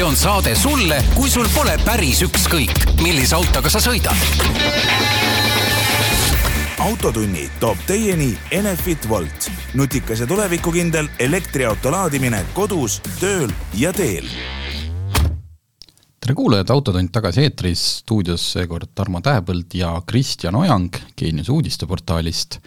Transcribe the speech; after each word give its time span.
see 0.00 0.06
on 0.06 0.16
saade 0.16 0.54
sulle, 0.56 0.96
kui 1.12 1.28
sul 1.28 1.44
pole 1.52 1.74
päris 1.84 2.22
ükskõik, 2.24 2.72
millise 3.02 3.34
autoga 3.36 3.68
sa 3.68 3.82
sõidad. 3.84 4.16
autotunni 6.80 7.50
toob 7.60 7.82
teieni 7.84 8.30
Enefit 8.50 9.08
Volt, 9.08 9.50
nutikas 9.76 10.22
ja 10.24 10.26
tulevikukindel 10.26 11.10
elektriauto 11.18 11.92
laadimine 11.92 12.40
kodus, 12.56 13.02
tööl 13.20 13.52
ja 13.76 13.92
teel 13.92 14.24
tere 16.20 16.34
kuulajad, 16.34 16.70
Autotund 16.72 17.12
tagasi 17.12 17.44
eetris, 17.44 17.84
stuudios 18.00 18.46
seekord 18.54 18.94
Tarmo 18.94 19.20
Tähepõld 19.20 19.76
ja 19.76 19.92
Kristjan 20.06 20.56
Ojang 20.56 20.96
Geenius 21.16 21.48
uudisteportaalist. 21.52 22.60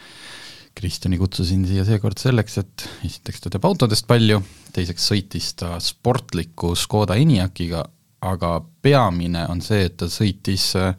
Kristjani 0.73 1.19
kutsusin 1.21 1.67
siia 1.69 1.85
seekord 1.85 2.17
selleks, 2.17 2.57
et 2.57 2.85
esiteks 3.05 3.43
ta 3.43 3.51
teab 3.53 3.65
autodest 3.69 4.07
palju, 4.09 4.39
teiseks 4.73 5.05
sõitis 5.11 5.51
ta 5.59 5.75
sportliku 5.83 6.73
Škoda 6.77 7.17
Enyaq'iga, 7.21 7.83
aga 8.25 8.53
peamine 8.81 9.45
on 9.51 9.61
see, 9.61 9.83
et 9.87 9.97
ta 9.99 10.09
sõitis 10.09 10.71
äh, 10.79 10.95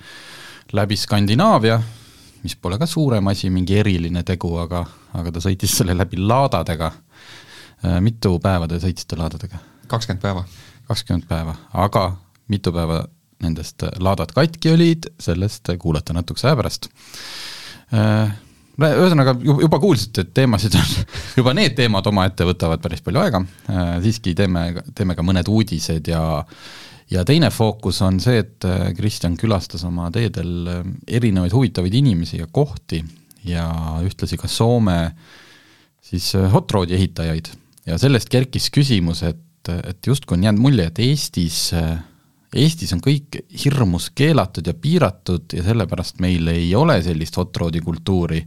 läbi 0.76 0.96
Skandinaavia, 0.98 1.80
mis 2.44 2.54
pole 2.60 2.78
ka 2.78 2.86
suurem 2.86 3.32
asi, 3.32 3.50
mingi 3.50 3.78
eriline 3.80 4.22
tegu, 4.26 4.52
aga, 4.62 4.84
aga 5.18 5.34
ta 5.34 5.42
sõitis 5.42 5.74
selle 5.74 5.96
läbi 5.96 6.20
laadadega. 6.22 6.92
Äh, 7.84 7.98
mitu 8.04 8.36
päeva 8.42 8.70
te 8.70 8.80
sõitsite 8.82 9.18
laadadega? 9.20 9.60
kakskümmend 9.90 10.22
päeva. 10.22 10.44
kakskümmend 10.88 11.26
päeva, 11.28 11.54
aga 11.72 12.06
mitu 12.48 12.72
päeva 12.72 13.02
nendest 13.44 13.84
laadad 14.00 14.32
katki 14.32 14.72
olid, 14.72 15.10
sellest 15.20 15.68
kuulete 15.80 16.16
natukese 16.16 16.48
aja 16.48 16.56
pärast. 16.56 16.88
Äh, 18.74 18.96
ühesõnaga, 18.98 19.36
juba 19.44 19.78
kuulsite, 19.78 20.24
et 20.24 20.32
teemasid 20.34 20.74
on, 20.78 20.94
juba 21.38 21.54
need 21.54 21.76
teemad 21.78 22.06
omaette 22.10 22.46
võtavad 22.48 22.82
päris 22.82 23.04
palju 23.04 23.22
aega, 23.22 23.40
äh, 23.70 23.92
siiski 24.02 24.34
teeme, 24.38 24.66
teeme 24.94 25.14
ka 25.14 25.26
mõned 25.26 25.50
uudised 25.50 26.10
ja 26.10 26.24
ja 27.12 27.20
teine 27.28 27.50
fookus 27.52 28.00
on 28.02 28.18
see, 28.22 28.40
et 28.42 28.66
äh, 28.66 28.88
Kristjan 28.96 29.36
külastas 29.38 29.84
oma 29.86 30.08
teedel 30.10 30.70
erinevaid 31.06 31.54
huvitavaid 31.54 31.94
inimesi 31.94 32.40
ja 32.40 32.48
kohti 32.50 33.02
ja 33.46 33.68
ühtlasi 34.02 34.40
ka 34.40 34.48
Soome 34.50 34.98
siis 36.04 36.32
hot 36.52 36.72
rod'i 36.72 36.96
ehitajaid. 36.96 37.52
Ja 37.86 37.98
sellest 38.00 38.30
kerkis 38.32 38.70
küsimus, 38.72 39.22
et, 39.22 39.70
et 39.70 40.06
justkui 40.08 40.38
on 40.38 40.48
jäänud 40.48 40.64
mulje, 40.64 40.88
et 40.88 41.00
Eestis 41.04 41.68
äh, 41.76 42.00
Eestis 42.54 42.92
on 42.94 43.00
kõik 43.02 43.40
hirmus 43.64 44.10
keelatud 44.14 44.66
ja 44.68 44.74
piiratud 44.78 45.56
ja 45.56 45.62
sellepärast 45.66 46.20
meil 46.22 46.46
ei 46.52 46.68
ole 46.78 47.00
sellist 47.02 47.34
hot 47.40 47.56
rod'i 47.64 47.82
kultuuri, 47.82 48.40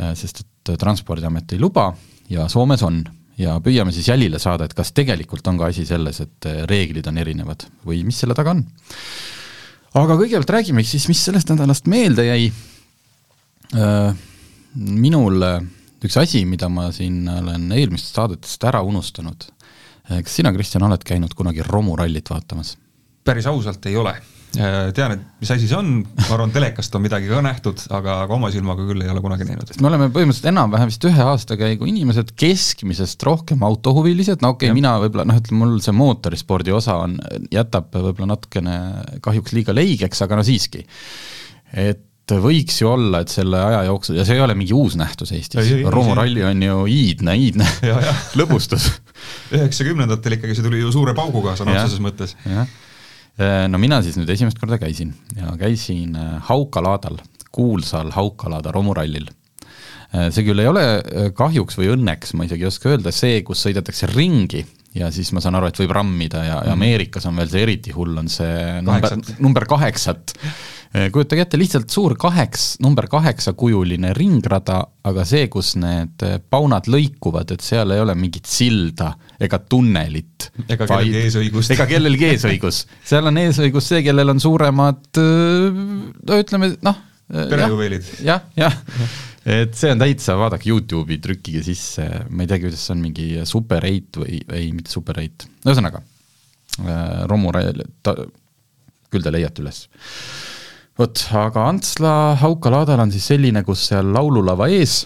äh, 0.00 0.12
sest 0.18 0.42
et 0.44 0.74
Transpordiamet 0.80 1.54
ei 1.56 1.60
luba 1.60 1.90
ja 2.32 2.48
Soomes 2.48 2.82
on. 2.84 3.04
ja 3.38 3.56
püüame 3.58 3.90
siis 3.90 4.06
jälile 4.06 4.38
saada, 4.38 4.64
et 4.64 4.74
kas 4.78 4.92
tegelikult 4.94 5.46
on 5.50 5.56
ka 5.58 5.66
asi 5.72 5.86
selles, 5.86 6.20
et 6.20 6.46
äh, 6.46 6.60
reeglid 6.70 7.08
on 7.10 7.18
erinevad 7.18 7.64
või 7.86 8.04
mis 8.06 8.20
selle 8.20 8.36
taga 8.36 8.52
on. 8.54 8.62
aga 9.94 10.18
kõigepealt 10.20 10.52
räägime 10.58 10.84
siis, 10.84 11.08
mis 11.08 11.24
sellest 11.24 11.50
nädalast 11.50 11.88
meelde 11.90 12.28
jäi. 12.28 12.52
Äh, 13.74 14.14
minul 14.74 15.42
üks 16.04 16.16
asi, 16.20 16.44
mida 16.44 16.68
ma 16.68 16.90
siin 16.92 17.24
olen 17.28 17.70
eelmistest 17.72 18.20
saadetest 18.20 18.64
ära 18.68 18.82
unustanud, 18.84 19.48
kas 20.08 20.34
sina, 20.36 20.52
Kristjan, 20.52 20.84
oled 20.84 21.04
käinud 21.06 21.32
kunagi 21.34 21.64
romurallit 21.64 22.28
vaatamas? 22.30 22.76
Päris 23.24 23.48
ausalt 23.50 23.86
ei 23.88 23.96
ole. 23.96 24.14
Äh, 24.54 24.92
tean, 24.94 25.16
et 25.16 25.42
mis 25.42 25.50
asi 25.50 25.66
see 25.66 25.74
on, 25.74 25.88
ma 26.04 26.28
arvan, 26.36 26.52
telekast 26.54 26.94
on 26.94 27.02
midagi 27.02 27.26
ka 27.26 27.40
nähtud, 27.42 27.80
aga, 27.96 28.20
aga 28.22 28.36
oma 28.36 28.52
silmaga 28.54 28.84
küll 28.86 29.02
ei 29.02 29.10
ole 29.10 29.22
kunagi 29.24 29.48
näinud. 29.48 29.72
me 29.82 29.90
oleme 29.90 30.08
põhimõtteliselt 30.14 30.50
enam-vähem 30.52 30.92
vist 30.92 31.06
ühe 31.08 31.26
aastakäigu 31.32 31.88
inimesed, 31.90 32.30
keskmisest 32.38 33.26
rohkem 33.26 33.64
autohuvilised, 33.66 34.44
no 34.44 34.52
okei 34.54 34.70
okay,, 34.70 34.78
mina 34.78 34.94
võib-olla 35.02 35.26
noh, 35.26 35.40
ütleme 35.42 35.64
mul 35.64 35.80
see 35.82 35.96
mootorispordi 35.98 36.74
osa 36.76 37.00
on, 37.02 37.18
jätab 37.50 37.90
võib-olla 37.96 38.36
natukene 38.36 38.78
kahjuks 39.24 39.56
liiga 39.58 39.74
leigeks, 39.74 40.22
aga 40.22 40.38
no 40.38 40.46
siiski. 40.46 40.86
et 41.74 42.36
võiks 42.46 42.78
ju 42.78 42.88
olla, 42.88 43.24
et 43.24 43.34
selle 43.34 43.58
aja 43.58 43.82
jooksul, 43.90 44.20
ja 44.20 44.28
see 44.28 44.38
ei 44.38 44.46
ole 44.46 44.54
mingi 44.56 44.76
uus 44.76 44.94
nähtus 44.96 45.34
Eestis, 45.34 45.74
romuralli 45.90 46.46
on 46.46 46.62
ju 46.62 46.78
iidne, 46.94 47.34
iidne 47.42 47.66
lõbustus. 48.38 48.86
üheksakümnendatel 49.56 50.38
ikkagi 50.38 50.54
see 50.54 50.64
tuli 50.64 50.86
ju 50.86 50.94
suure 50.94 51.18
pauguga 51.18 51.58
sõna 51.58 51.74
otseses 51.74 52.06
mõttes. 52.06 52.38
jah 52.46 52.70
no 53.70 53.80
mina 53.82 54.00
siis 54.04 54.18
nüüd 54.18 54.30
esimest 54.30 54.60
korda 54.60 54.78
käisin 54.78 55.14
ja 55.34 55.54
käisin 55.58 56.14
äh, 56.18 56.36
Haukalaadal, 56.50 57.18
kuulsal 57.54 58.12
Haukalaada 58.14 58.72
romurallil. 58.74 59.26
Äh, 60.14 60.30
see 60.34 60.46
küll 60.46 60.62
ei 60.62 60.70
ole 60.70 60.84
kahjuks 61.36 61.78
või 61.80 61.90
õnneks, 61.96 62.36
ma 62.38 62.46
isegi 62.46 62.66
ei 62.66 62.70
oska 62.70 62.92
öelda, 62.92 63.14
see, 63.14 63.42
kus 63.46 63.64
sõidetakse 63.66 64.10
ringi 64.12 64.62
ja 64.94 65.10
siis 65.14 65.32
ma 65.34 65.42
saan 65.42 65.58
aru, 65.58 65.72
et 65.72 65.80
võib 65.82 65.94
rammida 65.96 66.44
ja, 66.44 66.60
ja 66.60 66.70
mhm. 66.70 66.78
Ameerikas 66.78 67.26
on 67.30 67.40
veel 67.40 67.50
see 67.50 67.66
eriti 67.66 67.94
hull, 67.94 68.14
on 68.20 68.30
see 68.30 68.80
number, 68.86 69.18
number 69.42 69.66
kaheksat 69.70 70.36
kujutage 70.94 71.42
ette, 71.42 71.58
lihtsalt 71.58 71.90
suur 71.90 72.14
kaheks, 72.20 72.76
number 72.84 73.08
kaheksa 73.10 73.54
kujuline 73.58 74.12
ringrada, 74.14 74.76
aga 75.10 75.24
see, 75.26 75.48
kus 75.50 75.72
need 75.80 76.22
eh, 76.22 76.36
paunad 76.38 76.86
lõikuvad, 76.90 77.50
et 77.56 77.64
seal 77.66 77.90
ei 77.96 78.02
ole 78.02 78.14
mingit 78.18 78.46
silda 78.46 79.10
ega 79.42 79.58
tunnelit. 79.58 80.52
ega 80.68 80.86
kellelgi 80.86 81.24
eesõigust. 81.24 81.74
ega 81.74 81.88
kellelgi 81.90 82.28
eesõigus, 82.28 82.84
seal 83.02 83.26
on 83.30 83.42
eesõigus 83.42 83.90
see, 83.90 84.04
kellel 84.06 84.36
on 84.36 84.42
suuremad 84.44 85.20
eh, 85.24 85.82
no 86.30 86.40
ütleme 86.44 86.70
noh. 86.86 87.02
perejuveelid. 87.26 88.14
jah, 88.30 88.46
jah 88.54 88.78
ja. 88.94 89.10
et 89.58 89.74
see 89.74 89.90
on 89.90 90.06
täitsa, 90.06 90.38
vaadake 90.38 90.70
Youtube'i, 90.70 91.18
trükkige 91.26 91.66
sisse, 91.66 92.06
ma 92.30 92.46
ei 92.46 92.54
teagi, 92.54 92.68
kuidas 92.68 92.86
see 92.86 92.94
on, 92.94 93.04
mingi 93.08 93.28
Super 93.50 93.90
eight 93.90 94.22
või, 94.22 94.38
ei, 94.46 94.70
mitte 94.70 94.94
Super 94.94 95.18
eight, 95.26 95.50
ühesõnaga, 95.66 96.06
romurall, 97.26 97.82
ta, 98.06 98.14
küll 99.10 99.26
te 99.26 99.34
leiate 99.34 99.66
üles 99.66 99.88
vot, 100.98 101.24
aga 101.38 101.66
Antsla 101.68 102.12
Haukalaadal 102.40 103.02
on 103.04 103.12
siis 103.14 103.26
selline, 103.32 103.64
kus 103.66 103.88
seal 103.90 104.12
laululava 104.14 104.68
ees 104.72 105.02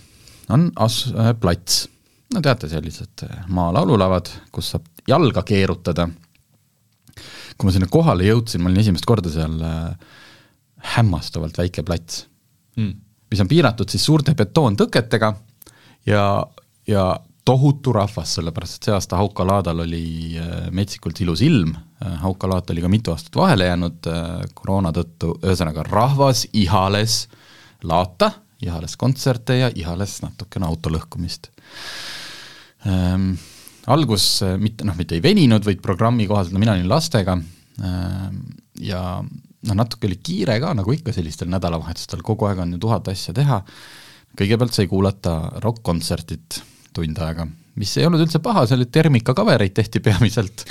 on 0.52 0.68
as-, 0.84 1.08
äh, 1.14 1.32
plats. 1.40 1.86
no 2.34 2.42
teate, 2.44 2.68
sellised 2.70 3.24
äh, 3.26 3.42
maalaululavad, 3.54 4.30
kus 4.52 4.74
saab 4.74 4.88
jalga 5.08 5.42
keerutada. 5.48 6.08
kui 7.58 7.66
ma 7.66 7.74
sinna 7.74 7.88
kohale 7.90 8.28
jõudsin, 8.28 8.62
ma 8.62 8.70
olin 8.70 8.84
esimest 8.84 9.06
korda 9.08 9.32
seal 9.32 9.58
äh, 9.64 10.16
hämmastavalt 10.94 11.58
väike 11.58 11.82
plats 11.82 12.26
mm., 12.78 12.92
mis 13.28 13.40
on 13.42 13.48
piiratud 13.50 13.90
siis 13.90 14.04
suurte 14.06 14.32
betoontõketega 14.38 15.32
ja, 16.08 16.22
ja 16.88 17.02
tohutu 17.48 17.94
rahvas, 17.96 18.34
sellepärast 18.36 18.76
et 18.76 18.88
see 18.88 18.92
aasta 18.94 19.18
Hauka 19.20 19.46
laadal 19.46 19.80
oli 19.86 20.36
äh, 20.36 20.66
metsikult 20.74 21.20
ilus 21.24 21.40
ilm, 21.46 21.72
äh, 22.02 22.18
Hauka 22.20 22.50
laat 22.50 22.68
oli 22.74 22.84
ka 22.84 22.90
mitu 22.92 23.14
aastat 23.14 23.38
vahele 23.40 23.70
jäänud 23.70 24.08
äh, 24.10 24.42
koroona 24.58 24.92
tõttu, 24.96 25.32
ühesõnaga 25.40 25.86
rahvas 25.88 26.44
ihales 26.52 27.22
laata, 27.88 28.32
ihales 28.64 28.98
kontserte 29.00 29.60
ja 29.62 29.72
ihales 29.74 30.18
natukene 30.26 30.68
auto 30.68 30.92
lõhkumist. 30.92 31.52
Ähm,. 32.88 33.32
algus 33.88 34.42
mitte 34.60 34.84
noh, 34.84 34.96
mitte 34.98 35.16
ei 35.16 35.22
veninud, 35.24 35.64
vaid 35.64 35.80
programmi 35.80 36.26
kohaselt, 36.28 36.52
no 36.52 36.60
mina 36.60 36.74
olin 36.76 36.88
lastega 36.90 37.38
ähm, 37.38 38.40
ja 38.76 39.22
noh, 39.22 39.76
natuke 39.78 40.06
oli 40.10 40.18
kiire 40.20 40.58
ka, 40.60 40.74
nagu 40.76 40.92
ikka 40.92 41.14
sellistel 41.16 41.48
nädalavahetustel, 41.48 42.20
kogu 42.26 42.50
aeg 42.50 42.60
on 42.66 42.76
ju 42.76 42.82
tuhat 42.84 43.08
asja 43.08 43.32
teha, 43.34 43.62
kõigepealt 44.36 44.76
sai 44.76 44.90
kuulata 44.90 45.38
rokk-kontsertit 45.64 46.60
tund 47.06 47.22
aega, 47.24 47.46
mis 47.78 47.94
ei 47.98 48.06
olnud 48.08 48.24
üldse 48.24 48.40
paha, 48.44 48.66
seal 48.66 48.80
olid 48.80 48.92
Termika 48.94 49.34
cover'eid 49.38 49.74
tehti 49.76 50.02
peamiselt. 50.04 50.66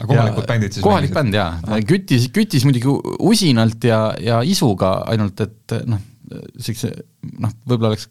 aga 0.00 0.08
kohalikud 0.12 0.46
bändid 0.48 0.76
siis 0.76 0.84
kohalik 0.84 1.12
bänd 1.16 1.36
jaa, 1.36 1.80
küttis, 1.88 2.28
küttis 2.34 2.64
muidugi 2.68 2.92
usinalt 3.30 3.84
ja, 3.84 4.00
ja 4.20 4.40
isuga, 4.46 5.00
ainult 5.12 5.40
et 5.44 5.76
noh, 5.90 6.00
siukse 6.60 6.92
noh, 7.40 7.52
võib-olla 7.66 7.92
oleks 7.94 8.08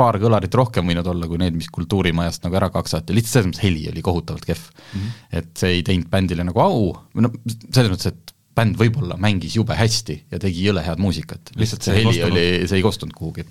paar 0.00 0.16
kõlarit 0.20 0.54
rohkem 0.56 0.88
võinud 0.88 1.08
olla 1.12 1.28
kui 1.28 1.40
need, 1.40 1.56
mis 1.58 1.68
Kultuurimajast 1.72 2.46
nagu 2.46 2.56
ära 2.56 2.70
kaksati, 2.72 3.12
lihtsalt 3.16 3.34
selles 3.34 3.48
mõttes 3.50 3.64
heli 3.66 3.86
oli 3.90 4.04
kohutavalt 4.04 4.46
kehv. 4.48 4.62
Mm. 4.70 5.00
-hmm. 5.00 5.24
et 5.42 5.50
see 5.60 5.74
ei 5.76 5.82
teinud 5.86 6.08
bändile 6.12 6.46
nagu 6.48 6.62
au, 6.64 6.92
või 7.14 7.26
noh, 7.26 7.34
selles 7.68 7.92
mõttes, 7.92 8.14
et 8.14 8.34
bänd 8.56 8.78
võib-olla 8.80 9.18
mängis 9.20 9.56
jube 9.58 9.76
hästi 9.76 10.16
ja 10.32 10.40
tegi 10.42 10.64
jõle 10.66 10.82
head 10.84 11.00
muusikat, 11.02 11.52
lihtsalt 11.56 11.84
see, 11.84 11.94
see 11.94 12.04
heli 12.04 12.24
oli, 12.26 12.46
see 12.66 12.80
ei 12.80 12.86
kostunud 12.86 13.14
kuhugi 13.16 13.44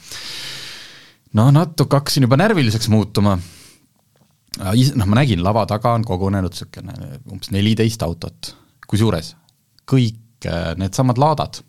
no 1.37 1.49
natuke 1.53 1.99
hakkasin 1.99 2.25
juba 2.25 2.39
närviliseks 2.39 2.89
muutuma. 2.89 3.37
noh, 4.59 5.05
ma 5.05 5.19
nägin, 5.21 5.43
lava 5.43 5.65
taga 5.69 5.93
on 5.93 6.05
kogunenud 6.07 6.55
niisugune 6.55 6.95
umbes 7.29 7.51
neliteist 7.53 8.01
autot, 8.03 8.55
kusjuures 8.89 9.35
kõik 9.89 10.47
äh, 10.47 10.71
needsamad 10.79 11.19
laadad, 11.21 11.61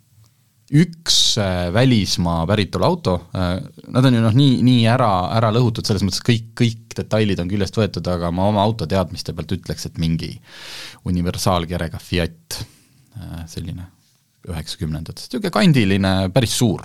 üks 0.71 1.19
äh, 1.41 1.69
välismaa 1.75 2.45
päritolu 2.49 2.87
auto, 2.87 3.17
äh, 3.35 3.57
nad 3.91 4.07
on 4.07 4.19
ju 4.19 4.25
noh, 4.25 4.37
nii, 4.37 4.61
nii 4.67 4.85
ära, 4.91 5.11
ära 5.39 5.53
lõhutud, 5.55 5.87
selles 5.87 6.05
mõttes 6.07 6.23
kõik, 6.27 6.53
kõik 6.59 6.97
detailid 7.01 7.41
on 7.43 7.51
küljest 7.51 7.79
võetud, 7.81 8.11
aga 8.13 8.33
ma 8.35 8.49
oma 8.51 8.63
auto 8.65 8.89
teadmiste 8.91 9.35
pealt 9.37 9.57
ütleks, 9.57 9.89
et 9.89 9.99
mingi 10.03 10.35
universaalkerega 11.09 12.01
Fiat, 12.03 12.61
selline 13.51 13.85
üheksakümnendatest, 14.49 15.33
niisugune 15.33 15.53
kandiline, 15.53 16.13
päris 16.33 16.55
suur. 16.57 16.85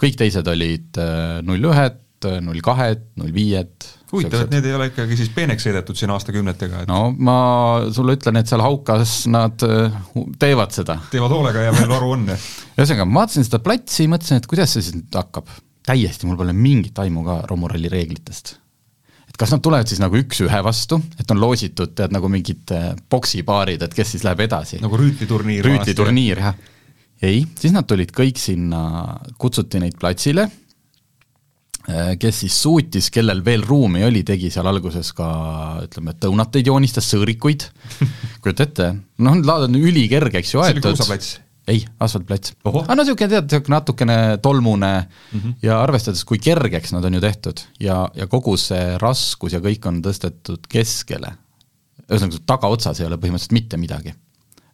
Kõik 0.00 0.18
teised 0.18 0.46
olid 0.48 1.00
äh, 1.02 1.40
null 1.46 1.70
ühed, 1.70 2.04
null 2.42 2.60
kahed, 2.64 3.04
null 3.20 3.30
viied, 3.34 3.86
huvitav, 4.12 4.44
et 4.46 4.54
need 4.56 4.66
ei 4.66 4.74
ole 4.76 4.88
ikkagi 4.90 5.18
siis 5.18 5.30
peeneks 5.34 5.66
sõidetud 5.68 5.98
siin 5.98 6.12
aastakümnetega, 6.14 6.84
et 6.84 6.90
no 6.90 7.08
ma 7.14 7.38
sulle 7.94 8.16
ütlen, 8.18 8.40
et 8.40 8.50
seal 8.50 8.62
Haukas 8.64 9.20
nad 9.30 9.64
äh, 9.66 9.98
teevad 10.40 10.74
seda. 10.74 10.98
teevad 11.12 11.34
hoolega 11.34 11.66
ja 11.68 11.74
veel 11.76 11.90
varu 11.92 12.14
on. 12.16 12.24
ühesõnaga, 12.30 13.08
ma 13.08 13.22
vaatasin 13.22 13.46
seda 13.46 13.60
platsi, 13.64 14.08
mõtlesin, 14.10 14.40
et 14.40 14.48
kuidas 14.50 14.74
see 14.74 14.86
siis 14.86 14.96
nüüd 14.98 15.20
hakkab. 15.20 15.52
täiesti, 15.88 16.28
mul 16.28 16.40
pole 16.40 16.52
mingit 16.56 16.98
aimu 17.00 17.22
ka 17.26 17.42
romuralli 17.50 17.90
reeglitest. 17.92 18.56
et 19.28 19.36
kas 19.40 19.54
nad 19.54 19.62
tulevad 19.64 19.90
siis 19.90 20.00
nagu 20.02 20.18
üks-ühe 20.18 20.62
vastu, 20.64 21.00
et 21.20 21.30
on 21.30 21.40
loositud, 21.40 21.94
tead, 21.94 22.14
nagu 22.14 22.32
mingid 22.32 22.74
äh, 22.74 22.90
poksipaarid, 23.10 23.84
et 23.84 23.94
kes 23.94 24.16
siis 24.16 24.26
läheb 24.26 24.46
edasi. 24.48 24.80
nagu 24.82 24.98
rüütliturniir. 25.00 25.68
rüütliturniir, 25.68 26.44
jah. 26.48 26.58
Ei, 27.22 27.44
siis 27.58 27.72
nad 27.74 27.86
tulid 27.88 28.12
kõik 28.14 28.38
sinna, 28.38 29.18
kutsuti 29.38 29.80
neid 29.82 29.98
platsile 29.98 30.48
Äh, 31.88 32.18
kes 32.20 32.42
siis 32.42 32.56
suutis, 32.60 33.06
kellel 33.08 33.38
veel 33.44 33.62
ruumi 33.64 34.02
oli, 34.04 34.20
tegi 34.26 34.50
seal 34.52 34.66
alguses 34.68 35.08
ka 35.16 35.28
ütleme, 35.86 36.12
et 36.12 36.24
õunateid 36.28 36.66
joonistas, 36.68 37.06
sõõrikuid, 37.14 37.64
kujuta 38.44 38.66
ette, 38.66 38.88
noh, 39.24 39.38
laad 39.40 39.70
on 39.70 39.78
ülikerge, 39.78 40.42
eks 40.42 40.52
ju, 40.52 40.60
aetud. 40.60 40.82
see 40.82 40.90
oli 40.90 40.98
kruusaplats? 40.98 41.30
ei, 41.68 41.80
asfaltplats. 42.04 42.52
aga 42.68 42.82
no 42.92 42.98
niisugune 43.06 43.30
tead, 43.32 43.48
niisugune 43.48 43.76
natukene 43.76 44.18
tolmune 44.44 44.92
mm 44.98 45.40
-hmm. 45.40 45.56
ja 45.64 45.80
arvestades, 45.80 46.26
kui 46.28 46.40
kergeks 46.44 46.92
nad 46.92 47.04
on 47.08 47.16
ju 47.16 47.24
tehtud 47.24 47.64
ja, 47.80 47.96
ja 48.16 48.26
kogu 48.26 48.56
see 48.60 48.98
raskus 49.00 49.56
ja 49.56 49.60
kõik 49.64 49.88
on 49.88 50.02
tõstetud 50.04 50.68
keskele, 50.68 51.32
ühesõnaga 52.04 52.44
tagaotsas 52.52 53.00
ei 53.00 53.08
ole 53.08 53.16
põhimõtteliselt 53.16 53.56
mitte 53.56 53.80
midagi. 53.80 54.12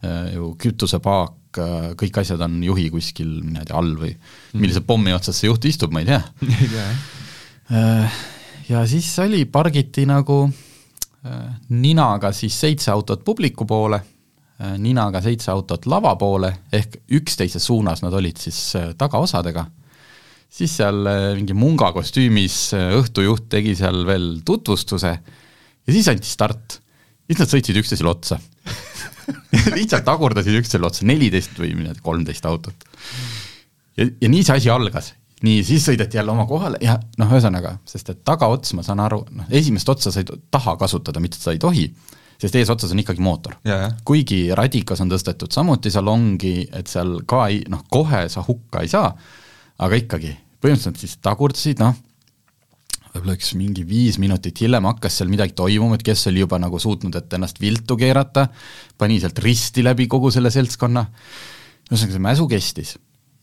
Äh, 0.03 0.35
ju 0.35 0.57
kütusepaak, 0.59 1.35
Äh, 1.61 1.91
kõik 1.99 2.19
asjad 2.23 2.43
on 2.45 2.57
juhi 2.65 2.89
kuskil 2.93 3.31
niimoodi 3.41 3.75
all 3.77 3.93
või 3.99 4.13
mhm. 4.15 4.63
millise 4.63 4.83
pommi 4.87 5.15
otsas 5.15 5.39
see 5.41 5.51
juht 5.51 5.67
istub, 5.69 5.95
ma 5.95 6.03
ei 6.03 6.09
tea. 6.09 6.21
ei 6.49 6.71
tea. 6.73 6.89
Äh, 7.75 8.19
ja 8.71 8.83
siis 8.91 9.11
oli, 9.23 9.45
pargiti 9.51 10.07
nagu 10.09 10.45
äh, 10.49 11.47
ninaga 11.75 12.33
siis 12.37 12.57
seitse 12.61 12.93
autot 12.95 13.25
publiku 13.25 13.69
poole, 13.69 14.03
ninaga 14.79 15.19
seitse 15.19 15.51
autot 15.51 15.83
lava 15.91 16.13
poole, 16.15 16.53
ehk 16.73 17.01
üksteise 17.19 17.59
suunas 17.59 18.05
nad 18.05 18.15
olid 18.15 18.39
siis 18.39 18.59
tagaosadega, 18.97 19.65
siis 20.47 20.77
seal 20.79 21.01
mingi 21.35 21.57
munga 21.59 21.89
kostüümis 21.93 22.71
õhtujuht 22.79 23.49
tegi 23.51 23.75
seal 23.77 24.05
veel 24.07 24.29
tutvustuse 24.47 25.11
ja 25.11 25.91
siis 25.91 26.09
anti 26.09 26.31
start. 26.31 26.79
siis 27.27 27.43
nad 27.43 27.51
sõitsid 27.51 27.83
üksteisele 27.83 28.15
otsa 28.15 28.39
lihtsalt 29.77 30.07
tagurdasid 30.07 30.57
üksteisele 30.61 30.89
otsa, 30.89 31.07
neliteist 31.09 31.59
või 31.61 31.75
kolmteist 32.03 32.47
autot. 32.49 32.89
ja, 33.99 34.07
ja 34.07 34.31
nii 34.31 34.43
see 34.47 34.59
asi 34.59 34.73
algas. 34.73 35.13
nii, 35.45 35.63
siis 35.67 35.85
sõideti 35.85 36.17
jälle 36.17 36.33
oma 36.33 36.47
kohale 36.49 36.79
ja 36.85 36.97
noh, 37.21 37.31
ühesõnaga, 37.33 37.77
sest 37.89 38.11
et 38.15 38.25
tagaots, 38.25 38.73
ma 38.79 38.85
saan 38.87 39.03
aru, 39.05 39.25
noh, 39.37 39.49
esimest 39.51 39.89
otsa 39.89 40.13
sa 40.13 40.23
ei 40.23 40.29
taha 40.51 40.77
kasutada, 40.81 41.21
mitte 41.21 41.41
sa 41.41 41.53
ei 41.53 41.61
tohi, 41.61 41.89
sest 42.41 42.57
eesotsas 42.57 42.95
on 42.95 43.03
ikkagi 43.03 43.23
mootor. 43.25 43.59
kuigi 44.05 44.47
radikas 44.57 45.03
on 45.05 45.13
tõstetud 45.13 45.53
samuti 45.53 45.93
salongi, 45.93 46.69
et 46.73 46.89
seal 46.91 47.19
ka 47.29 47.47
ei, 47.51 47.63
noh, 47.69 47.85
kohe 47.91 48.27
sa 48.33 48.45
hukka 48.47 48.85
ei 48.85 48.93
saa, 48.93 49.13
aga 49.85 50.01
ikkagi, 50.01 50.33
põhimõtteliselt 50.63 51.03
siis 51.03 51.19
tagurdasid, 51.23 51.83
noh, 51.83 51.99
võib-olla 53.15 53.37
üks 53.39 53.53
mingi 53.59 53.85
viis 53.87 54.19
minutit 54.19 54.59
hiljem 54.65 54.89
hakkas 54.89 55.21
seal 55.21 55.31
midagi 55.31 55.55
toimuma, 55.57 55.99
et 55.99 56.05
kes 56.07 56.27
oli 56.31 56.43
juba 56.43 56.59
nagu 56.63 56.81
suutnud, 56.83 57.15
et 57.15 57.37
ennast 57.39 57.61
viltu 57.63 57.97
keerata, 58.01 58.49
pani 58.99 59.21
sealt 59.23 59.39
risti 59.45 59.85
läbi 59.87 60.09
kogu 60.11 60.33
selle 60.35 60.51
seltskonna, 60.55 61.05
ühesõnaga 61.91 62.17
see 62.17 62.25
mäsu 62.27 62.49
kestis 62.51 62.97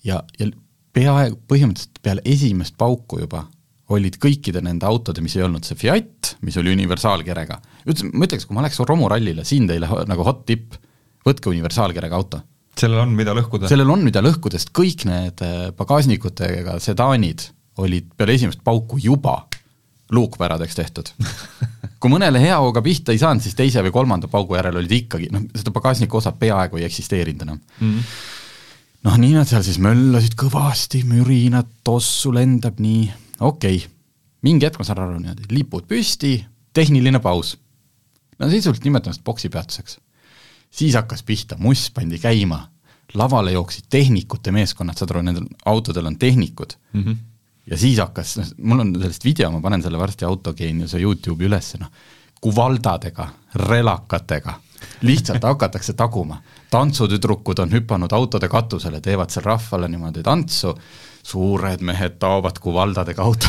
ja, 0.07 0.19
ja 0.39 0.49
peaaegu, 0.95 1.39
põhimõtteliselt 1.47 2.01
peale 2.03 2.23
esimest 2.27 2.75
pauku 2.79 3.21
juba 3.21 3.45
olid 3.91 4.15
kõikide 4.23 4.61
nende 4.63 4.87
autode, 4.87 5.23
mis 5.23 5.35
ei 5.35 5.43
olnud 5.43 5.67
see 5.67 5.75
Fiat, 5.79 6.35
mis 6.47 6.55
oli 6.59 6.71
universaalkerega, 6.71 7.57
ütlesin, 7.83 8.13
ma 8.15 8.27
ütleks, 8.27 8.47
kui 8.47 8.55
ma 8.55 8.63
läheks 8.63 8.79
romurallile, 8.87 9.43
siin 9.47 9.67
teile 9.67 9.89
nagu 10.07 10.27
hot 10.27 10.45
tipp, 10.47 10.77
võtke 11.27 11.51
universaalkerega 11.51 12.15
auto. 12.15 12.41
sellel 12.79 13.03
on, 13.03 13.15
mida 13.15 13.35
lõhkuda? 13.35 13.71
sellel 13.71 13.91
on, 13.91 14.03
mida 14.07 14.23
lõhkuda, 14.23 14.59
sest 14.59 14.71
kõik 14.75 15.03
need 15.09 15.43
pagasnikutega 15.79 16.79
sedaanid 16.83 17.49
olid 17.83 18.07
peale 18.17 18.35
esimest 18.35 18.63
pauku 18.63 18.99
juba 18.99 19.41
luukpäradeks 20.11 20.75
tehtud 20.75 21.13
kui 22.01 22.11
mõnele 22.11 22.41
hea 22.41 22.57
hooga 22.59 22.81
pihta 22.83 23.13
ei 23.13 23.21
saanud, 23.21 23.43
siis 23.45 23.55
teise 23.57 23.83
või 23.85 23.93
kolmanda 23.93 24.29
paugu 24.31 24.57
järel 24.57 24.79
olid 24.81 24.93
ikkagi, 24.95 25.29
noh, 25.33 25.45
seda 25.55 25.73
pagasniku 25.75 26.19
osa 26.19 26.33
peaaegu 26.35 26.79
ei 26.79 26.87
eksisteerinud 26.87 27.45
enam 27.45 27.59
mm. 27.59 27.89
-hmm. 27.89 28.13
noh, 29.07 29.17
nii 29.21 29.35
nad 29.37 29.49
seal 29.49 29.65
siis 29.65 29.79
möllasid 29.81 30.35
kõvasti, 30.39 31.03
mürinad, 31.07 31.69
tossu 31.85 32.33
lendab, 32.33 32.81
nii, 32.81 33.05
okei 33.39 33.83
okay.. 33.83 33.91
mingi 34.47 34.67
hetk 34.67 34.81
ma 34.81 34.87
saan 34.87 35.03
aru 35.05 35.19
niimoodi, 35.19 35.49
lipud 35.53 35.87
püsti, 35.89 36.39
tehniline 36.73 37.19
paus. 37.19 37.57
no 38.39 38.49
sisuliselt 38.49 38.85
nimetame 38.85 39.13
seda 39.13 39.29
poksipeatuseks. 39.29 39.99
siis 40.71 40.95
hakkas 40.95 41.23
pihta, 41.23 41.57
muss 41.57 41.89
pandi 41.93 42.19
käima, 42.19 42.67
lavale 43.13 43.51
jooksid 43.51 43.85
tehnikute 43.89 44.51
meeskonnad, 44.51 44.97
saad 44.97 45.11
aru, 45.13 45.21
nendel 45.21 45.45
autodel 45.65 46.05
on 46.05 46.17
tehnikud 46.17 46.73
mm. 46.93 47.03
-hmm 47.03 47.30
ja 47.71 47.77
siis 47.77 47.99
hakkas, 47.99 48.35
noh, 48.37 48.49
mul 48.67 48.83
on 48.83 48.95
sellest 48.99 49.25
video, 49.25 49.51
ma 49.53 49.61
panen 49.63 49.83
selle 49.83 49.99
varsti 49.99 50.27
autogeeniuse 50.27 50.99
Youtube'i 50.99 51.47
ülesse, 51.47 51.79
noh, 51.81 51.91
kuvaldadega, 52.41 53.27
relakatega, 53.69 54.57
lihtsalt 55.07 55.43
hakatakse 55.45 55.93
taguma. 55.93 56.41
tantsutüdrukud 56.71 57.59
on 57.59 57.71
hüpanud 57.71 58.13
autode 58.15 58.49
katusele, 58.49 59.01
teevad 59.01 59.29
seal 59.29 59.45
rahvale 59.45 59.87
niimoodi 59.91 60.23
tantsu, 60.23 60.73
suured 61.23 61.83
mehed 61.85 62.17
taovad 62.19 62.57
kuvaldadega 62.59 63.23
auto 63.23 63.47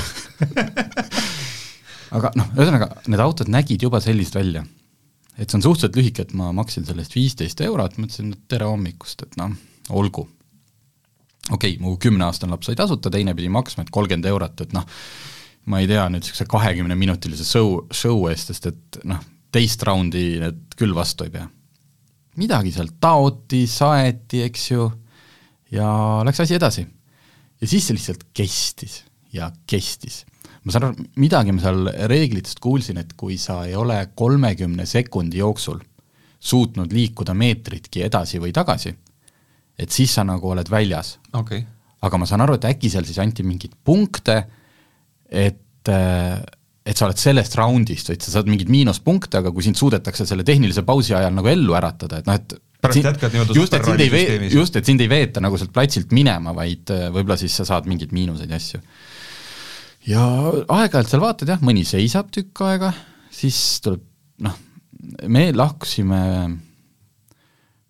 aga 2.16 2.32
noh, 2.36 2.50
ühesõnaga 2.52 2.90
need 3.08 3.22
autod 3.24 3.48
nägid 3.48 3.82
juba 3.86 4.00
sellised 4.04 4.36
välja. 4.36 4.64
et 5.38 5.48
see 5.48 5.56
on 5.56 5.64
suhteliselt 5.64 5.96
lühike, 5.96 6.26
et 6.26 6.34
ma 6.36 6.52
maksin 6.52 6.84
selle 6.84 7.02
eest 7.02 7.16
viisteist 7.16 7.64
eurot, 7.64 7.96
mõtlesin, 7.98 8.34
et 8.36 8.46
tere 8.48 8.68
hommikust, 8.68 9.24
et 9.24 9.40
noh, 9.40 9.56
olgu 9.90 10.28
okei 11.50 11.74
okay,, 11.74 11.82
mu 11.82 11.96
kümneaastane 12.00 12.54
laps 12.54 12.70
sai 12.70 12.78
tasuta, 12.78 13.10
teine 13.10 13.34
pidi 13.38 13.50
maksma, 13.52 13.84
et 13.84 13.92
kolmkümmend 13.94 14.28
eurot, 14.30 14.64
et 14.64 14.74
noh, 14.76 14.86
ma 15.70 15.82
ei 15.82 15.88
tea 15.90 16.06
nüüd 16.10 16.22
niisuguse 16.22 16.46
kahekümneminutilise 16.50 17.46
show, 17.46 17.82
show 17.94 18.26
eest, 18.30 18.52
sest 18.52 18.70
et 18.72 19.02
noh, 19.08 19.20
teist 19.52 19.82
raundi 19.86 20.24
need 20.42 20.76
küll 20.78 20.94
vastu 20.96 21.26
ei 21.26 21.34
pea. 21.34 21.46
midagi 22.40 22.72
sealt 22.72 22.96
taoti, 23.00 23.66
saeti, 23.68 24.42
eks 24.46 24.70
ju, 24.70 24.88
ja 25.74 25.86
läks 26.26 26.40
asi 26.44 26.56
edasi. 26.56 26.86
ja 27.60 27.68
siis 27.68 27.86
see 27.86 27.96
lihtsalt 27.98 28.28
kestis 28.34 29.02
ja 29.32 29.50
kestis. 29.66 30.24
ma 30.64 30.72
saan 30.72 30.90
aru, 30.90 31.06
midagi 31.20 31.52
ma 31.52 31.62
seal 31.62 31.88
reeglitest 32.10 32.60
kuulsin, 32.62 32.98
et 33.02 33.14
kui 33.16 33.38
sa 33.38 33.64
ei 33.66 33.74
ole 33.76 33.98
kolmekümne 34.14 34.86
sekundi 34.86 35.42
jooksul 35.42 35.80
suutnud 36.42 36.92
liikuda 36.92 37.34
meetritki 37.38 38.02
edasi 38.02 38.40
või 38.42 38.52
tagasi, 38.54 38.94
et 39.78 39.90
siis 39.92 40.12
sa 40.14 40.24
nagu 40.26 40.52
oled 40.52 40.68
väljas. 40.70 41.16
Okay.. 41.32 41.64
aga 42.02 42.18
ma 42.18 42.26
saan 42.26 42.42
aru, 42.44 42.58
et 42.58 42.66
äkki 42.72 42.90
seal 42.90 43.06
siis 43.06 43.20
anti 43.22 43.44
mingeid 43.46 43.76
punkte, 43.84 44.42
et 45.30 45.88
äh, 45.90 46.42
et 46.82 46.98
sa 46.98 47.06
oled 47.06 47.20
sellest 47.20 47.54
raundist, 47.58 48.10
vaid 48.10 48.24
sa 48.24 48.32
saad 48.34 48.48
mingeid 48.50 48.70
miinuspunkte, 48.72 49.38
aga 49.38 49.52
kui 49.54 49.62
sind 49.62 49.78
suudetakse 49.78 50.26
selle 50.26 50.42
tehnilise 50.46 50.82
pausi 50.86 51.14
ajal 51.14 51.34
nagu 51.36 51.50
ellu 51.52 51.76
äratada, 51.78 52.18
et 52.18 52.26
noh, 52.26 52.38
et 52.40 52.56
pärast 52.82 53.06
jätkad 53.06 53.36
nii-öelda 53.36 53.78
et 53.78 54.02
ei 54.02 54.10
vee-, 54.10 54.48
just, 54.50 54.76
et 54.78 54.88
sind 54.88 55.02
ei 55.04 55.10
veeta 55.10 55.42
nagu 55.42 55.58
sealt 55.60 55.70
platsilt 55.74 56.14
minema, 56.14 56.54
vaid 56.56 56.90
äh, 56.90 57.06
võib-olla 57.14 57.38
siis 57.40 57.54
sa 57.60 57.66
saad 57.68 57.86
mingeid 57.90 58.14
miinuseid 58.14 58.50
ja 58.50 58.58
asju. 58.58 58.82
ja 60.10 60.26
aeg-ajalt 60.66 61.12
seal 61.12 61.22
vaatad 61.22 61.54
jah, 61.54 61.62
mõni 61.62 61.86
seisab 61.86 62.34
tükk 62.34 62.64
aega, 62.66 62.90
siis 63.30 63.60
tuleb 63.84 64.02
noh, 64.42 64.58
me 65.30 65.48
lahkusime 65.54 66.22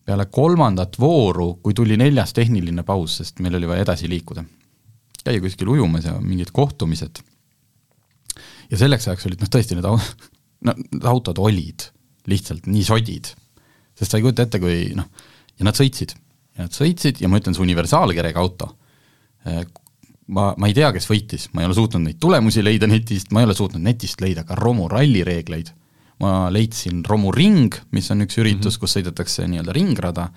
peale 0.05 0.27
kolmandat 0.31 0.99
vooru, 1.01 1.55
kui 1.63 1.75
tuli 1.75 1.97
neljas 1.99 2.35
tehniline 2.35 2.85
paus, 2.87 3.21
sest 3.21 3.43
meil 3.45 3.57
oli 3.59 3.69
vaja 3.71 3.87
edasi 3.87 4.11
liikuda, 4.11 4.45
käia 5.23 5.43
kuskil 5.43 5.71
ujumas 5.77 6.09
ja 6.09 6.17
mingid 6.21 6.51
kohtumised. 6.55 7.23
ja 8.71 8.79
selleks 8.79 9.09
ajaks 9.09 9.29
olid 9.29 9.45
noh, 9.45 9.51
tõesti 9.53 9.79
need 9.79 9.87
au-, 9.87 10.01
no 10.67 10.75
need 10.79 11.07
autod 11.07 11.39
olid 11.39 11.87
lihtsalt 12.31 12.67
nii 12.71 12.85
sodid, 12.87 13.31
sest 13.99 14.11
sa 14.11 14.19
ei 14.19 14.25
kujuta 14.25 14.47
ette, 14.47 14.61
kui 14.63 14.91
noh, 14.99 15.07
ja 15.59 15.67
nad 15.69 15.79
sõitsid, 15.79 16.17
ja 16.57 16.67
nad 16.67 16.75
sõitsid 16.75 17.23
ja 17.23 17.31
ma 17.31 17.39
ütlen, 17.39 17.55
see 17.55 17.65
universaalkerega 17.65 18.43
auto, 18.43 18.73
eh, 19.47 19.63
ma, 20.35 20.53
ma 20.59 20.71
ei 20.71 20.75
tea, 20.75 20.91
kes 20.95 21.07
võitis, 21.11 21.49
ma 21.55 21.63
ei 21.63 21.71
ole 21.71 21.79
suutnud 21.79 22.03
neid 22.07 22.19
tulemusi 22.23 22.65
leida 22.65 22.91
netist, 22.91 23.31
ma 23.31 23.43
ei 23.43 23.51
ole 23.51 23.59
suutnud 23.59 23.83
netist 23.83 24.23
leida 24.23 24.47
ka 24.49 24.59
Romu 24.59 24.89
ralli 24.91 25.23
reegleid 25.27 25.71
ma 26.23 26.47
leidsin 26.55 27.02
Romu 27.09 27.33
Ring, 27.35 27.75
mis 27.97 28.11
on 28.14 28.25
üks 28.25 28.38
üritus 28.38 28.61
mm, 28.64 28.76
-hmm. 28.76 28.81
kus 28.81 28.97
sõidetakse 28.97 29.47
nii-öelda 29.50 29.75
ringrada, 29.76 30.29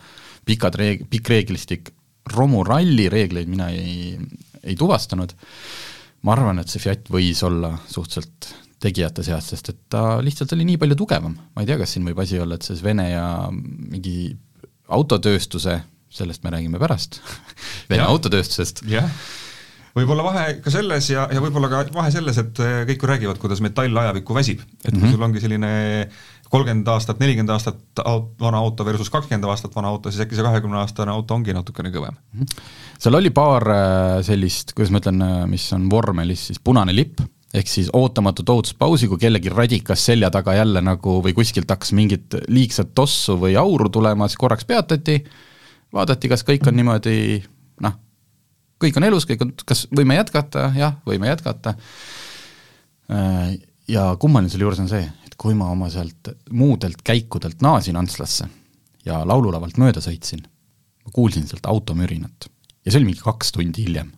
pikad 0.46 0.77
reeg-, 0.82 1.06
pikk 1.10 1.32
reeglistik, 1.34 1.94
Romu 2.34 2.63
ralli 2.65 3.06
reegleid 3.10 3.50
mina 3.50 3.70
ei, 3.70 4.15
ei 4.63 4.75
tuvastanud, 4.75 5.36
ma 6.25 6.34
arvan, 6.34 6.60
et 6.60 6.72
see 6.72 6.82
Fiat 6.82 7.12
võis 7.13 7.44
olla 7.46 7.75
suhteliselt 7.86 8.50
tegijate 8.82 9.24
seas, 9.24 9.51
sest 9.54 9.70
et 9.70 9.82
ta 9.94 10.18
lihtsalt 10.25 10.51
oli 10.58 10.65
nii 10.65 10.80
palju 10.82 10.98
tugevam, 11.00 11.38
ma 11.38 11.62
ei 11.62 11.70
tea, 11.70 11.77
kas 11.77 11.96
siin 11.96 12.06
võib 12.08 12.20
asi 12.22 12.39
olla, 12.42 12.58
et 12.58 12.65
see 12.65 12.82
Vene 12.84 13.08
ja 13.12 13.27
mingi 13.54 14.34
autotööstuse, 14.89 15.80
sellest 16.10 16.44
me 16.44 16.54
räägime 16.54 16.82
pärast. 16.82 17.22
Vene 17.92 18.06
autotööstusest. 18.10 18.84
Yeah., 18.89 19.10
võib-olla 19.96 20.25
vahe 20.25 20.46
ka 20.64 20.72
selles 20.74 21.10
ja, 21.10 21.25
ja 21.32 21.42
võib-olla 21.44 21.70
ka 21.72 21.84
vahe 21.96 22.12
selles, 22.14 22.40
et 22.42 22.64
äh, 22.64 22.80
kõik 22.90 23.04
ju 23.04 23.12
räägivad, 23.12 23.40
kuidas 23.42 23.62
metall 23.64 24.04
ajapikku 24.04 24.36
väsib, 24.36 24.64
et 24.84 24.90
kui 24.92 24.98
mm 25.00 25.06
-hmm. 25.06 25.14
sul 25.16 25.28
ongi 25.28 25.44
selline 25.44 25.72
kolmkümmend 26.50 26.88
aastat, 26.88 27.20
nelikümmend 27.20 27.54
aastat 27.56 28.02
vana 28.40 28.58
auto 28.58 28.86
versus 28.86 29.10
kakskümmend 29.10 29.48
aastat 29.50 29.75
vana 29.75 29.94
auto, 29.94 30.12
siis 30.12 30.25
äkki 30.25 30.36
see 30.38 30.46
kahekümne 30.46 30.78
aastane 30.82 31.12
auto 31.12 31.36
ongi 31.36 31.54
natukene 31.54 31.90
kõvem 31.90 32.12
mm. 32.12 32.42
-hmm. 32.42 32.68
seal 33.00 33.16
oli 33.22 33.30
paar 33.30 33.70
äh, 33.72 34.20
sellist, 34.24 34.75
kuidas 34.75 34.92
ma 34.92 35.02
ütlen, 35.04 35.22
äh, 35.22 35.48
mis 35.48 35.72
on 35.74 35.90
vormelis 35.90 36.48
siis 36.52 36.60
punane 36.60 36.96
lipp, 36.96 37.24
ehk 37.54 37.68
siis 37.68 37.90
ootamatut 37.94 38.50
ohutuspausi, 38.50 39.08
kui 39.08 39.18
kellelgi 39.18 39.50
radikas 39.50 40.06
selja 40.06 40.30
taga 40.32 40.54
jälle 40.54 40.82
nagu 40.82 41.22
või 41.24 41.34
kuskilt 41.34 41.70
hakkas 41.72 41.94
mingit 41.96 42.36
liigset 42.48 42.94
tossu 42.96 43.40
või 43.40 43.56
auru 43.56 43.90
tulema, 43.90 44.28
siis 44.28 44.38
korraks 44.38 44.66
peatati, 44.66 45.24
vaadati, 45.94 46.30
kas 46.30 46.44
kõik 46.44 46.68
on 46.68 46.75
niimoodi 46.75 47.44
kõik 48.82 48.98
on 49.00 49.08
elus, 49.08 49.27
kõik 49.29 49.46
on, 49.46 49.53
kas 49.65 49.86
võime 49.96 50.17
jätkata, 50.17 50.70
jah, 50.77 50.98
võime 51.08 51.29
jätkata. 51.32 51.75
Äh, 53.12 53.55
ja 53.91 54.10
kummaline 54.20 54.51
selle 54.51 54.67
juures 54.67 54.82
on 54.84 54.89
see, 54.91 55.05
et 55.27 55.38
kui 55.38 55.55
ma 55.58 55.70
oma 55.74 55.91
sealt 55.94 56.34
muudelt 56.51 57.03
käikudelt 57.05 57.62
naasin 57.65 57.98
Antslasse 58.01 58.50
ja 59.05 59.22
laululavalt 59.27 59.77
mööda 59.82 60.01
sõitsin, 60.03 60.44
ma 61.05 61.13
kuulsin 61.13 61.46
sealt 61.48 61.67
automürinat 61.70 62.50
ja 62.86 62.91
see 62.91 63.01
oli 63.01 63.10
mingi 63.10 63.25
kaks 63.25 63.51
tundi 63.55 63.86
hiljem. 63.88 64.12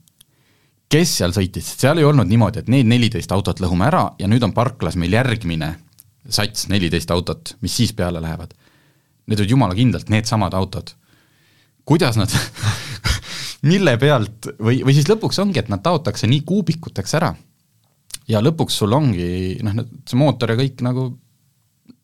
kes 0.91 1.17
seal 1.19 1.33
sõitis, 1.35 1.67
seal 1.79 1.99
ei 1.99 2.07
olnud 2.07 2.29
niimoodi, 2.29 2.61
et 2.63 2.69
need 2.71 2.87
neliteist 2.87 3.31
autot 3.35 3.59
lõhume 3.59 3.87
ära 3.89 4.05
ja 4.19 4.27
nüüd 4.31 4.43
on 4.43 4.53
parklas 4.55 4.95
meil 4.99 5.15
järgmine 5.15 5.73
sats, 6.29 6.67
neliteist 6.71 7.11
autot, 7.11 7.55
mis 7.63 7.75
siis 7.75 7.93
peale 7.95 8.21
lähevad. 8.23 8.53
Need 9.27 9.43
olid 9.43 9.51
jumala 9.51 9.75
kindlalt 9.75 10.09
needsamad 10.11 10.55
autod. 10.55 10.93
kuidas 11.87 12.17
nad 12.19 12.31
mille 13.67 13.93
pealt 14.01 14.49
või, 14.59 14.81
või 14.85 14.95
siis 14.95 15.09
lõpuks 15.09 15.39
ongi, 15.43 15.61
et 15.61 15.69
nad 15.71 15.83
taotakse 15.83 16.29
nii 16.29 16.43
kuubikuteks 16.47 17.15
ära 17.19 17.33
ja 18.29 18.41
lõpuks 18.43 18.81
sul 18.81 18.93
ongi 18.95 19.57
noh, 19.65 19.79
see 20.07 20.19
mootor 20.19 20.53
ja 20.53 20.59
kõik 20.59 20.83
nagu, 20.85 21.07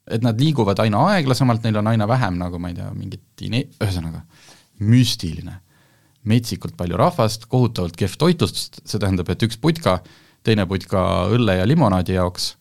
et 0.07 0.23
nad 0.25 0.39
liiguvad 0.39 0.79
aina 0.83 1.03
aeglasemalt, 1.13 1.63
neil 1.65 1.81
on 1.81 1.91
aina 1.93 2.07
vähem 2.09 2.39
nagu 2.39 2.59
ma 2.61 2.71
ei 2.71 2.79
tea, 2.79 2.89
mingit 2.95 3.45
ine-, 3.47 3.67
ühesõnaga, 3.81 4.23
müstiline. 4.83 5.59
metsikult 6.23 6.77
palju 6.79 6.95
rahvast, 6.95 7.49
kohutavalt 7.51 7.97
kehv 7.99 8.13
toitlustus, 8.15 8.69
see 8.87 8.99
tähendab, 8.99 9.27
et 9.27 9.41
üks 9.43 9.57
putka, 9.59 9.97
teine 10.47 10.63
putka 10.69 11.01
õlle 11.35 11.57
ja 11.57 11.65
limonaadi 11.67 12.15
jaoks, 12.15 12.53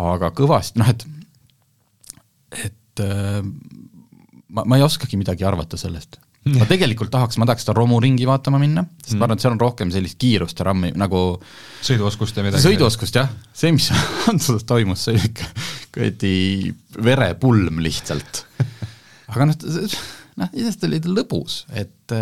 aga 0.00 0.30
kõvasti, 0.32 0.80
noh 0.80 0.88
et, 0.88 1.04
et 2.64 3.04
äh, 3.04 3.42
ma, 4.48 4.64
ma 4.64 4.78
ei 4.78 4.86
oskagi 4.86 5.20
midagi 5.20 5.44
arvata 5.44 5.76
sellest 5.76 6.16
ma 6.54 6.66
tegelikult 6.68 7.10
tahaks, 7.10 7.38
ma 7.40 7.46
tahaks 7.48 7.66
seda 7.66 7.74
romuringi 7.76 8.26
vaatama 8.28 8.60
minna, 8.62 8.84
sest 9.02 9.14
mm. 9.14 9.20
ma 9.20 9.26
arvan, 9.26 9.38
et 9.38 9.44
seal 9.44 9.54
on 9.56 9.62
rohkem 9.62 9.92
sellist 9.94 10.18
kiirust 10.20 10.60
ja 10.60 10.68
rammi 10.68 10.92
nagu 10.98 11.22
sõiduoskust 11.86 12.38
ja 12.38 12.44
midagi. 12.46 12.64
sõiduoskust 12.66 13.18
jah, 13.18 13.32
see, 13.56 13.72
mis 13.74 13.88
Antsus 14.30 14.66
toimus, 14.68 15.06
see 15.06 15.16
oli 15.16 15.30
ikka 15.30 15.48
kuradi 15.96 16.36
verepulm 17.06 17.82
lihtsalt. 17.84 18.44
aga 19.32 19.48
noh, 19.50 19.58
noh, 19.58 20.52
iseenesest 20.52 20.86
oli 20.86 21.02
ta 21.02 21.12
lõbus, 21.16 21.60
et, 21.74 22.16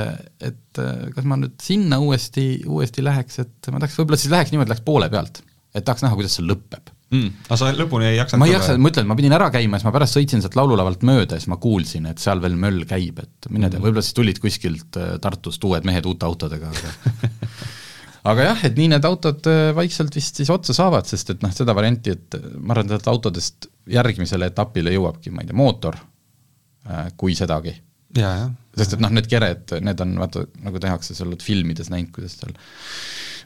et 0.48 0.82
kas 1.14 1.28
ma 1.28 1.40
nüüd 1.40 1.58
sinna 1.62 2.00
uuesti, 2.02 2.48
uuesti 2.70 3.04
läheks, 3.04 3.42
et 3.44 3.72
ma 3.74 3.82
tahaks, 3.82 4.00
võib-olla 4.00 4.20
siis 4.20 4.32
läheks 4.32 4.54
niimoodi, 4.54 4.72
läheks 4.72 4.88
poole 4.88 5.10
pealt, 5.12 5.42
et 5.74 5.84
tahaks 5.84 6.06
näha, 6.06 6.16
kuidas 6.16 6.38
see 6.38 6.48
lõpeb 6.48 6.93
mm.. 7.14 7.46
aga 7.48 7.58
sa 7.60 7.70
lõpuni 7.76 8.08
ei 8.10 8.18
jaksanud 8.18 8.42
ma 8.42 8.48
ei 8.48 8.54
jaksa, 8.54 8.76
ma 8.80 8.90
ütlen, 8.90 9.08
ma 9.10 9.16
pidin 9.18 9.36
ära 9.36 9.48
käima, 9.54 9.78
siis 9.78 9.88
ma 9.88 9.94
pärast 9.94 10.18
sõitsin 10.18 10.42
sealt 10.44 10.58
laululavalt 10.58 11.04
mööda 11.06 11.36
ja 11.36 11.42
siis 11.42 11.52
ma 11.52 11.58
kuulsin, 11.62 12.08
et 12.10 12.22
seal 12.22 12.42
veel 12.44 12.56
möll 12.60 12.84
käib, 12.88 13.20
et 13.22 13.48
mine 13.50 13.70
tea 13.70 13.78
mm., 13.78 13.86
võib-olla 13.86 14.04
siis 14.04 14.16
tulid 14.18 14.40
kuskilt 14.42 14.98
äh, 15.00 15.14
Tartust 15.22 15.64
uued 15.68 15.86
mehed 15.88 16.08
uute 16.10 16.28
autodega, 16.28 16.72
aga 16.72 17.22
aga 18.32 18.48
jah, 18.50 18.66
et 18.68 18.78
nii 18.80 18.90
need 18.94 19.08
autod 19.08 19.50
äh, 19.50 19.68
vaikselt 19.76 20.16
vist 20.16 20.40
siis 20.40 20.52
otsa 20.52 20.76
saavad, 20.76 21.08
sest 21.10 21.34
et 21.36 21.44
noh, 21.44 21.54
seda 21.54 21.76
varianti, 21.76 22.16
et 22.18 22.38
äh, 22.38 22.50
ma 22.58 22.76
arvan, 22.76 22.96
et 22.98 23.10
autodest 23.12 23.70
järgmisele 23.90 24.50
etapile 24.52 24.94
jõuabki, 24.96 25.32
ma 25.34 25.44
ei 25.44 25.50
tea, 25.50 25.58
mootor, 25.58 25.98
kui 27.16 27.32
sedagi. 27.32 27.70
sest 28.76 28.96
et 28.96 29.00
noh, 29.00 29.12
need 29.16 29.28
kered, 29.30 29.72
need 29.80 30.00
on 30.04 30.18
vaata, 30.20 30.42
nagu 30.64 30.80
tehakse, 30.82 31.16
sa 31.16 31.24
oled 31.24 31.40
filmides 31.44 31.88
näinud, 31.92 32.10
kuidas 32.12 32.36
seal 32.40 32.52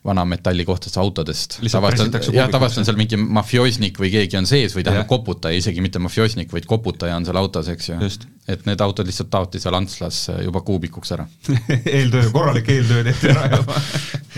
vana 0.04 0.24
metallikoohtadest 0.28 0.96
autodest. 0.96 1.58
tavaliselt 1.72 2.14
on, 2.14 2.34
jah, 2.34 2.50
tavaliselt 2.50 2.82
on 2.82 2.88
seal 2.88 2.98
mingi 3.00 3.18
mafioosnik 3.18 3.98
või 4.00 4.10
keegi 4.14 4.38
on 4.38 4.46
sees 4.48 4.76
või 4.76 4.84
tähendab 4.86 5.08
koputaja, 5.10 5.58
isegi 5.58 5.82
mitte 5.84 6.02
mafioosnik, 6.02 6.52
vaid 6.52 6.68
koputaja 6.70 7.16
on 7.18 7.26
seal 7.28 7.40
autos, 7.40 7.68
eks 7.72 7.90
ju. 7.90 7.98
et 8.48 8.64
need 8.68 8.84
autod 8.84 9.08
lihtsalt 9.08 9.30
taoti 9.32 9.60
seal 9.62 9.76
Antslas 9.78 10.24
juba 10.44 10.62
kuubikuks 10.66 11.14
ära. 11.16 11.26
Eeltöö, 11.98 12.30
korralik 12.32 12.70
eeltöö 12.74 13.04
tehti 13.10 13.32
ära 13.34 13.50
juba. 13.56 13.80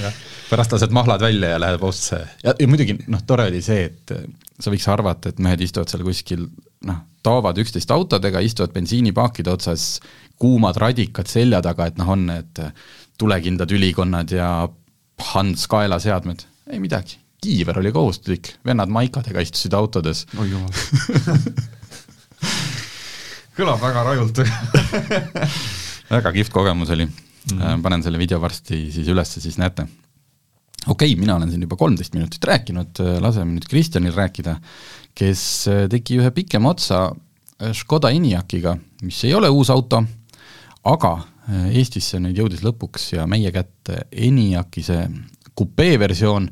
Pärast 0.50 0.72
lased 0.74 0.90
mahlad 0.90 1.22
välja 1.22 1.52
ja 1.52 1.58
läheb 1.62 1.82
otse 1.86 2.16
ja, 2.42 2.54
ja 2.58 2.66
muidugi 2.66 2.96
noh, 3.06 3.20
tore 3.26 3.44
oli 3.52 3.60
see, 3.62 3.84
et 3.86 4.14
sa 4.60 4.72
võiks 4.72 4.88
arvata, 4.90 5.30
et 5.30 5.38
mehed 5.42 5.60
istuvad 5.62 5.92
seal 5.92 6.02
kuskil 6.02 6.48
noh, 6.88 7.04
taovad 7.22 7.60
üksteist 7.62 7.92
autodega, 7.94 8.42
istuvad 8.42 8.72
bensiinipaakide 8.74 9.52
otsas, 9.52 10.00
kuumad 10.40 10.78
radikad 10.80 11.28
selja 11.30 11.60
taga, 11.64 11.90
et 11.90 12.00
noh, 12.00 12.10
on 12.16 12.26
need 12.30 12.62
tulekindlad 13.20 13.72
ülikonnad 13.76 14.32
ja 14.32 14.50
Hans 15.20 15.66
kaelaseadmed, 15.70 16.46
ei 16.72 16.80
midagi, 16.82 17.18
kiiver 17.42 17.78
oli 17.80 17.92
kohustuslik, 17.92 18.54
vennad 18.66 18.90
maikadega 18.92 19.42
istusid 19.44 19.74
autodes. 19.76 20.26
oi 20.38 20.48
jumal. 20.50 20.72
Kõlab 23.60 23.80
väga 23.82 24.04
rajult. 24.06 24.38
Väga 26.14 26.30
kihvt 26.32 26.52
kogemus 26.54 26.90
oli. 26.94 27.04
Mm., 27.06 27.60
äh, 27.60 27.74
panen 27.84 28.02
selle 28.04 28.20
video 28.20 28.40
varsti 28.40 28.86
siis 28.92 29.08
üles, 29.08 29.32
siis 29.40 29.56
näete. 29.60 29.86
okei 30.86 31.12
okay,, 31.12 31.16
mina 31.20 31.36
olen 31.36 31.50
siin 31.50 31.62
juba 31.64 31.76
kolmteist 31.80 32.14
minutit 32.16 32.44
rääkinud, 32.44 33.00
äh, 33.00 33.18
laseme 33.20 33.54
nüüd 33.54 33.66
Kristjanil 33.68 34.14
rääkida, 34.16 34.56
kes 35.16 35.42
äh, 35.68 35.84
tegi 35.92 36.20
ühe 36.20 36.30
pikema 36.36 36.72
otsa 36.74 37.10
Škoda 37.76 38.08
Enyaq'iga, 38.16 38.76
mis 39.04 39.18
ei 39.28 39.34
ole 39.36 39.50
uus 39.52 39.68
auto, 39.72 40.02
aga 40.84 41.18
Äh, 41.50 41.72
Eestisse 41.80 42.20
nüüd 42.22 42.38
jõudis 42.38 42.62
lõpuks 42.64 43.10
ja 43.16 43.26
meie 43.30 43.50
kätte 43.54 44.04
ENIAC-i 44.12 44.84
see 44.86 45.02
kupee 45.58 45.98
versioon, 46.00 46.48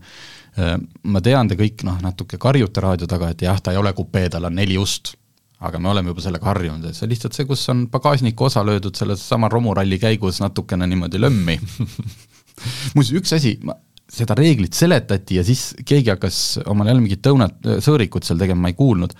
äh, 0.58 0.76
ma 1.06 1.22
tean, 1.24 1.50
te 1.50 1.58
kõik 1.58 1.84
noh, 1.86 1.98
natuke 2.02 2.40
karjute 2.40 2.82
raadio 2.82 3.08
taga, 3.10 3.30
et 3.32 3.44
jah, 3.46 3.60
ta 3.62 3.74
ei 3.74 3.80
ole 3.80 3.92
kupee, 3.96 4.28
tal 4.32 4.48
on 4.48 4.56
neli 4.58 4.78
ust, 4.80 5.14
aga 5.62 5.80
me 5.82 5.90
oleme 5.92 6.14
juba 6.14 6.24
sellega 6.24 6.50
harjunud, 6.50 6.86
et 6.88 6.98
see 6.98 7.06
on 7.06 7.12
lihtsalt 7.12 7.36
see, 7.36 7.46
kus 7.48 7.66
on 7.72 7.84
pagasniku 7.92 8.48
osa 8.48 8.64
löödud 8.66 8.98
sellesama 8.98 9.50
romuralli 9.52 9.98
käigus 10.02 10.40
natukene 10.42 10.86
niimoodi 10.90 11.20
lömmi. 11.20 11.58
Muuseas, 12.96 13.14
üks 13.20 13.36
asi, 13.36 13.54
ma, 13.66 13.76
seda 14.08 14.34
reeglit 14.38 14.74
seletati 14.74 15.38
ja 15.38 15.44
siis 15.46 15.68
keegi 15.86 16.10
hakkas 16.14 16.40
omale 16.66 16.90
jälle 16.90 17.04
mingit 17.04 17.30
õunat, 17.30 17.60
sõõrikut 17.84 18.26
seal 18.26 18.40
tegema, 18.40 18.64
ma 18.64 18.72
ei 18.72 18.78
kuulnud, 18.78 19.14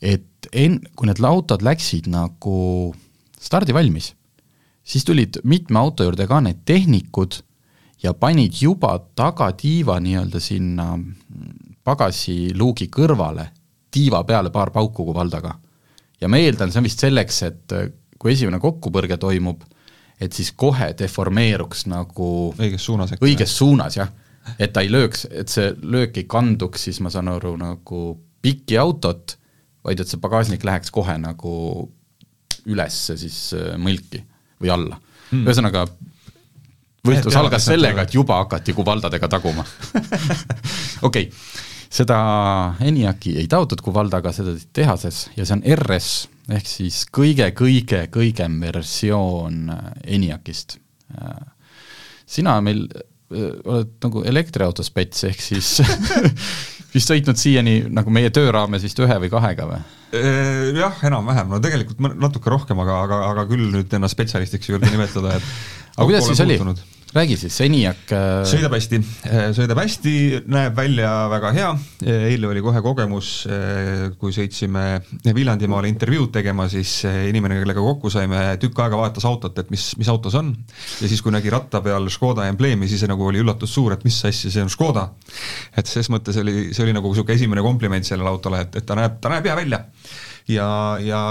et 0.00 0.48
en-, 0.56 0.80
kui 0.96 1.10
need 1.10 1.20
autod 1.28 1.64
läksid 1.66 2.08
nagu 2.12 2.54
stardivalmis 3.40 4.14
siis 4.84 5.04
tulid 5.04 5.40
mitme 5.44 5.78
auto 5.78 6.04
juurde 6.04 6.26
ka 6.26 6.40
need 6.44 6.62
tehnikud 6.64 7.40
ja 8.02 8.14
panid 8.14 8.56
juba 8.60 8.94
tagatiiva 9.16 9.98
nii-öelda 10.00 10.40
sinna 10.40 10.92
pagasiluugi 11.84 12.88
kõrvale, 12.92 13.48
tiiva 13.90 14.22
peale 14.24 14.50
paar 14.50 14.70
pauku 14.70 15.04
kuvaldaga. 15.04 15.54
ja 16.20 16.28
ma 16.28 16.36
eeldan, 16.36 16.72
see 16.72 16.78
on 16.80 16.84
vist 16.84 17.00
selleks, 17.00 17.42
et 17.42 17.74
kui 18.18 18.32
esimene 18.32 18.60
kokkupõrge 18.60 19.16
toimub, 19.16 19.62
et 20.20 20.32
siis 20.36 20.52
kohe 20.52 20.92
deformeeruks 20.98 21.86
nagu 21.88 22.30
õiges 22.58 22.84
suunas 22.84 23.14
õiges 23.20 23.56
suunas, 23.56 23.96
jah. 23.96 24.10
et 24.58 24.72
ta 24.72 24.84
ei 24.84 24.92
lööks, 24.92 25.26
et 25.30 25.48
see 25.48 25.72
löök 25.82 26.20
ei 26.20 26.28
kanduks 26.28 26.84
siis, 26.88 27.00
ma 27.00 27.10
saan 27.10 27.28
aru, 27.32 27.56
nagu 27.56 28.18
pikki 28.42 28.76
autot, 28.80 29.36
vaid 29.84 30.00
et 30.00 30.08
see 30.08 30.20
pagasnik 30.20 30.64
läheks 30.64 30.92
kohe 30.92 31.16
nagu 31.18 31.54
ülesse 32.68 33.16
siis 33.16 33.54
äh, 33.56 33.76
mõlki 33.80 34.20
või 34.60 34.72
alla 34.74 34.98
hmm.. 34.98 35.46
ühesõnaga, 35.46 35.86
võistlus 37.06 37.36
algas 37.40 37.66
sellega, 37.70 38.04
et 38.04 38.14
juba 38.14 38.42
hakati 38.44 38.74
kuvaldadega 38.76 39.30
taguma 39.32 39.64
okei 41.08 41.28
okay., 41.28 41.30
seda 41.90 42.18
ENIAC-i 42.86 43.34
ei 43.40 43.48
taotud 43.50 43.82
kuvaldaga, 43.82 44.32
seda 44.34 44.54
tehti 44.54 44.70
tehases 44.82 45.24
ja 45.36 45.46
see 45.46 45.58
on 45.58 45.64
RS 45.74 46.10
ehk 46.54 46.66
siis 46.70 47.02
kõige-kõige-kõigem 47.14 48.60
versioon 48.62 49.70
ENIAC-ist. 50.04 50.78
sina 52.26 52.60
meil 52.62 52.84
äh, 52.86 53.50
oled 53.64 53.96
nagu 54.04 54.22
elektriauto 54.26 54.86
spets, 54.86 55.24
ehk 55.30 55.42
siis 55.42 55.80
vist 56.94 57.10
sõitnud 57.10 57.38
siiani 57.40 57.76
nagu 57.92 58.12
meie 58.14 58.30
töö 58.34 58.50
raames 58.54 58.84
vist 58.86 59.00
ühe 59.02 59.18
või 59.22 59.32
kahega 59.32 59.66
või? 59.70 59.80
Äh, 60.10 60.70
jah, 60.78 61.02
enam-vähem, 61.06 61.52
no 61.52 61.60
tegelikult 61.62 62.16
natuke 62.18 62.50
rohkem, 62.50 62.80
aga, 62.82 63.02
aga, 63.06 63.20
aga 63.30 63.46
küll 63.50 63.68
nüüd 63.74 63.92
ennast 63.98 64.16
spetsialistiks 64.16 64.68
ei 64.70 64.74
julge 64.76 64.90
nimetada, 64.90 65.36
et 65.38 65.52
aga 65.96 66.08
kuidas 66.08 66.26
siis 66.30 66.42
oli? 66.46 66.58
Räägi 67.14 67.36
siis, 67.40 67.56
ENIAC 67.64 68.12
äh, 68.14 68.26
sõidab 68.46 68.74
hästi, 68.76 69.00
sõidab 69.56 69.80
hästi, 69.82 70.14
näeb 70.50 70.76
välja 70.78 71.10
väga 71.32 71.52
hea, 71.56 71.70
eile 72.06 72.50
oli 72.50 72.62
kohe 72.62 72.82
kogemus, 72.84 73.30
kui 74.20 74.34
sõitsime 74.34 74.84
Viljandimaale 75.34 75.90
intervjuud 75.90 76.30
tegema, 76.34 76.68
siis 76.70 77.00
inimene, 77.04 77.58
kellega 77.62 77.82
kokku 77.82 78.12
saime, 78.12 78.42
tükk 78.62 78.78
aega 78.84 79.00
vaatas 79.00 79.26
autot, 79.28 79.58
et 79.58 79.72
mis, 79.74 79.88
mis 79.98 80.10
auto 80.12 80.30
see 80.30 80.42
on. 80.42 80.52
ja 81.00 81.10
siis, 81.10 81.22
kui 81.24 81.34
nägi 81.34 81.50
ratta 81.52 81.82
peal 81.84 82.06
Škoda 82.12 82.46
embleemi, 82.50 82.88
siis 82.90 83.02
nagu 83.10 83.26
oli 83.26 83.42
üllatus 83.42 83.74
suur, 83.74 83.96
et 83.96 84.04
mis 84.06 84.20
asja, 84.28 84.52
see 84.52 84.62
on 84.62 84.70
Škoda. 84.70 85.08
et 85.76 85.90
ses 85.90 86.10
mõttes 86.14 86.38
oli, 86.40 86.70
see 86.76 86.86
oli 86.86 86.94
nagu 86.94 87.10
niisugune 87.10 87.38
esimene 87.40 87.64
kompliment 87.66 88.06
sellele 88.06 88.30
autole, 88.30 88.62
et, 88.66 88.78
et 88.78 88.86
ta 88.86 88.98
näeb, 88.98 89.18
ta 89.20 89.34
näeb 89.34 89.50
hea 89.50 89.58
välja. 89.58 89.82
ja, 90.50 90.70
ja 91.02 91.24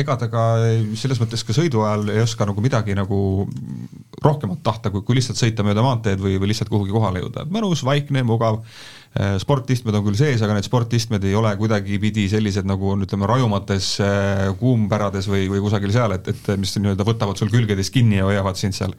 ega 0.00 0.16
ta 0.20 0.28
ka 0.32 0.44
selles 0.98 1.20
mõttes 1.22 1.44
ka 1.46 1.56
sõidu 1.56 1.84
ajal 1.86 2.10
ei 2.14 2.22
oska 2.24 2.46
nagu 2.48 2.64
midagi 2.64 2.96
nagu 2.96 3.18
rohkemat 4.24 4.62
tahta, 4.64 4.92
kui, 4.92 5.04
kui 5.04 5.18
lihtsalt 5.18 5.40
sõita 5.40 5.64
mööda 5.66 5.84
maanteed 5.84 6.22
või, 6.22 6.38
või 6.40 6.50
lihtsalt 6.52 6.72
kuhugi 6.72 6.94
kohale 6.94 7.24
jõuda, 7.24 7.44
mõnus, 7.52 7.84
vaikne, 7.86 8.24
mugav 8.26 8.62
sportistmed 9.38 9.94
on 9.94 10.02
küll 10.08 10.16
sees, 10.18 10.40
aga 10.42 10.56
need 10.56 10.66
sportistmed 10.66 11.22
ei 11.22 11.36
ole 11.38 11.52
kuidagipidi 11.58 12.24
sellised, 12.32 12.66
nagu 12.66 12.88
on 12.90 13.04
ütleme, 13.06 13.28
rajumates 13.30 13.92
äh, 14.02 14.48
kuumpärades 14.58 15.28
või, 15.30 15.44
või 15.52 15.60
kusagil 15.62 15.92
seal, 15.94 16.16
et, 16.16 16.30
et 16.32 16.48
mis 16.58 16.72
nii-öelda 16.80 17.06
võtavad 17.06 17.38
sul 17.38 17.52
külgedest 17.52 17.94
kinni 17.94 18.18
ja 18.18 18.26
hoiavad 18.26 18.58
sind 18.58 18.74
seal 18.74 18.90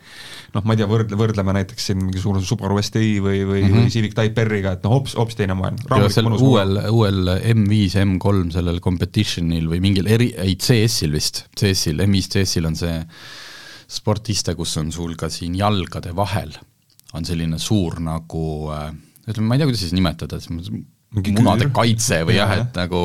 noh, 0.56 0.64
ma 0.64 0.76
ei 0.76 0.80
tea, 0.80 0.88
võrdle, 0.88 1.18
võrdleme 1.20 1.56
näiteks 1.58 1.90
siin 1.90 2.00
mingisuguse 2.00 2.48
Subaru 2.48 2.80
STi 2.80 3.18
või, 3.20 3.42
või 3.44 3.64
mm, 3.66 3.74
-hmm. 3.74 3.82
või 3.82 3.92
Civic 3.92 4.16
Type 4.16 4.46
R-iga, 4.46 4.76
et 4.78 4.86
noh, 4.88 4.96
hoopis, 4.96 5.18
hoopis 5.20 5.40
teine 5.40 5.58
maailm. 5.60 5.82
uuel, 6.40 6.80
uuel 6.94 7.34
M5, 7.52 7.98
M3 8.06 8.54
sellel 8.56 8.80
competition'il 8.86 9.68
või 9.72 9.82
mingil 9.84 10.08
eri, 10.08 10.30
ei 10.46 10.56
CS-il 10.56 11.12
vist, 11.16 11.44
CS-il, 11.60 12.00
M5 12.06 12.38
CS-il 12.38 12.70
on 12.72 12.80
see 12.80 13.02
sportiste, 13.98 14.56
kus 14.56 14.78
on 14.80 14.96
sul 14.96 15.20
ka 15.20 15.28
siin 15.34 15.60
jalgade 15.60 16.16
vahel 16.16 16.56
on 17.16 17.28
selline 17.28 17.60
suur 17.62 18.00
nagu 18.04 18.46
äh, 18.74 18.90
ütleme, 19.30 19.48
ma 19.50 19.56
ei 19.56 19.62
tea, 19.62 19.70
kuidas 19.70 19.84
siis 19.86 19.96
nimetada, 19.96 20.40
munade 21.16 21.70
kaitse 21.74 22.22
või 22.28 22.38
jah, 22.38 22.54
et 22.60 22.78
nagu 22.78 23.02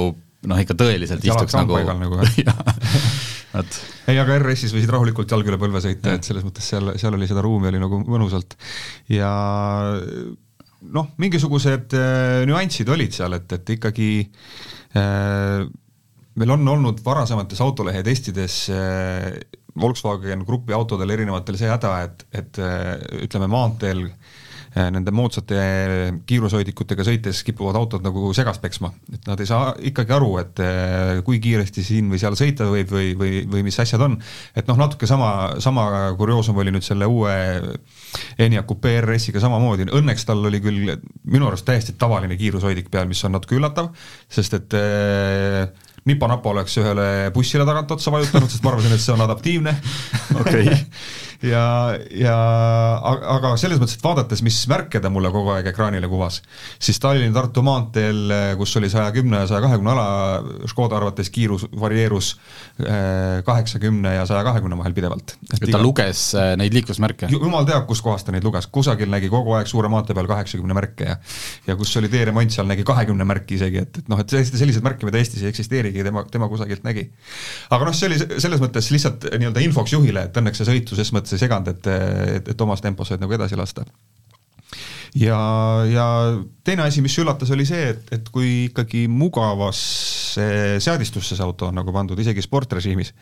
noh, 0.48 0.60
ikka 0.60 0.76
tõeliselt 0.78 1.24
istuks 1.26 1.56
nagu, 1.56 1.76
nagu 1.84 2.20
vot. 3.54 3.78
ei, 4.08 4.16
aga 4.16 4.38
RS-is 4.38 4.74
võisid 4.74 4.92
rahulikult 4.92 5.32
jalg 5.32 5.50
üle 5.50 5.58
põlve 5.60 5.82
sõita, 5.84 6.14
et 6.16 6.26
selles 6.26 6.46
mõttes 6.46 6.70
seal, 6.72 6.94
seal 7.00 7.16
oli 7.16 7.28
seda 7.28 7.44
ruumi 7.44 7.70
oli 7.70 7.82
nagu 7.82 8.00
mõnusalt. 8.06 8.56
Ja 9.12 9.30
noh, 10.80 11.12
mingisugused 11.20 11.96
äh, 11.98 12.40
nüansid 12.48 12.88
olid 12.92 13.16
seal, 13.16 13.36
et, 13.36 13.56
et 13.58 13.74
ikkagi 13.76 14.10
äh, 14.96 15.64
meil 16.40 16.56
on 16.56 16.74
olnud 16.76 17.02
varasemates 17.04 17.60
autolehe 17.64 18.04
testides 18.06 18.62
äh, 18.72 19.32
Volkswagen 19.80 20.42
Grupi 20.48 20.74
autodel 20.74 21.12
erinevatel 21.14 21.58
see 21.60 21.68
häda, 21.70 21.96
et, 22.06 22.24
et 22.40 22.62
äh, 22.64 22.94
ütleme, 23.26 23.50
maanteel 23.52 24.08
Äh, 24.08 24.29
nende 24.70 25.10
moodsate 25.14 25.60
kiirushoidikutega 26.30 27.04
sõites 27.06 27.42
kipuvad 27.46 27.78
autod 27.80 28.04
nagu 28.06 28.30
segast 28.36 28.62
peksma, 28.62 28.92
et 29.12 29.26
nad 29.26 29.40
ei 29.42 29.48
saa 29.48 29.72
ikkagi 29.90 30.14
aru, 30.14 30.30
et 30.42 30.62
äh, 30.62 31.22
kui 31.26 31.40
kiiresti 31.42 31.82
siin 31.86 32.10
või 32.12 32.20
seal 32.22 32.36
sõita 32.38 32.68
võib 32.70 32.92
või, 32.94 33.10
või, 33.18 33.42
või 33.50 33.64
mis 33.66 33.80
asjad 33.82 34.04
on. 34.06 34.14
et 34.54 34.70
noh, 34.70 34.78
natuke 34.78 35.08
sama, 35.10 35.60
sama 35.62 35.88
kurioosum 36.18 36.62
oli 36.62 36.74
nüüd 36.74 36.86
selle 36.86 37.08
uue 37.10 37.34
Enyaq 38.38 38.68
Coupe 38.70 38.94
RS-iga 39.00 39.42
samamoodi, 39.42 39.88
õnneks 39.90 40.26
tal 40.28 40.46
oli 40.46 40.62
küll 40.62 40.94
minu 41.24 41.50
arust 41.50 41.66
täiesti 41.66 41.96
tavaline 41.98 42.38
kiirushoidik 42.38 42.90
peal, 42.90 43.10
mis 43.10 43.22
on 43.26 43.34
natuke 43.34 43.58
üllatav, 43.58 43.90
sest 44.30 44.58
et 44.60 44.78
äh, 44.78 45.66
nipa-napa 46.10 46.52
oleks 46.52 46.76
ühele 46.82 47.08
bussile 47.34 47.66
tagant 47.68 47.90
otsa 47.96 48.12
vajutanud, 48.14 48.50
sest 48.50 48.66
ma 48.66 48.74
arvasin, 48.74 48.94
et 48.96 49.04
see 49.04 49.16
on 49.16 49.26
adaptiivne. 49.26 49.76
okei 50.36 50.68
okay. 50.68 50.78
ja, 51.52 51.64
ja 52.12 52.36
aga 53.36 53.54
selles 53.60 53.80
mõttes, 53.80 53.96
et 53.96 54.04
vaadates, 54.04 54.42
mis 54.44 54.58
märke 54.70 55.00
ta 55.00 55.10
mulle 55.12 55.30
kogu 55.32 55.54
aeg 55.54 55.70
ekraanile 55.72 56.08
kuvas, 56.10 56.40
siis 56.82 57.00
Tallinna-Tartu 57.02 57.64
maanteel, 57.64 58.34
kus 58.60 58.76
oli 58.80 58.90
saja 58.92 59.08
kümne 59.14 59.44
ja 59.44 59.50
saja 59.50 59.62
kahekümne 59.64 59.94
ala, 59.94 60.06
Škoda 60.70 60.98
arvates 60.98 61.30
kiirus 61.32 61.66
varieerus 61.80 62.34
eh, 62.84 63.40
kaheksakümne 63.46 64.14
ja 64.18 64.26
saja 64.28 64.44
kahekümne 64.46 64.76
vahel 64.78 64.96
pidevalt. 64.96 65.36
et 65.52 65.62
ta 65.62 65.70
iga... 65.72 65.82
luges 65.82 66.26
eh, 66.34 66.52
neid 66.60 66.76
liiklusmärke? 66.76 67.30
jumal 67.32 67.68
teab, 67.68 67.86
kuskohast 67.88 68.28
ta 68.28 68.36
neid 68.36 68.44
luges, 68.44 68.68
kusagil 68.72 69.10
nägi 69.12 69.32
kogu 69.32 69.56
aeg 69.56 69.70
suure 69.70 69.88
maantee 69.92 70.16
peal 70.16 70.28
kaheksakümne 70.30 70.76
märke 70.76 71.08
ja 71.08 71.16
ja 71.66 71.76
kus 71.78 71.92
oli 72.00 72.10
teeremont, 72.12 72.52
seal 72.52 72.68
nägi 72.68 72.84
kahekümne 72.86 73.24
märki 73.28 73.56
isegi, 73.58 73.84
et, 73.84 74.00
et 74.02 74.10
noh, 74.10 74.20
et 74.20 74.32
selliseid 74.32 74.84
märke, 74.84 75.06
mida 75.08 75.20
Eestis 75.20 75.44
ei 75.44 75.50
eksisteerigi, 75.52 75.99
tema, 76.06 76.24
tema 76.30 76.48
kusagilt 76.52 76.84
nägi. 76.86 77.08
aga 77.70 77.88
noh, 77.88 77.96
see 77.96 78.10
oli 78.10 78.20
selles 78.20 78.62
mõttes 78.62 78.90
lihtsalt 78.94 79.28
nii-öelda 79.34 79.64
infoks 79.66 79.96
juhile, 79.96 80.28
et 80.28 80.40
õnneks 80.40 80.62
see 80.62 80.70
sõitu 80.72 80.98
ses 80.98 81.12
mõttes 81.16 81.36
ei 81.36 81.44
seganud, 81.44 81.74
et, 81.74 81.90
et, 82.36 82.54
et 82.54 82.66
omas 82.66 82.84
tempos 82.84 83.12
said 83.12 83.22
nagu 83.22 83.36
edasi 83.36 83.58
lasta 83.58 83.86
ja, 85.18 85.40
ja 85.90 86.06
teine 86.64 86.86
asi, 86.86 87.02
mis 87.02 87.16
üllatas, 87.20 87.50
oli 87.54 87.66
see, 87.68 87.90
et, 87.94 88.12
et 88.14 88.30
kui 88.32 88.68
ikkagi 88.68 89.06
mugavasse 89.10 90.46
seadistusse 90.82 91.36
see 91.36 91.46
auto 91.46 91.70
on 91.70 91.80
nagu 91.80 91.94
pandud, 91.94 92.18
isegi 92.20 92.44
sportrežiimis, 92.44 93.12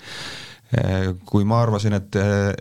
kui 1.28 1.46
ma 1.48 1.62
arvasin, 1.64 1.96
et, 1.96 2.18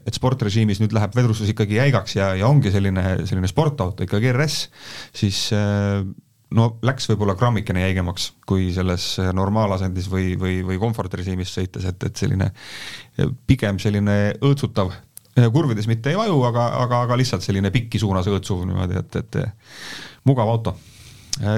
et 0.08 0.16
sportrežiimis 0.16 0.80
nüüd 0.80 0.96
läheb 0.96 1.16
vedrustus 1.18 1.52
ikkagi 1.52 1.80
jäigaks 1.82 2.16
ja, 2.16 2.32
ja 2.40 2.48
ongi 2.48 2.72
selline, 2.72 3.04
selline 3.28 3.50
sportauto, 3.52 4.08
ikkagi 4.08 4.32
RS, 4.32 4.62
siis 5.16 5.48
no 6.56 6.68
läks 6.86 7.10
võib-olla 7.12 7.36
grammikene 7.40 7.84
jäigemaks 7.84 8.30
kui 8.48 8.70
selles 8.76 9.10
normaalasendis 9.36 10.08
või, 10.12 10.36
või, 10.40 10.60
või 10.68 10.80
komfortrežiimis 10.82 11.52
sõites, 11.58 11.88
et, 11.90 12.04
et 12.08 12.22
selline 12.24 12.52
pigem 13.50 13.80
selline 13.84 14.18
õõtsutav, 14.40 14.94
kurvides 15.54 15.90
mitte 15.90 16.14
ei 16.14 16.20
vaju, 16.20 16.40
aga, 16.48 16.70
aga, 16.84 17.02
aga 17.08 17.18
lihtsalt 17.20 17.46
selline 17.46 17.72
pikki 17.74 18.00
suunas 18.02 18.30
õõtsuv 18.32 18.64
niimoodi, 18.68 19.02
et, 19.02 19.20
et 19.20 19.42
mugav 20.28 20.54
auto. 20.54 20.78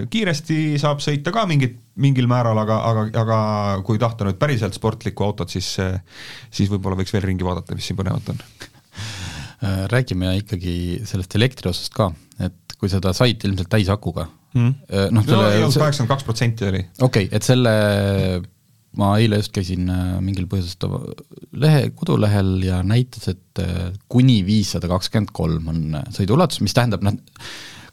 kiiresti 0.09 0.79
saab 0.81 1.03
sõita 1.05 1.31
ka 1.35 1.45
mingit, 1.47 1.77
mingil 2.01 2.27
määral, 2.31 2.57
aga, 2.57 2.81
aga, 2.89 3.05
aga 3.21 3.37
kui 3.85 4.01
tahta 4.01 4.25
nüüd 4.25 4.41
päriselt 4.41 4.75
sportlikku 4.75 5.23
autot, 5.23 5.53
siis, 5.53 5.75
siis 6.49 6.71
võib-olla 6.71 6.97
võiks 6.99 7.13
veel 7.13 7.29
ringi 7.29 7.45
vaadata, 7.45 7.77
mis 7.77 7.87
siin 7.91 7.99
põnevat 7.99 8.33
on 8.33 8.43
räägime 9.91 10.37
ikkagi 10.39 10.73
sellest 11.03 11.33
elektri 11.35 11.67
osast 11.69 11.91
ka, 11.91 12.05
et 12.39 12.75
kui 12.79 12.87
seda 12.91 13.11
said 13.11 13.43
ilmselt 13.43 13.67
täisakuga 13.67 14.29
mm.. 14.53 14.71
noh, 15.15 15.25
selle 15.27 15.51
no, 15.61 15.67
kaheksakümmend 15.73 16.13
kaks 16.13 16.27
protsenti 16.27 16.69
oli. 16.69 16.85
okei 16.99 17.27
okay,, 17.27 17.35
et 17.35 17.45
selle 17.45 17.75
ma 18.97 19.11
eile 19.21 19.39
just 19.39 19.53
käisin 19.55 19.89
äh, 19.93 20.15
mingil 20.23 20.47
põhjusel 20.49 20.95
lehe, 21.61 21.89
kodulehel 21.97 22.55
ja 22.65 22.79
näitas, 22.85 23.29
et 23.31 23.61
äh, 23.61 23.91
kuni 24.11 24.39
viissada 24.47 24.89
kakskümmend 24.91 25.33
kolm 25.35 25.69
on 25.71 25.99
sõiduulatus, 26.15 26.63
mis 26.65 26.75
tähendab, 26.77 27.05
noh, 27.05 27.19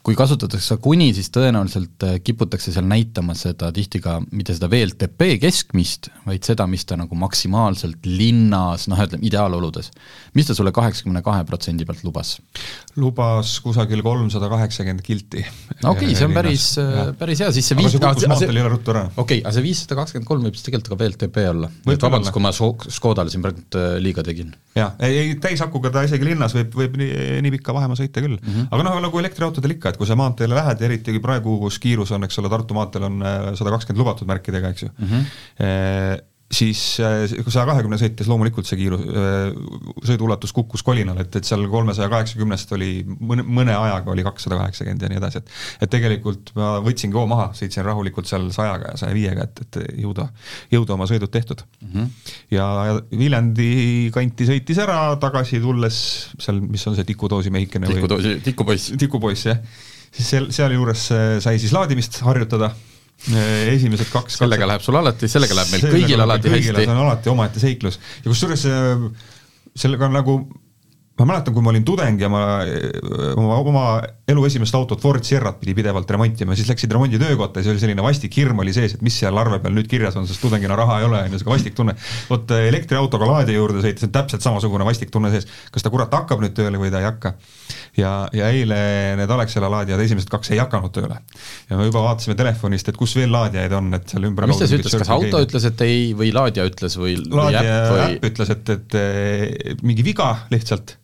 kui 0.07 0.15
kasutatakse 0.15 0.77
kuni, 0.79 1.09
siis 1.11 1.27
tõenäoliselt 1.35 2.03
äh, 2.07 2.13
kiputakse 2.23 2.71
seal 2.71 2.85
näitama 2.87 3.33
seda 3.35 3.73
tihti 3.75 3.99
ka 3.99 4.13
mitte 4.31 4.53
seda 4.55 4.69
VLTP 4.71 5.33
keskmist, 5.41 6.07
vaid 6.23 6.47
seda, 6.47 6.63
mis 6.71 6.85
ta 6.87 6.95
nagu 6.95 7.17
maksimaalselt 7.19 8.07
linnas, 8.07 8.85
noh 8.87 9.01
ütleme 9.03 9.27
ideaaloludes. 9.27 9.91
mis 10.37 10.47
ta 10.47 10.55
sulle 10.55 10.71
kaheksakümne 10.71 11.19
kahe 11.25 11.43
protsendi 11.49 11.83
pealt 11.83 12.05
lubas? 12.07 12.37
lubas 12.95 13.57
kusagil 13.65 13.99
kolmsada 14.05 14.47
kaheksakümmend 14.53 15.03
kilti. 15.03 15.43
no 15.83 15.91
okei 15.91 16.07
okay,, 16.07 16.15
see 16.15 16.29
on 16.29 16.37
päris, 16.37 16.69
äh, 16.79 17.11
päris 17.19 17.43
hea, 17.43 17.51
siis 17.57 17.67
see 17.67 17.77
viis 17.81 17.91
aga 17.91 17.97
see 17.97 18.05
kukkus 18.07 18.31
maanteel 18.31 18.61
ole 18.63 18.71
ruttu 18.77 18.95
ära. 18.95 19.03
okei 19.09 19.41
okay,, 19.41 19.43
aga 19.43 19.55
see 19.57 19.67
viissada 19.67 19.99
kakskümmend 19.99 20.31
kolm 20.31 20.47
võib 20.47 20.55
siis 20.55 20.69
tegelikult 20.69 20.93
ka 20.93 21.01
VLTP 21.03 21.43
olla. 21.51 21.71
vabandust, 21.91 22.31
kui 22.31 22.47
ma 22.47 22.55
Škodale 22.55 23.33
siin 23.33 23.43
praegu 23.43 23.65
äh, 23.75 23.99
liiga 23.99 24.23
tegin. 24.23 24.55
jaa, 24.71 24.93
ei, 25.03 25.19
ei 25.25 25.35
täisakuga 25.43 25.91
ta 25.91 26.07
isegi 26.07 26.31
linnas 26.31 26.55
võib, 26.55 26.71
võib 26.79 26.95
nii, 27.03 27.43
nii 27.43 27.55
pikka 27.59 27.75
vahemaa 27.75 27.99
sõita 27.99 28.23
küll 28.23 28.39
mm. 28.39 28.47
-hmm. 28.47 28.71
aga 28.71 28.87
noh, 28.87 28.99
nagu 29.03 29.23
elektriautodel 29.25 29.75
ikka, 29.75 29.91
et 29.91 29.96
et 29.97 29.99
kui 29.99 30.09
sa 30.09 30.17
maanteele 30.19 30.57
lähed, 30.57 30.85
eriti 30.85 31.17
praegu, 31.23 31.57
kus 31.65 31.81
kiirus 31.81 32.13
on, 32.15 32.27
eks 32.27 32.37
ole, 32.41 32.53
Tartu 32.53 32.77
maanteel 32.77 33.09
on 33.09 33.21
äh, 33.25 33.51
sada 33.57 33.73
kakskümmend 33.73 34.05
lubatud 34.05 34.29
märkidega, 34.29 34.73
eks 34.73 34.87
ju 34.87 34.93
mm, 34.93 35.13
-hmm 35.13 36.25
siis 36.51 36.81
kui 37.43 37.51
saja 37.51 37.65
kahekümne 37.67 37.97
sõites 37.99 38.27
loomulikult 38.31 38.67
see 38.69 38.79
kiirus, 38.79 39.01
sõiduulatus 40.07 40.53
kukkus 40.55 40.83
kolinal, 40.85 41.19
et, 41.19 41.33
et 41.35 41.47
seal 41.47 41.65
kolmesaja 41.71 42.07
kaheksakümnest 42.11 42.71
oli 42.77 42.91
mõne, 43.03 43.43
mõne 43.43 43.75
ajaga 43.75 44.13
oli 44.13 44.23
kakssada 44.23 44.59
kaheksakümmend 44.61 45.03
ja 45.03 45.09
nii 45.11 45.19
edasi, 45.19 45.41
et 45.41 45.83
et 45.83 45.91
tegelikult 45.91 46.53
ma 46.55 46.77
võtsingi 46.85 47.19
hoo 47.19 47.25
maha, 47.29 47.49
sõitsin 47.57 47.83
rahulikult 47.87 48.29
seal 48.31 48.47
sajaga 48.55 48.93
ja 48.93 49.01
saja 49.01 49.17
viiega, 49.17 49.49
et, 49.49 49.59
et 49.65 49.99
jõuda, 50.05 50.29
jõuda 50.71 50.95
oma 50.95 51.09
sõidud 51.11 51.33
tehtud 51.33 51.65
mm. 51.81 51.91
-hmm. 51.91 52.31
ja, 52.55 52.69
ja 52.91 52.95
Viljandi 53.11 53.69
kanti 54.15 54.47
sõitis 54.47 54.79
ära, 54.83 55.01
tagasi 55.19 55.59
tulles 55.63 55.99
seal, 56.39 56.63
mis 56.63 56.87
on 56.87 56.95
see 56.95 57.11
tikutoosi 57.11 57.51
mehikene 57.51 57.91
tikutoosi, 57.91 58.39
tikupoiss. 58.47 58.95
tikupoiss, 59.03 59.51
jah 59.51 59.85
siis 60.11 60.29
seal, 60.33 60.51
sealjuures 60.55 61.07
äh, 61.15 61.25
sai 61.43 61.57
siis 61.61 61.73
laadimist 61.75 62.19
harjutada 62.25 62.71
äh, 62.71 63.73
esimesed 63.73 64.11
kaks 64.13 64.39
sellega 64.41 64.63
kaks... 64.63 64.71
läheb 64.73 64.85
sul 64.85 64.99
alati, 65.01 65.31
sellega 65.31 65.57
läheb 65.57 65.73
meil 65.73 65.97
kõigil 65.97 66.23
alati 66.27 66.53
hästi. 66.53 66.77
see 66.79 66.93
on 66.93 67.03
alati 67.05 67.33
omaette 67.33 67.63
seiklus 67.63 67.99
ja 68.23 68.29
kusjuures 68.29 68.65
äh, 68.71 69.05
sellega 69.77 70.09
on 70.09 70.17
nagu 70.19 70.39
ma 71.17 71.25
mäletan, 71.31 71.53
kui 71.55 71.63
ma 71.65 71.71
olin 71.71 71.85
tudeng 71.85 72.19
ja 72.21 72.29
ma 72.29 72.41
oma, 73.33 73.55
oma 73.57 73.83
elu 74.29 74.43
esimest 74.45 74.75
autot 74.77 75.01
Ford 75.01 75.25
Sierrat 75.25 75.57
pidi 75.57 75.73
pidevalt 75.77 76.09
remontima, 76.13 76.55
siis 76.57 76.69
läksid 76.69 76.91
remonditöökotta 76.93 77.59
ja 77.59 77.65
siis 77.65 77.73
oli 77.73 77.81
selline 77.81 78.03
vastik 78.05 78.35
hirm 78.37 78.61
oli 78.61 78.73
sees, 78.75 78.93
et 78.97 79.05
mis 79.05 79.17
seal 79.23 79.37
arve 79.41 79.57
peal 79.63 79.73
nüüd 79.73 79.89
kirjas 79.89 80.17
on, 80.19 80.27
sest 80.29 80.43
tudengina 80.43 80.77
raha 80.77 80.99
ei 81.01 81.07
ole, 81.07 81.21
on 81.25 81.33
ju, 81.33 81.41
sihuke 81.41 81.53
vastik 81.55 81.77
tunne. 81.77 81.95
vot 82.29 82.53
elektriautoga 82.57 83.29
laadi 83.31 83.55
juurde 83.57 83.81
sõites 83.85 84.05
on 84.05 84.13
täpselt 84.13 84.45
samasugune 84.45 84.85
vastik 84.85 85.13
tunne 85.13 85.31
sees, 85.33 85.49
kas 85.73 85.85
ta 85.85 85.93
kurat 85.93 86.13
hakkab 86.13 86.43
nüüd 86.43 86.53
tööle 86.57 86.81
või 86.81 86.93
ta 86.93 87.01
ei 87.01 87.09
hakka. 87.09 87.33
ja, 87.97 88.11
ja 88.37 88.51
eile 88.53 88.77
need 89.17 89.33
Alexela 89.37 89.71
laadijad, 89.73 90.05
esimesed 90.05 90.29
kaks 90.29 90.53
ei 90.53 90.61
hakanud 90.61 90.93
tööle. 90.93 91.17
ja 91.71 91.81
me 91.81 91.89
juba 91.89 92.05
vaatasime 92.05 92.37
telefonist, 92.37 92.93
et 92.93 92.99
kus 92.99 93.17
veel 93.17 93.33
laadijaid 93.33 93.73
on, 93.79 93.89
et 93.97 94.05
seal 94.13 94.29
ümber 94.29 94.45
mis 94.45 94.61
ta 94.61 94.69
siis 94.69 94.83
ütles, 94.83 94.99
kas 95.01 95.13
auto 95.17 95.41
ütles, 95.47 95.65
et 95.71 95.83
ei, 95.87 96.13
või 96.19 96.29
laadija 96.35 96.69
ütles 96.69 97.01
või 97.01 97.17
laadija 97.25 97.81
äpp 97.81 97.97
või... 97.97 98.31
ütles, 98.31 98.53
et, 98.53 98.73
et 98.77 99.81
mingi 99.81 100.05
viga 100.05 100.33
lihtsalt 100.53 100.99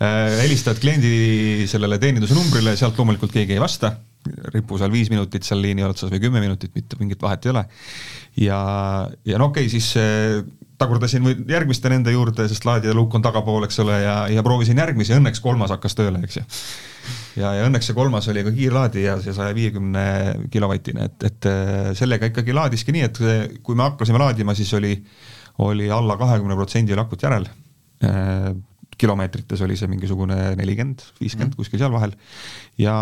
helistad 0.00 0.78
kliendi 0.80 1.66
sellele 1.70 1.98
teeninduse 2.00 2.36
numbrile, 2.36 2.76
sealt 2.78 2.98
loomulikult 2.98 3.34
keegi 3.34 3.56
ei 3.56 3.62
vasta, 3.62 3.94
ripu 4.54 4.78
seal 4.80 4.92
viis 4.92 5.10
minutit 5.12 5.46
seal 5.46 5.60
liini 5.62 5.84
otsas 5.86 6.10
või 6.12 6.20
kümme 6.22 6.42
minutit, 6.42 6.72
mitte 6.76 6.98
mingit 7.00 7.22
vahet 7.22 7.46
ei 7.46 7.52
ole. 7.54 7.64
ja, 8.36 8.60
ja 9.24 9.40
no 9.40 9.50
okei 9.50 9.66
okay,, 9.66 9.72
siis 9.72 9.92
äh, 10.00 10.40
tagurdasin 10.80 11.26
järgmiste 11.48 11.92
nende 11.92 12.12
juurde, 12.12 12.46
sest 12.48 12.64
laadija 12.68 12.94
luuk 12.96 13.14
on 13.16 13.24
tagapool, 13.24 13.64
eks 13.66 13.80
ole, 13.84 13.98
ja, 14.04 14.16
ja 14.32 14.44
proovisin 14.44 14.80
järgmisi, 14.80 15.16
õnneks 15.16 15.42
kolmas 15.44 15.72
hakkas 15.74 15.96
tööle, 15.98 16.22
eks 16.24 16.40
ju. 16.40 16.46
ja, 17.42 17.54
ja 17.58 17.66
õnneks 17.68 17.90
see 17.90 17.96
kolmas 17.96 18.28
oli 18.32 18.44
ka 18.46 18.54
kiirlaadija, 18.56 19.18
see 19.24 19.36
saja 19.36 19.56
viiekümne 19.56 20.06
kilovatine, 20.52 21.10
et, 21.10 21.28
et 21.30 21.50
äh, 21.50 21.92
sellega 21.98 22.30
ikkagi 22.32 22.56
laadiski 22.56 22.96
nii, 22.96 23.06
et 23.08 23.22
kui 23.64 23.76
me 23.76 23.88
hakkasime 23.88 24.20
laadima, 24.20 24.56
siis 24.56 24.72
oli, 24.78 24.94
oli 25.64 25.88
alla 25.92 26.16
kahekümne 26.20 26.56
protsendi 26.60 26.96
akut 27.00 27.28
järel 27.28 27.48
kilomeetrites 29.00 29.62
oli 29.66 29.78
see 29.78 29.90
mingisugune 29.90 30.36
nelikümmend, 30.58 31.06
viiskümmend, 31.20 31.54
mhm. 31.54 31.60
kuskil 31.60 31.80
seal 31.82 31.94
vahel. 31.94 32.14
ja 32.80 32.94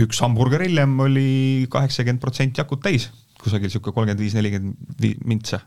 üks 0.00 0.20
hamburger 0.24 0.62
hiljem 0.64 0.94
oli 1.04 1.66
kaheksakümmend 1.72 2.22
protsenti 2.22 2.62
akut 2.62 2.82
täis, 2.84 3.08
kusagil 3.40 3.68
niisugune 3.68 3.96
kolmkümmend 3.96 4.22
viis, 4.22 4.36
nelikümmend 4.36 5.24
mintsa. 5.28 5.60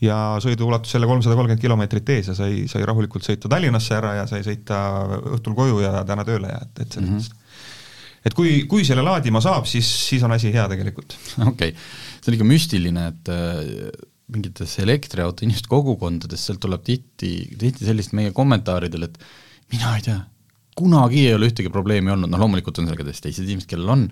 ja 0.00 0.16
sõidu 0.42 0.68
ulatus 0.68 0.94
jälle 0.94 1.08
kolmsada 1.08 1.36
kolmkümmend 1.38 1.62
kilomeetrit 1.62 2.14
ees 2.16 2.30
ja 2.32 2.36
sai, 2.36 2.66
sai 2.70 2.84
rahulikult 2.88 3.24
sõita 3.24 3.50
Tallinnasse 3.52 3.96
ära 3.96 4.14
ja 4.20 4.26
sai 4.30 4.42
sõita 4.46 4.80
õhtul 5.36 5.56
koju 5.56 5.80
ja 5.84 6.04
täna 6.08 6.26
tööle 6.28 6.52
ja 6.52 6.60
et, 6.62 6.82
et 6.84 6.98
selles 6.98 7.10
mõttes 7.10 7.30
mm 7.30 7.38
-hmm. 7.38 8.26
et 8.28 8.36
kui, 8.36 8.58
kui 8.70 8.84
selle 8.84 9.04
laadima 9.06 9.40
saab, 9.40 9.66
siis, 9.70 9.88
siis 10.08 10.22
on 10.22 10.32
asi 10.36 10.52
hea 10.52 10.68
tegelikult. 10.68 11.16
okei 11.52 11.72
okay., 11.72 11.72
see 12.20 12.32
on 12.32 12.38
ikka 12.38 12.52
müstiline, 12.52 13.08
et 13.12 13.34
mingites 14.32 14.78
elektriauto 14.82 15.46
inimeste 15.46 15.70
kogukondades, 15.70 16.42
sealt 16.46 16.62
tuleb 16.62 16.82
tihti, 16.86 17.34
tihti 17.58 17.86
sellist 17.86 18.14
meie 18.16 18.32
kommentaaridel, 18.34 19.06
et 19.06 19.20
mina 19.72 19.92
ei 19.98 20.02
tea, 20.06 20.18
kunagi 20.76 21.22
ei 21.28 21.36
ole 21.36 21.48
ühtegi 21.50 21.70
probleemi 21.72 22.12
olnud, 22.12 22.30
noh 22.32 22.42
loomulikult 22.42 22.82
on 22.82 22.88
seal 22.88 22.98
ka 22.98 23.06
teised 23.06 23.46
inimesed, 23.46 23.68
kellel 23.70 23.94
on, 23.94 24.02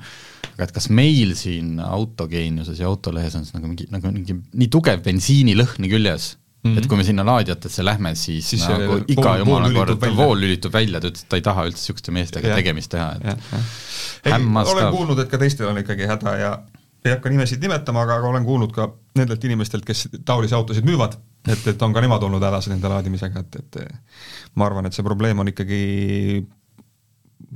aga 0.55 0.69
et 0.69 0.73
kas 0.77 0.89
meil 0.95 1.35
siin 1.39 1.77
autogeeniuses 1.83 2.81
ja 2.81 2.89
autolehes 2.89 3.37
on 3.41 3.45
nagu 3.57 3.69
mingi, 3.69 3.89
nagu 3.93 4.15
mingi 4.15 4.39
nii 4.39 4.71
tugev 4.73 5.03
bensiinilõhn 5.05 5.91
küljes 5.91 6.31
mm, 6.37 6.71
-hmm. 6.71 6.79
et 6.79 6.89
kui 6.89 7.01
me 7.01 7.05
sinna 7.05 7.27
laadijatesse 7.27 7.85
lähme, 7.85 8.15
siis, 8.15 8.49
siis 8.55 8.65
nagu 8.71 9.01
iga 9.13 9.37
jumala 9.43 9.73
kord 9.75 10.07
vool 10.17 10.41
lülitub 10.41 10.73
välja, 10.73 11.03
ta 11.03 11.11
ütles, 11.11 11.27
et 11.27 11.35
ta 11.35 11.43
ei 11.43 11.45
taha 11.51 11.67
üldse 11.69 11.83
niisuguste 11.83 12.15
meestega 12.17 12.55
ja. 12.55 12.63
tegemist 12.63 12.95
teha, 12.95 13.11
et 13.19 14.31
hämmastav. 14.31 14.79
olen 14.79 14.97
kuulnud, 14.97 15.21
et 15.27 15.35
ka 15.35 15.43
teistel 15.43 15.69
on 15.69 15.83
ikkagi 15.83 16.09
häda 16.09 16.39
ja 16.41 16.55
ei 17.05 17.13
hakka 17.13 17.31
nimesid 17.31 17.63
nimetama, 17.63 18.03
aga, 18.07 18.19
aga 18.21 18.29
olen 18.33 18.45
kuulnud 18.45 18.73
ka 18.73 18.89
nendelt 19.19 19.45
inimestelt, 19.45 19.85
kes 19.85 20.09
taolisi 20.25 20.57
autosid 20.57 20.87
müüvad, 20.89 21.17
et, 21.49 21.67
et 21.75 21.83
on 21.83 21.93
ka 21.93 22.03
nemad 22.05 22.23
olnud 22.25 22.43
hädas 22.43 22.71
nende 22.73 22.89
laadimisega, 22.91 23.45
et, 23.45 23.59
et 23.61 24.55
ma 24.57 24.69
arvan, 24.69 24.89
et 24.89 24.97
see 24.97 25.05
probleem 25.05 25.43
on 25.43 25.53
ikkagi 25.53 25.81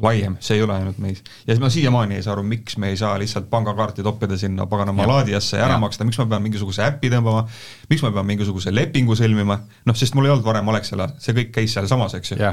laiem, 0.02 0.36
see 0.44 0.58
ei 0.58 0.62
ole 0.62 0.74
ainult 0.76 0.98
meis. 1.02 1.22
ja 1.46 1.52
siis 1.54 1.60
ma 1.62 1.70
siiamaani 1.72 2.18
ei 2.18 2.22
saa 2.22 2.34
aru, 2.36 2.44
miks 2.46 2.76
me 2.78 2.92
ei 2.92 2.96
saa 2.96 3.16
lihtsalt 3.18 3.48
pangakaarti 3.50 4.02
toppida 4.06 4.36
sinna 4.38 4.66
paganama 4.66 5.02
ja. 5.02 5.08
laadijasse 5.08 5.56
ja 5.56 5.64
ära 5.64 5.78
ja. 5.78 5.82
maksta, 5.82 6.04
miks 6.06 6.18
ma 6.20 6.26
pean 6.30 6.44
mingisuguse 6.44 6.84
äpi 6.84 7.10
tõmbama, 7.12 7.46
miks 7.90 8.04
ma 8.04 8.12
pean 8.14 8.28
mingisuguse 8.28 8.74
lepingu 8.74 9.16
sõlmima, 9.18 9.58
noh, 9.88 9.98
sest 9.98 10.14
mul 10.14 10.28
ei 10.28 10.34
olnud 10.34 10.46
varem 10.46 10.68
Alexela, 10.74 11.08
see 11.22 11.34
kõik 11.40 11.54
käis 11.56 11.74
sealsamas, 11.74 12.14
eks 12.20 12.34
ju. 12.34 12.52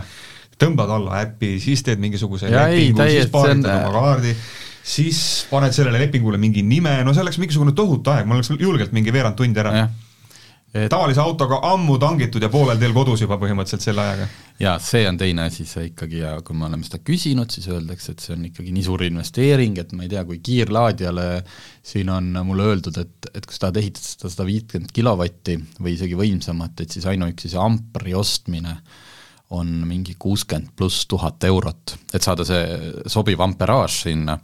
tõmbad 0.61 0.95
alla 0.97 1.21
äpi, 1.25 1.57
siis 1.61 1.83
teed 1.85 2.01
mingisuguse 2.01 2.49
ja 2.49 2.69
lepingu, 2.69 3.03
siis 3.11 3.33
paaritad 3.33 3.69
on... 3.73 3.83
oma 3.83 3.99
kaardi 3.99 4.37
siis 4.85 5.19
paned 5.49 5.73
sellele 5.73 5.99
lepingule 6.05 6.39
mingi 6.41 6.63
nime, 6.65 6.99
no 7.05 7.13
see 7.15 7.25
läks 7.25 7.39
mingisugune 7.41 7.73
tohutu 7.77 8.13
aeg, 8.13 8.27
mul 8.29 8.41
läks 8.41 8.53
julgelt 8.53 8.93
mingi 8.95 9.13
veerand 9.13 9.37
tundi 9.39 9.61
ära. 9.61 9.87
Et... 10.75 10.89
tavalise 10.91 11.21
autoga 11.23 11.61
ammu 11.69 11.95
tangitud 12.03 12.43
ja 12.43 12.49
poolel 12.51 12.75
teel 12.81 12.91
kodus 12.91 13.21
juba 13.23 13.37
põhimõtteliselt 13.39 13.85
selle 13.85 14.03
ajaga. 14.03 14.25
jaa, 14.59 14.73
see 14.83 15.05
on 15.07 15.15
teine 15.17 15.45
asi, 15.47 15.63
see 15.69 15.85
ikkagi 15.93 16.19
ja 16.19 16.33
kui 16.43 16.57
me 16.59 16.67
oleme 16.67 16.83
seda 16.83 16.99
küsinud, 16.99 17.53
siis 17.55 17.69
öeldakse, 17.71 18.11
et 18.11 18.25
see 18.25 18.35
on 18.35 18.43
ikkagi 18.49 18.73
nii 18.75 18.83
suur 18.83 19.05
investeering, 19.07 19.79
et 19.79 19.95
ma 19.95 20.03
ei 20.03 20.11
tea, 20.11 20.25
kui 20.27 20.41
kiirlaadijale 20.43 21.29
siin 21.79 22.11
on 22.11 22.27
mulle 22.43 22.67
öeldud, 22.73 22.99
et, 22.99 23.31
et 23.31 23.47
kui 23.47 23.55
sa 23.55 23.69
tahad 23.69 23.79
ehitada 23.81 24.11
seda 24.11 24.33
sada 24.35 24.49
viitkümmet 24.51 24.91
kilovatti 24.95 25.57
või 25.79 25.95
isegi 25.95 26.19
võimsamat, 26.19 26.83
et 26.83 26.99
siis 26.99 27.07
ainuüksi 27.09 27.55
see 27.55 27.63
ampri 27.63 28.13
ostmine 28.19 28.75
on 29.55 29.71
mingi 29.87 30.17
kuuskümmend 30.19 30.75
pluss 30.75 31.07
tuhat 31.07 31.47
eurot, 31.47 31.95
et 32.11 32.21
saada 32.25 32.43
see 32.47 33.07
sobiv 33.15 33.47
amperaaž 33.47 34.01
sinna 34.09 34.37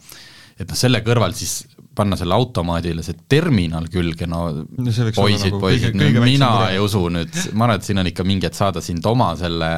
et 0.62 0.70
noh, 0.70 0.78
selle 0.78 1.02
kõrval 1.06 1.36
siis 1.38 1.62
panna 1.96 2.16
selle 2.20 2.36
automaadile 2.38 3.04
see 3.04 3.18
terminal 3.30 3.88
külge, 3.92 4.28
no, 4.30 4.46
no 4.54 4.94
poisid, 5.16 5.52
nagu 5.52 5.62
poisid, 5.62 5.98
mina 6.24 6.52
ei 6.72 6.80
usu 6.82 7.04
nüüd, 7.12 7.36
ma 7.52 7.68
arvan, 7.68 7.82
et 7.82 7.88
siin 7.88 8.02
on 8.02 8.10
ikka 8.12 8.26
mingi, 8.28 8.48
et 8.48 8.58
saada 8.58 8.84
sind 8.84 9.06
oma 9.10 9.34
selle 9.40 9.72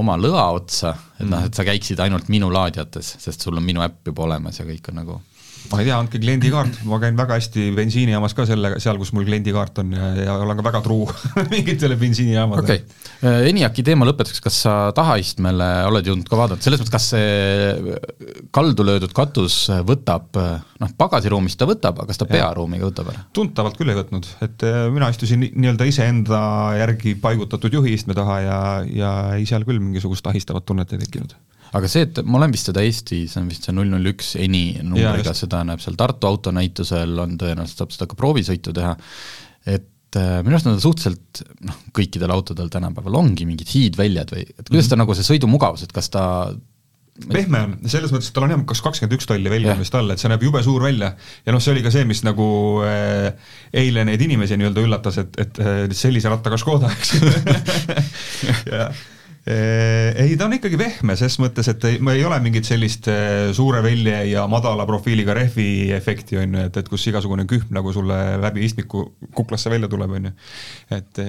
oma 0.00 0.14
lõa 0.20 0.46
otsa, 0.54 0.94
et 1.18 1.26
noh, 1.26 1.44
et 1.48 1.56
sa 1.56 1.66
käiksid 1.66 2.00
ainult 2.00 2.30
minu 2.32 2.48
laadijates, 2.54 3.16
sest 3.20 3.42
sul 3.42 3.58
on 3.58 3.66
minu 3.66 3.82
äpp 3.84 4.12
juba 4.12 4.28
olemas 4.28 4.60
ja 4.60 4.66
kõik 4.68 4.92
on 4.92 5.00
nagu 5.02 5.18
ma 5.70 5.80
ei 5.80 5.86
tea, 5.86 5.96
andke 5.96 6.18
kliendikaart, 6.22 6.80
ma 6.88 6.98
käin 7.02 7.18
väga 7.18 7.36
hästi 7.38 7.68
bensiinijaamas 7.76 8.34
ka 8.36 8.46
selle, 8.48 8.72
seal, 8.82 8.98
kus 9.00 9.12
mul 9.16 9.26
kliendikaart 9.28 9.82
on 9.82 9.92
ja, 9.94 10.08
ja 10.24 10.36
olen 10.40 10.58
ka 10.58 10.64
väga 10.66 10.80
truu 10.84 11.06
mingitele 11.52 11.98
bensiinijaamadele. 12.00 12.64
okei 12.64 12.82
okay., 12.82 13.48
ENIAC-i 13.50 13.84
teema 13.84 14.06
lõpetuseks, 14.08 14.40
kas 14.42 14.58
sa 14.64 14.74
tahaistmele 14.96 15.68
oled 15.90 16.06
jõudnud 16.08 16.30
ka 16.30 16.38
vaadata, 16.40 16.64
selles 16.64 16.80
mõttes, 16.80 16.94
kas 16.94 17.10
see 17.12 17.98
kaldu 18.56 18.86
löödud 18.88 19.12
katus 19.16 19.58
võtab, 19.86 20.40
noh, 20.80 20.94
pagasiruumist 20.98 21.60
ta 21.60 21.68
võtab, 21.68 22.00
aga 22.00 22.10
kas 22.10 22.22
ta 22.22 22.28
pearuumiga 22.30 22.88
võtab 22.88 23.12
ära? 23.12 23.26
tuntavalt 23.36 23.76
küll 23.78 23.92
ei 23.92 24.00
võtnud, 24.00 24.28
et 24.46 24.66
äh, 24.66 24.82
mina 24.94 25.12
istusin 25.12 25.44
nii-öelda 25.44 25.88
iseenda 25.90 26.40
järgi 26.80 27.14
paigutatud 27.20 27.78
juhiistme 27.80 28.16
taha 28.16 28.40
ja, 28.46 28.58
ja 28.88 29.14
ei, 29.36 29.46
seal 29.48 29.68
küll 29.68 29.82
mingisugust 29.82 30.26
ahistavat 30.32 30.66
tunnet 30.66 30.96
ei 30.96 31.04
tekkinud 31.04 31.36
aga 31.76 31.90
see, 31.90 32.06
et 32.08 32.20
ma 32.26 32.40
olen 32.40 32.54
vist 32.54 32.70
seda 32.70 32.82
Eesti, 32.86 33.22
see 33.30 33.42
on 33.42 33.50
vist 33.50 33.66
see 33.66 33.76
null 33.76 33.90
null 33.92 34.12
üks 34.12 34.34
ENI 34.40 34.80
numbriga, 34.82 35.34
seda 35.36 35.62
näeb 35.66 35.82
seal 35.82 35.98
Tartu 36.00 36.30
autonäitusel, 36.30 37.14
on 37.22 37.36
tõenäoliselt 37.40 37.84
saab 37.84 37.94
seda 37.94 38.10
ka 38.10 38.18
proovisõitu 38.18 38.74
teha, 38.76 38.96
et 39.70 40.18
äh, 40.18 40.40
minu 40.44 40.56
arust 40.56 40.70
nad 40.70 40.78
on 40.78 40.82
suhteliselt 40.82 41.44
noh, 41.68 41.84
kõikidel 41.96 42.34
autodel 42.34 42.72
tänapäeval 42.72 43.20
ongi 43.22 43.46
mingid 43.48 43.70
hiidväljad 43.70 44.34
või 44.34 44.48
et 44.48 44.66
kuidas 44.66 44.88
ta 44.88 44.96
mm 44.96 45.00
-hmm. 45.00 45.04
nagu 45.04 45.18
see 45.18 45.30
sõidumugavus, 45.30 45.86
et 45.86 45.94
kas 45.94 46.10
ta 46.10 46.24
pehme 47.28 47.60
on, 47.66 47.72
selles 47.90 48.12
mõttes, 48.14 48.30
et 48.30 48.34
tal 48.36 48.46
on 48.46 48.54
jah, 48.54 48.62
kas 48.68 48.80
kakskümmend 48.84 49.16
üks 49.18 49.28
tolli 49.28 49.52
välja 49.52 49.74
vist 49.78 49.94
all, 49.98 50.10
et 50.12 50.22
see 50.22 50.30
näeb 50.32 50.42
jube 50.46 50.62
suur 50.64 50.82
välja. 50.82 51.12
ja 51.46 51.52
noh, 51.52 51.62
see 51.62 51.74
oli 51.74 51.84
ka 51.84 51.92
see, 51.92 52.04
mis 52.08 52.22
nagu 52.26 52.46
äh, 52.86 53.30
eile 53.82 54.04
neid 54.08 54.22
inimesi 54.24 54.56
nii-öelda 54.56 54.84
üllatas, 54.86 55.20
et, 55.22 55.40
et 55.42 55.60
äh, 55.60 55.86
sellise 55.96 56.32
rattaga 56.32 56.58
Škoda, 56.60 56.90
eks 56.96 57.14
ei, 59.46 60.34
ta 60.36 60.44
on 60.44 60.54
ikkagi 60.56 60.76
vehme 60.78 61.14
ses 61.16 61.38
mõttes, 61.40 61.68
et 61.72 61.84
ei, 61.88 61.98
ei 62.12 62.24
ole 62.28 62.36
mingit 62.44 62.68
sellist 62.68 63.08
suure 63.56 63.80
velje 63.84 64.18
ja 64.30 64.44
madala 64.50 64.84
profiiliga 64.88 65.34
rehvi 65.36 65.90
efekti, 65.96 66.36
on 66.42 66.58
ju, 66.58 66.66
et, 66.68 66.76
et 66.82 66.90
kus 66.92 67.06
igasugune 67.08 67.46
kühm 67.48 67.72
nagu 67.74 67.92
sulle 67.96 68.18
läbi 68.42 68.66
istmiku 68.66 69.06
kuklasse 69.36 69.72
välja 69.72 69.88
tuleb, 69.88 70.12
on 70.18 70.28
ju. 70.28 70.34
et 70.98 71.22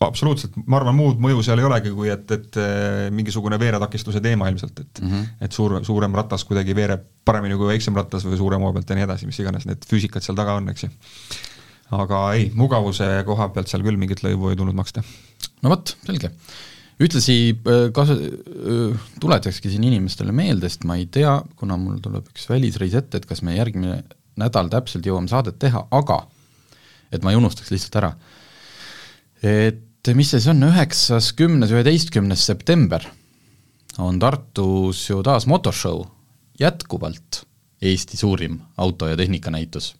absoluutselt, 0.00 0.54
ma 0.64 0.78
arvan, 0.78 0.96
muud 0.96 1.20
mõju 1.20 1.42
seal 1.44 1.60
ei 1.60 1.68
olegi, 1.68 1.92
kui 1.96 2.14
et, 2.14 2.30
et 2.38 2.60
mingisugune 3.12 3.58
veeretakistuse 3.60 4.22
teema 4.24 4.48
ilmselt, 4.52 4.78
et 4.80 5.02
mm 5.02 5.10
-hmm. 5.10 5.28
et 5.46 5.52
suur, 5.52 5.80
suurem 5.84 6.14
ratas 6.14 6.46
kuidagi 6.46 6.78
veereb 6.78 7.04
paremini 7.24 7.58
kui 7.58 7.74
väiksem 7.74 7.96
ratas 7.98 8.24
või 8.24 8.38
suure 8.38 8.58
maa 8.58 8.72
pealt 8.72 8.90
ja 8.90 8.96
nii 8.96 9.08
edasi, 9.10 9.26
mis 9.26 9.38
iganes 9.42 9.66
need 9.66 9.82
füüsikad 9.90 10.22
seal 10.22 10.38
taga 10.38 10.54
on, 10.62 10.68
eks 10.70 10.86
ju 10.86 10.90
aga 11.96 12.24
ei, 12.38 12.50
mugavuse 12.54 13.06
koha 13.26 13.50
pealt 13.54 13.70
seal 13.70 13.84
küll 13.86 13.98
mingit 14.00 14.22
lõivu 14.24 14.52
ei 14.52 14.58
tulnud 14.58 14.76
maksta. 14.78 15.02
no 15.62 15.72
vot, 15.74 15.96
selge 16.06 16.30
ühtlasi 17.00 17.36
äh, 17.54 17.86
kas-, 17.96 18.12
äh, 18.14 19.08
tuletakski 19.22 19.72
siin 19.72 19.86
inimestele 19.88 20.34
meelde, 20.36 20.68
sest 20.68 20.86
ma 20.88 20.98
ei 21.00 21.06
tea, 21.12 21.38
kuna 21.60 21.78
mul 21.80 22.00
tuleb 22.04 22.28
üks 22.32 22.48
välisreis 22.50 22.96
ette, 22.98 23.20
et 23.20 23.28
kas 23.28 23.44
me 23.46 23.56
järgmine 23.56 24.02
nädal 24.40 24.70
täpselt 24.72 25.06
jõuame 25.06 25.30
saadet 25.30 25.58
teha, 25.60 25.86
aga 25.90 26.22
et 27.12 27.24
ma 27.24 27.32
ei 27.32 27.40
unustaks 27.40 27.72
lihtsalt 27.72 28.00
ära, 28.00 28.10
et 29.42 30.12
mis 30.16 30.30
see 30.30 30.40
siis 30.40 30.52
on, 30.52 30.62
üheksas, 30.68 31.32
kümnes, 31.36 31.72
üheteistkümnes 31.74 32.44
september 32.46 33.04
on 34.00 34.20
Tartus 34.22 35.02
ju 35.10 35.20
taas 35.26 35.46
motorshow, 35.50 36.04
jätkuvalt 36.60 37.42
Eesti 37.82 38.16
suurim 38.16 38.58
auto- 38.76 39.08
ja 39.08 39.16
tehnikanäitus. 39.16 39.94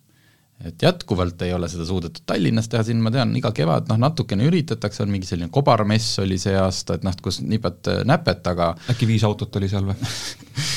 Et 0.64 0.82
jätkuvalt 0.82 1.42
ei 1.42 1.52
ole 1.56 1.68
seda 1.72 1.86
suudetud 1.88 2.24
Tallinnas 2.28 2.68
teha, 2.68 2.82
siin 2.84 3.00
ma 3.02 3.12
tean, 3.14 3.32
iga 3.38 3.52
kevad 3.56 3.88
noh, 3.88 4.00
natukene 4.00 4.44
üritatakse, 4.48 5.02
on 5.04 5.12
mingi 5.12 5.28
selline 5.28 5.48
kobarmess 5.52 6.20
oli 6.22 6.38
see 6.40 6.56
aasta, 6.60 6.98
et 6.98 7.06
noh, 7.06 7.16
kus 7.22 7.40
nipad 7.44 7.88
näpet, 8.08 8.44
aga 8.52 8.74
äkki 8.92 9.08
viis 9.08 9.24
autot 9.28 9.56
oli 9.60 9.70
seal 9.72 9.88
või 9.88 9.96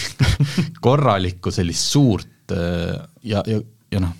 korralikku 0.87 1.51
sellist 1.51 1.91
suurt 1.91 2.53
ja, 3.23 3.43
ja, 3.47 3.59
ja 3.91 4.03
noh, 4.03 4.15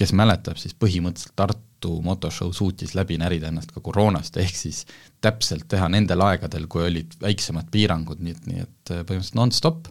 kes 0.00 0.12
mäletab, 0.16 0.60
siis 0.60 0.76
põhimõtteliselt 0.76 1.36
Tartu 1.36 1.96
motoshow 2.04 2.52
suutis 2.52 2.92
läbi 2.96 3.16
närida 3.20 3.48
ennast 3.48 3.72
ka 3.72 3.80
koroonast, 3.84 4.36
ehk 4.40 4.56
siis 4.56 4.84
täpselt 5.24 5.64
teha 5.72 5.88
nendel 5.92 6.20
aegadel, 6.26 6.68
kui 6.68 6.84
olid 6.84 7.16
väiksemad 7.22 7.70
piirangud, 7.72 8.20
nii 8.20 8.36
et, 8.36 8.46
nii 8.50 8.62
et 8.66 8.92
põhimõtteliselt 8.92 9.40
nonstop. 9.40 9.88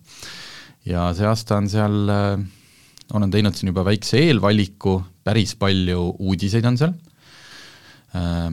ja 0.86 1.10
see 1.18 1.26
aasta 1.26 1.58
on 1.58 1.70
seal 1.70 2.14
äh, 2.14 2.48
olen 3.14 3.32
teinud 3.34 3.58
siin 3.58 3.72
juba 3.72 3.86
väikse 3.88 4.20
eelvaliku, 4.28 5.00
päris 5.26 5.56
palju 5.60 6.10
uudiseid 6.20 6.66
on 6.70 6.78
seal. 6.80 6.94
Äh,, 8.18 8.50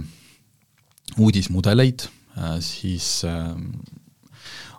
uudismudeleid 1.17 2.07
äh,, 2.37 2.59
siis 2.65 3.25
äh, 3.29 3.55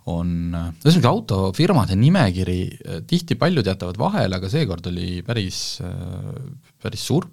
on, 0.07 0.29
ühesõnaga 0.53 1.11
autofirmade 1.11 1.97
nimekiri 1.99 2.59
äh, 2.67 3.01
tihti 3.09 3.37
paljud 3.39 3.67
jätavad 3.67 3.99
vahele, 4.01 4.37
aga 4.37 4.51
seekord 4.51 4.89
oli 4.91 5.21
päris 5.25 5.81
äh,, 5.85 6.31
päris 6.81 7.07
suur, 7.09 7.27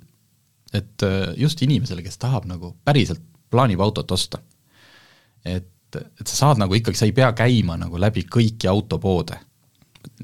et 0.75 1.05
äh, 1.07 1.33
just 1.41 1.63
inimesele, 1.65 2.05
kes 2.05 2.21
tahab 2.21 2.49
nagu 2.51 2.75
päriselt, 2.85 3.23
plaanib 3.53 3.83
autot 3.85 4.17
osta, 4.17 4.41
et, 5.45 5.71
et 5.95 6.27
sa 6.27 6.49
saad 6.49 6.63
nagu 6.65 6.75
ikkagi, 6.77 6.99
sa 6.99 7.09
ei 7.09 7.17
pea 7.17 7.31
käima 7.37 7.77
nagu 7.79 8.01
läbi 8.01 8.25
kõiki 8.27 8.69
autopoode 8.71 9.39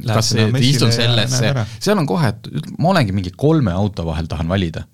kas 0.06 0.32
istun 0.36 0.94
sellesse, 0.94 1.52
seal 1.78 2.00
on 2.00 2.08
kohe, 2.08 2.32
et 2.32 2.48
ma 2.78 2.94
olengi 2.94 3.14
mingi 3.16 3.34
kolme 3.36 3.74
auto 3.74 4.06
vahel 4.08 4.30
tahan 4.30 4.50
valida. 4.50 4.86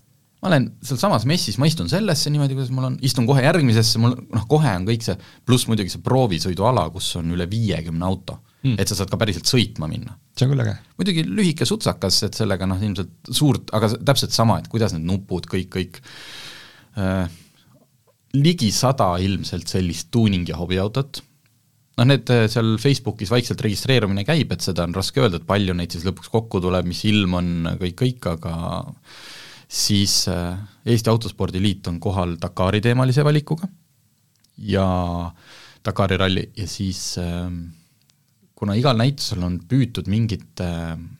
ma 0.43 0.51
olen 0.51 0.67
sealsamas 0.85 1.25
messis, 1.27 1.57
ma 1.59 1.69
istun 1.69 1.89
sellesse 1.91 2.31
niimoodi, 2.31 2.55
kuidas 2.55 2.73
mul 2.75 2.91
on, 2.91 2.99
istun 3.07 3.27
kohe 3.29 3.43
järgmisesse, 3.45 4.01
mul 4.03 4.15
noh, 4.15 4.45
kohe 4.51 4.75
on 4.79 4.85
kõik 4.89 5.07
see, 5.07 5.17
pluss 5.49 5.67
muidugi 5.71 5.95
see 5.95 6.05
proovisõiduala, 6.05 6.89
kus 6.95 7.09
on 7.21 7.33
üle 7.35 7.49
viiekümne 7.51 8.07
auto 8.07 8.39
mm., 8.63 8.77
et 8.79 8.91
sa 8.91 8.99
saad 8.99 9.11
ka 9.13 9.19
päriselt 9.21 9.49
sõitma 9.51 9.89
minna. 9.91 10.19
see 10.37 10.47
on 10.47 10.53
küll 10.53 10.67
äge. 10.67 10.77
muidugi 11.01 11.25
lühike 11.27 11.69
sutsakas, 11.69 12.21
et 12.29 12.39
sellega 12.39 12.69
noh, 12.69 12.83
ilmselt 12.83 13.33
suurt, 13.33 13.73
aga 13.77 13.91
täpselt 13.97 14.37
sama, 14.37 14.61
et 14.61 14.69
kuidas 14.73 14.95
need 14.95 15.09
nupud, 15.09 15.49
kõik, 15.51 15.73
kõik 15.73 16.03
äh, 17.01 17.25
ligi 18.37 18.71
sada 18.75 19.15
ilmselt 19.23 19.73
sellist 19.73 20.13
tuuning- 20.15 20.49
ja 20.49 20.61
hobiautot 20.61 21.23
noh, 21.97 22.07
need 22.09 22.31
äh, 22.33 22.45
seal 22.53 22.77
Facebookis 22.81 23.33
vaikselt 23.33 23.63
registreerumine 23.65 24.27
käib, 24.29 24.53
et 24.53 24.65
seda 24.65 24.85
on 24.87 24.95
raske 24.97 25.23
öelda, 25.23 25.41
et 25.41 25.49
palju 25.49 25.77
neid 25.77 25.95
siis 25.95 26.05
lõpuks 26.07 26.31
kokku 26.33 26.61
tuleb, 26.65 26.89
mis 26.89 27.03
ilm 27.09 27.39
on, 27.39 27.51
kõik, 27.81 27.97
kõik, 28.03 28.31
aga 28.37 28.55
siis 29.67 30.25
äh, 30.33 30.59
Eesti 30.87 31.13
Autospordi 31.13 31.63
Liit 31.63 31.89
on 31.91 32.01
kohal 32.03 32.37
Dakari 32.41 32.83
teemalise 32.85 33.25
valikuga 33.27 33.69
ja 34.69 34.87
Dakari 35.85 36.19
ralli 36.21 36.49
ja 36.57 36.69
siis 36.71 37.17
äh, 37.23 37.49
kuna 38.57 38.77
igal 38.77 38.99
näitusel 39.01 39.45
on 39.45 39.61
püütud 39.69 40.09
mingit, 40.09 40.63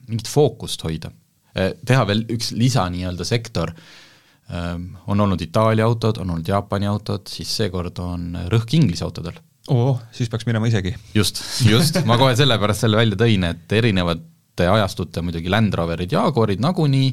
mingit 0.09 0.29
fookust 0.31 0.81
hoida, 0.81 1.11
teha 1.53 2.05
veel 2.09 2.23
üks 2.33 2.47
lisa 2.57 2.87
nii-öelda 2.89 3.27
sektor, 3.29 3.69
on 4.49 5.21
olnud 5.21 5.43
Itaalia 5.45 5.85
autod, 5.85 6.17
on 6.23 6.31
olnud 6.33 6.49
Jaapani 6.49 6.89
autod, 6.89 7.29
siis 7.29 7.51
seekord 7.59 8.01
on 8.01 8.31
rõhk 8.49 8.73
Inglise 8.79 9.05
autodel 9.05 9.37
oo, 9.73 9.91
siis 10.15 10.31
peaks 10.31 10.47
minema 10.47 10.69
isegi. 10.69 10.93
just, 11.15 11.41
just, 11.67 12.01
ma 12.07 12.17
kohe 12.19 12.35
sellepärast 12.39 12.85
selle 12.85 12.99
välja 12.99 13.19
tõin, 13.19 13.45
et 13.49 13.77
erinevate 13.79 14.67
ajastute 14.71 15.23
muidugi 15.25 15.51
Land 15.53 15.75
Roverid, 15.77 16.13
Jaguarid 16.13 16.63
nagunii, 16.63 17.11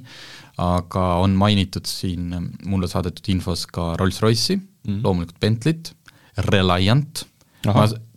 aga 0.65 1.05
on 1.23 1.35
mainitud 1.39 1.87
siin 1.91 2.33
mulle 2.71 2.89
saadetud 2.91 3.31
infos 3.35 3.67
ka 3.71 3.93
Rolls-Royce'i 4.01 4.59
mm., 4.59 5.01
loomulikult 5.05 5.41
Bentley't, 5.43 5.95
Reliant, 6.51 7.25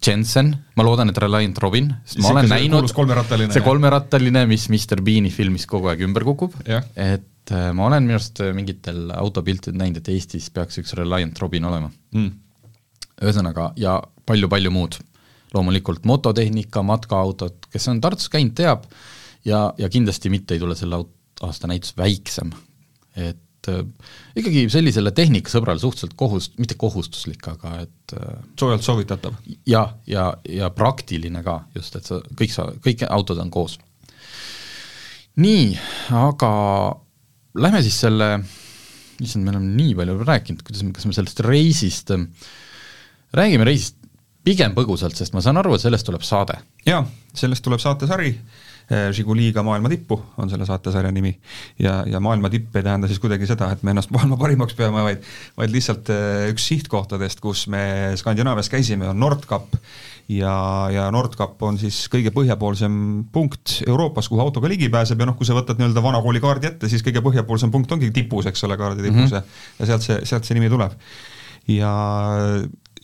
Jensen, 0.04 0.52
ma 0.76 0.84
loodan, 0.84 1.10
et 1.12 1.19
Reliant 1.23 1.60
Robin, 1.63 1.88
sest 2.06 2.21
ma 2.23 2.34
olen 2.36 2.50
näinud 2.52 2.91
see 2.91 3.63
kolmerattaline, 3.65 4.43
mis 4.50 4.67
Mr 4.69 5.02
Bean'i 5.04 5.32
filmis 5.34 5.65
kogu 5.69 5.89
aeg 5.91 6.04
ümber 6.06 6.26
kukub, 6.28 6.58
et 6.67 7.54
äh, 7.56 7.69
ma 7.76 7.88
olen 7.88 8.06
minu 8.06 8.19
arust 8.19 8.43
mingitel 8.56 9.08
autopiltidel 9.15 9.80
näinud, 9.80 10.02
et 10.04 10.12
Eestis 10.13 10.52
peaks 10.54 10.84
üks 10.84 10.93
Reliant 11.00 11.39
Robin 11.41 11.71
olema. 11.71 11.89
Mm 12.13 12.36
ühesõnaga, 13.23 13.71
ja 13.80 13.97
palju-palju 14.28 14.74
muud. 14.74 15.00
loomulikult 15.56 16.04
mototehnika, 16.06 16.82
matkaautod, 16.84 17.70
kes 17.72 17.86
on 17.88 18.02
Tartus 18.04 18.28
käinud, 18.30 18.52
teab, 18.58 18.84
ja, 19.48 19.70
ja 19.80 19.88
kindlasti 19.90 20.30
mitte 20.30 20.58
ei 20.58 20.60
tule 20.60 20.76
selle 20.76 21.00
aasta 21.42 21.70
näitus 21.72 21.96
väiksem. 21.98 22.52
et 23.16 23.70
äh, 23.72 23.80
ikkagi 24.36 24.68
sellisele 24.70 25.12
tehnikasõbrale 25.16 25.80
suhteliselt 25.80 26.18
kohust-, 26.20 26.60
mitte 26.60 26.76
kohustuslik, 26.78 27.48
aga 27.48 27.74
et 27.86 28.16
äh, 28.20 28.44
soojalt 28.60 28.84
soovitatav? 28.84 29.40
jah, 29.48 29.96
ja, 30.06 30.28
ja, 30.44 30.58
ja 30.63 30.70
praktiline 30.70 31.44
ka 31.44 31.62
just, 31.76 31.96
et 31.96 32.06
sa, 32.06 32.20
kõik 32.36 32.54
sa, 32.54 32.68
kõik 32.84 33.08
autod 33.10 33.40
on 33.42 33.52
koos. 33.52 33.80
nii, 35.40 35.74
aga 36.12 36.52
lähme 37.56 37.82
siis 37.88 38.04
selle, 38.04 38.32
issand, 39.24 39.48
me 39.48 39.56
oleme 39.56 39.76
nii 39.80 39.96
palju 39.98 40.22
rääkinud, 40.28 40.63
kuidas 40.68 40.84
me, 40.84 40.94
kas 40.94 41.08
me 41.08 41.16
sellest 41.16 41.46
reisist 41.48 42.12
äh, 42.12 42.28
räägime 43.36 43.66
reisist 43.68 43.97
pigem 44.48 44.78
põgusalt, 44.78 45.18
sest 45.18 45.36
ma 45.36 45.44
saan 45.44 45.60
aru, 45.60 45.76
et 45.76 45.84
sellest 45.84 46.08
tuleb 46.08 46.24
saade. 46.26 46.58
jaa, 46.88 47.04
sellest 47.36 47.66
tuleb 47.66 47.82
saatesari, 47.84 48.32
äh, 48.88 49.08
Žiguliga 49.16 49.64
maailma 49.66 49.92
tippu 49.92 50.20
on 50.40 50.52
selle 50.52 50.68
saatesarja 50.70 51.12
nimi. 51.12 51.34
ja, 51.84 52.00
ja 52.08 52.22
maailma 52.24 52.52
tipp 52.54 52.76
ei 52.76 52.86
tähenda 52.86 53.10
siis 53.12 53.20
kuidagi 53.24 53.50
seda, 53.50 53.72
et 53.76 53.84
me 53.84 53.92
ennast 53.96 54.14
maailma 54.16 54.40
parimaks 54.40 54.78
peame, 54.78 55.04
vaid 55.04 55.26
vaid 55.60 55.74
lihtsalt 55.76 56.12
äh, 56.14 56.48
üks 56.54 56.70
sihtkohtadest, 56.72 57.44
kus 57.44 57.68
me 57.72 58.14
Skandinaavias 58.20 58.72
käisime, 58.72 59.10
on 59.12 59.20
Nordkap 59.20 59.76
ja, 60.32 60.56
ja 60.96 61.10
Nordkap 61.12 61.62
on 61.68 61.80
siis 61.82 62.06
kõige 62.12 62.32
põhjapoolsem 62.36 62.98
punkt 63.34 63.82
Euroopas, 63.88 64.32
kuhu 64.32 64.44
autoga 64.44 64.72
ligi 64.72 64.92
pääseb 64.94 65.20
ja 65.20 65.28
noh, 65.28 65.36
kui 65.40 65.48
sa 65.48 65.56
võtad 65.58 65.80
nii-öelda 65.80 66.04
vanakooli 66.04 66.44
kaardi 66.44 66.72
ette, 66.72 66.92
siis 66.92 67.04
kõige 67.04 67.24
põhjapoolsem 67.26 67.74
punkt 67.74 67.92
ongi 67.96 68.14
tipus, 68.16 68.48
eks 68.48 68.64
ole, 68.68 68.80
kaardi 68.80 69.04
tipus 69.10 69.28
mm 69.28 69.38
-hmm. 69.38 69.64
ja 69.80 69.92
sealt 69.92 70.08
see, 70.08 70.20
sealt 70.24 70.48
see 70.48 70.56
nimi 70.56 70.72
tuleb. 70.72 70.96
ja 71.68 71.92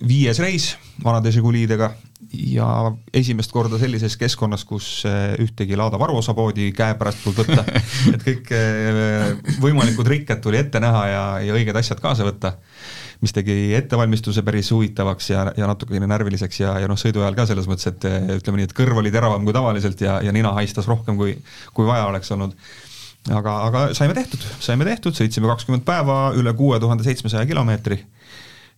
viies 0.08 0.40
reis 0.42 0.74
vanade 1.04 1.32
Žiguliidega 1.32 1.92
ja 2.34 2.68
esimest 3.14 3.52
korda 3.54 3.78
sellises 3.82 4.16
keskkonnas, 4.18 4.64
kus 4.66 4.88
eh, 5.10 5.36
ühtegi 5.44 5.78
Lada 5.78 6.00
varuosapoodi 6.02 6.72
käepärast 6.76 7.24
polnud 7.24 7.44
võtta, 7.44 7.66
et 8.16 8.26
kõik 8.26 8.52
eh, 8.58 9.34
võimalikud 9.62 10.08
rikked 10.10 10.42
tuli 10.44 10.60
ette 10.62 10.82
näha 10.84 11.04
ja, 11.12 11.24
ja 11.48 11.58
õiged 11.58 11.78
asjad 11.78 12.02
kaasa 12.04 12.26
võtta, 12.28 12.56
mis 13.24 13.36
tegi 13.36 13.74
ettevalmistuse 13.78 14.44
päris 14.44 14.72
huvitavaks 14.74 15.30
ja, 15.30 15.46
ja 15.58 15.70
natukene 15.70 16.10
närviliseks 16.10 16.64
ja, 16.64 16.78
ja 16.84 16.90
noh, 16.90 17.00
sõidu 17.00 17.24
ajal 17.24 17.38
ka 17.38 17.48
selles 17.52 17.70
mõttes, 17.70 17.92
et 17.94 18.10
eh, 18.10 18.34
ütleme 18.40 18.62
nii, 18.62 18.72
et 18.72 18.78
kõrv 18.78 19.04
oli 19.04 19.14
teravam 19.14 19.46
kui 19.46 19.56
tavaliselt 19.56 20.02
ja, 20.02 20.18
ja 20.26 20.34
nina 20.36 20.56
haistas 20.58 20.90
rohkem, 20.90 21.20
kui, 21.20 21.38
kui 21.74 21.88
vaja 21.90 22.10
oleks 22.10 22.34
olnud. 22.34 22.58
Aga, 23.32 23.52
aga 23.70 23.82
saime 23.96 24.12
tehtud, 24.18 24.42
saime 24.60 24.84
tehtud, 24.84 25.16
sõitsime 25.16 25.48
kakskümmend 25.48 25.86
päeva, 25.88 26.34
üle 26.36 26.52
kuue 26.60 26.76
tuhande 26.84 27.06
seitsmesaja 27.06 27.46
kilomeetri 27.48 28.02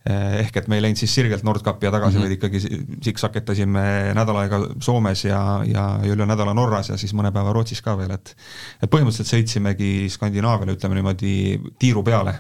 ehk 0.05 0.57
et 0.61 0.67
me 0.69 0.77
ei 0.77 0.83
läinud 0.85 0.99
siis 0.99 1.13
sirgelt 1.17 1.43
Nordkapi 1.43 1.87
ja 1.87 1.91
tagasi 1.91 2.17
mm, 2.17 2.23
-hmm. 2.23 2.25
vaid 2.25 2.35
ikkagi 2.37 2.99
siksaketasime 3.07 3.85
nädal 4.13 4.37
aega 4.43 4.59
Soomes 4.81 5.23
ja, 5.25 5.39
ja, 5.65 5.85
üle 6.05 6.27
nädala 6.29 6.53
Norras 6.53 6.89
ja 6.89 6.97
siis 6.97 7.13
mõne 7.17 7.31
päeva 7.33 7.53
Rootsis 7.53 7.81
ka 7.81 7.97
veel, 7.97 8.11
et 8.13 8.35
et 8.83 8.91
põhimõtteliselt 8.91 9.31
sõitsimegi 9.31 10.09
Skandinaaviale, 10.13 10.77
ütleme 10.77 10.99
niimoodi, 10.99 11.33
tiiru 11.79 12.03
peale, 12.03 12.35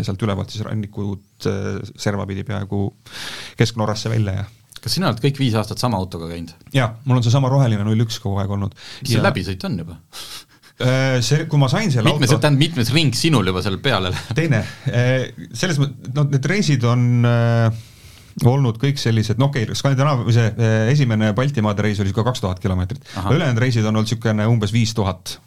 sealt 0.00 0.22
ülevalt 0.26 0.50
siis 0.50 0.64
rannikud 0.66 1.46
eh, 1.46 1.78
serva 1.96 2.26
pidi 2.26 2.42
peaaegu 2.44 2.88
Kesk-Norrasse 3.56 4.10
välja 4.10 4.40
ja 4.40 4.44
kas 4.84 4.98
sina 4.98 5.08
oled 5.08 5.22
kõik 5.22 5.38
viis 5.40 5.54
aastat 5.56 5.78
sama 5.78 5.96
autoga 5.96 6.28
käinud? 6.28 6.50
jaa, 6.74 6.90
mul 7.04 7.20
on 7.20 7.24
seesama 7.24 7.52
roheline 7.52 7.86
null 7.86 8.04
üks 8.04 8.18
kogu 8.18 8.42
aeg 8.42 8.50
olnud. 8.50 8.74
mis 8.74 9.14
ja... 9.14 9.20
see 9.20 9.24
läbisõit 9.28 9.70
on 9.70 9.78
juba 9.84 10.00
see, 11.24 11.46
kui 11.50 11.60
ma 11.60 11.70
sain 11.72 11.92
selle 11.92 12.10
mitmes, 12.10 12.32
auto 12.32 12.42
tähendab, 12.42 12.62
mitmes 12.66 12.92
ring 12.94 13.16
sinul 13.16 13.50
juba 13.50 13.62
seal 13.64 13.80
peale 13.84 14.12
läheb? 14.12 14.36
teine, 14.36 14.62
äh, 14.90 15.26
selles 15.56 15.80
mõttes, 15.82 16.12
noh, 16.16 16.28
need 16.32 16.48
reisid 16.50 16.86
on 16.88 17.28
äh, 17.28 17.82
olnud 18.50 18.78
kõik 18.82 18.98
sellised, 19.00 19.38
no 19.40 19.48
okei 19.52 19.68
okay,, 19.68 19.78
Skandinaavia, 19.78 20.34
see 20.34 20.70
esimene 20.90 21.32
Baltimaade 21.36 21.86
reis 21.86 22.00
oli 22.02 22.10
niisugune 22.10 22.30
kaks 22.32 22.42
tuhat 22.42 22.62
kilomeetrit, 22.62 23.04
ülejäänud 23.30 23.62
reisid 23.62 23.86
on 23.86 23.94
olnud 23.94 24.10
niisugune 24.10 24.48
umbes 24.50 24.74
viis 24.74 24.94
tuhat 24.96 25.38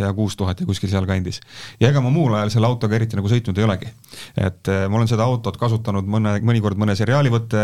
ja 0.00 0.12
kuus 0.16 0.36
tuhat 0.36 0.60
ja 0.60 0.66
kuskil 0.66 0.90
sealkandis. 0.92 1.40
ja 1.80 1.90
ega 1.90 2.00
ma 2.04 2.10
muul 2.12 2.34
ajal 2.36 2.52
selle 2.54 2.68
autoga 2.68 2.96
eriti 2.98 3.18
nagu 3.18 3.30
sõitnud 3.30 3.58
ei 3.58 3.66
olegi. 3.66 3.90
et 4.36 4.70
äh, 4.72 4.84
ma 4.88 5.00
olen 5.00 5.10
seda 5.10 5.26
autot 5.28 5.56
kasutanud 5.60 6.08
mõne, 6.08 6.36
mõnikord 6.44 6.78
mõne 6.80 6.96
seriaali 6.98 7.32
võtte, 7.32 7.62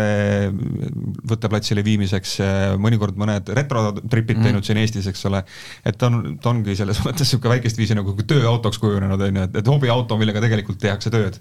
võtteplatsile 1.28 1.85
viimiseks, 1.85 2.35
äh, 2.44 2.62
mõnikord 2.81 3.18
mõned 3.20 3.52
retrotripid 3.57 4.38
mm. 4.38 4.48
teinud 4.48 4.66
siin 4.66 4.81
Eestis, 4.83 5.09
eks 5.11 5.24
ole, 5.31 5.42
et 5.87 5.98
ta 5.98 6.11
on, 6.11 6.38
ta 6.42 6.52
ongi 6.52 6.76
selles 6.78 7.02
mõttes 7.07 7.26
niisugune 7.26 7.57
väikest 7.57 7.81
viisi 7.81 7.96
nagu 7.98 8.14
tööautoks 8.18 8.81
kujunenud, 8.83 9.22
on 9.28 9.40
ju, 9.40 9.46
et, 9.48 9.61
et 9.62 9.72
hobiauto, 9.72 10.18
millega 10.20 10.42
tegelikult 10.44 10.81
tehakse 10.83 11.12
tööd. 11.14 11.38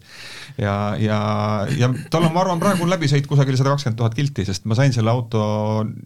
ja, 0.58 0.76
ja, 1.02 1.20
ja 1.78 1.92
tal 2.12 2.28
on, 2.28 2.34
ma 2.36 2.44
arvan, 2.44 2.62
praegu 2.64 2.88
läbisõit 2.90 3.28
kusagil 3.30 3.60
sada 3.60 3.76
kakskümmend 3.76 4.00
tuhat 4.02 4.18
kilti, 4.18 4.48
sest 4.48 4.68
ma 4.70 4.78
sain 4.78 4.96
selle 4.96 5.14
auto, 5.14 5.42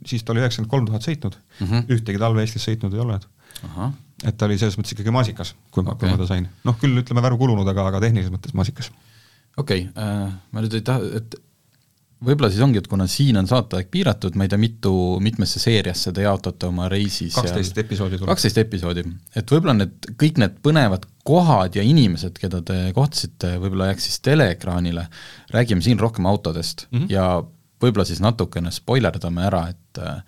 siis 0.08 0.26
ta 0.26 0.36
oli 0.36 0.44
üheksakümmend 0.44 0.72
kolm 0.72 0.90
tuhat 0.90 1.06
sõitnud 1.08 1.38
mm, 1.38 1.68
-hmm. 1.68 1.88
ühtegi 1.98 2.22
talve 2.22 2.46
Eestis 2.46 2.68
sõitnud 2.68 2.96
ei 2.96 3.04
olnud 3.04 3.28
et 4.24 4.38
ta 4.38 4.48
oli 4.48 4.58
selles 4.62 4.78
mõttes 4.78 4.96
ikkagi 4.96 5.14
maasikas, 5.14 5.56
kui 5.74 5.86
ma 5.86 5.96
okay., 5.96 6.08
kui 6.08 6.16
ma 6.16 6.22
ta 6.22 6.30
sain. 6.30 6.50
noh, 6.68 6.78
küll 6.82 7.04
ütleme 7.04 7.24
väru 7.26 7.40
kulunud, 7.42 7.68
aga, 7.68 7.88
aga 7.92 8.04
tehnilises 8.04 8.34
mõttes 8.34 8.54
maasikas. 8.58 8.92
okei 9.58 9.88
okay, 9.88 10.04
äh,, 10.04 10.28
ma 10.52 10.64
nüüd 10.64 10.78
ei 10.78 10.86
taha, 10.86 11.14
et 11.22 11.40
võib-olla 12.22 12.52
siis 12.54 12.62
ongi, 12.64 12.82
et 12.82 12.90
kuna 12.90 13.08
siin 13.10 13.40
on 13.40 13.48
saateaeg 13.50 13.90
piiratud, 13.94 14.36
ma 14.38 14.46
ei 14.46 14.52
tea, 14.52 14.60
mitu, 14.62 14.94
mitmesse 15.24 15.62
seeriasse 15.62 16.14
te 16.14 16.26
jaotate 16.26 16.70
oma 16.70 16.88
reisi 16.92 17.32
kaksteist 17.34 17.80
episoodi 17.82 18.20
tuleb. 18.20 18.30
kaksteist 18.30 18.62
episoodi, 18.62 19.06
et 19.36 19.56
võib-olla 19.56 19.80
need, 19.80 20.12
kõik 20.22 20.42
need 20.42 20.60
põnevad 20.66 21.08
kohad 21.28 21.78
ja 21.78 21.86
inimesed, 21.86 22.38
keda 22.42 22.62
te 22.66 22.78
kohtasite, 22.98 23.56
võib-olla 23.62 23.90
jääks 23.90 24.10
siis 24.10 24.22
teleekraanile, 24.26 25.08
räägime 25.54 25.86
siin 25.86 26.02
rohkem 26.02 26.30
autodest 26.30 26.86
mm. 26.92 27.00
-hmm. 27.00 27.12
ja 27.14 27.26
võib-olla 27.82 28.06
siis 28.06 28.22
natukene 28.22 28.72
spoilerdame 28.74 29.46
ära, 29.50 29.66
et 29.74 30.02
äh, 30.06 30.22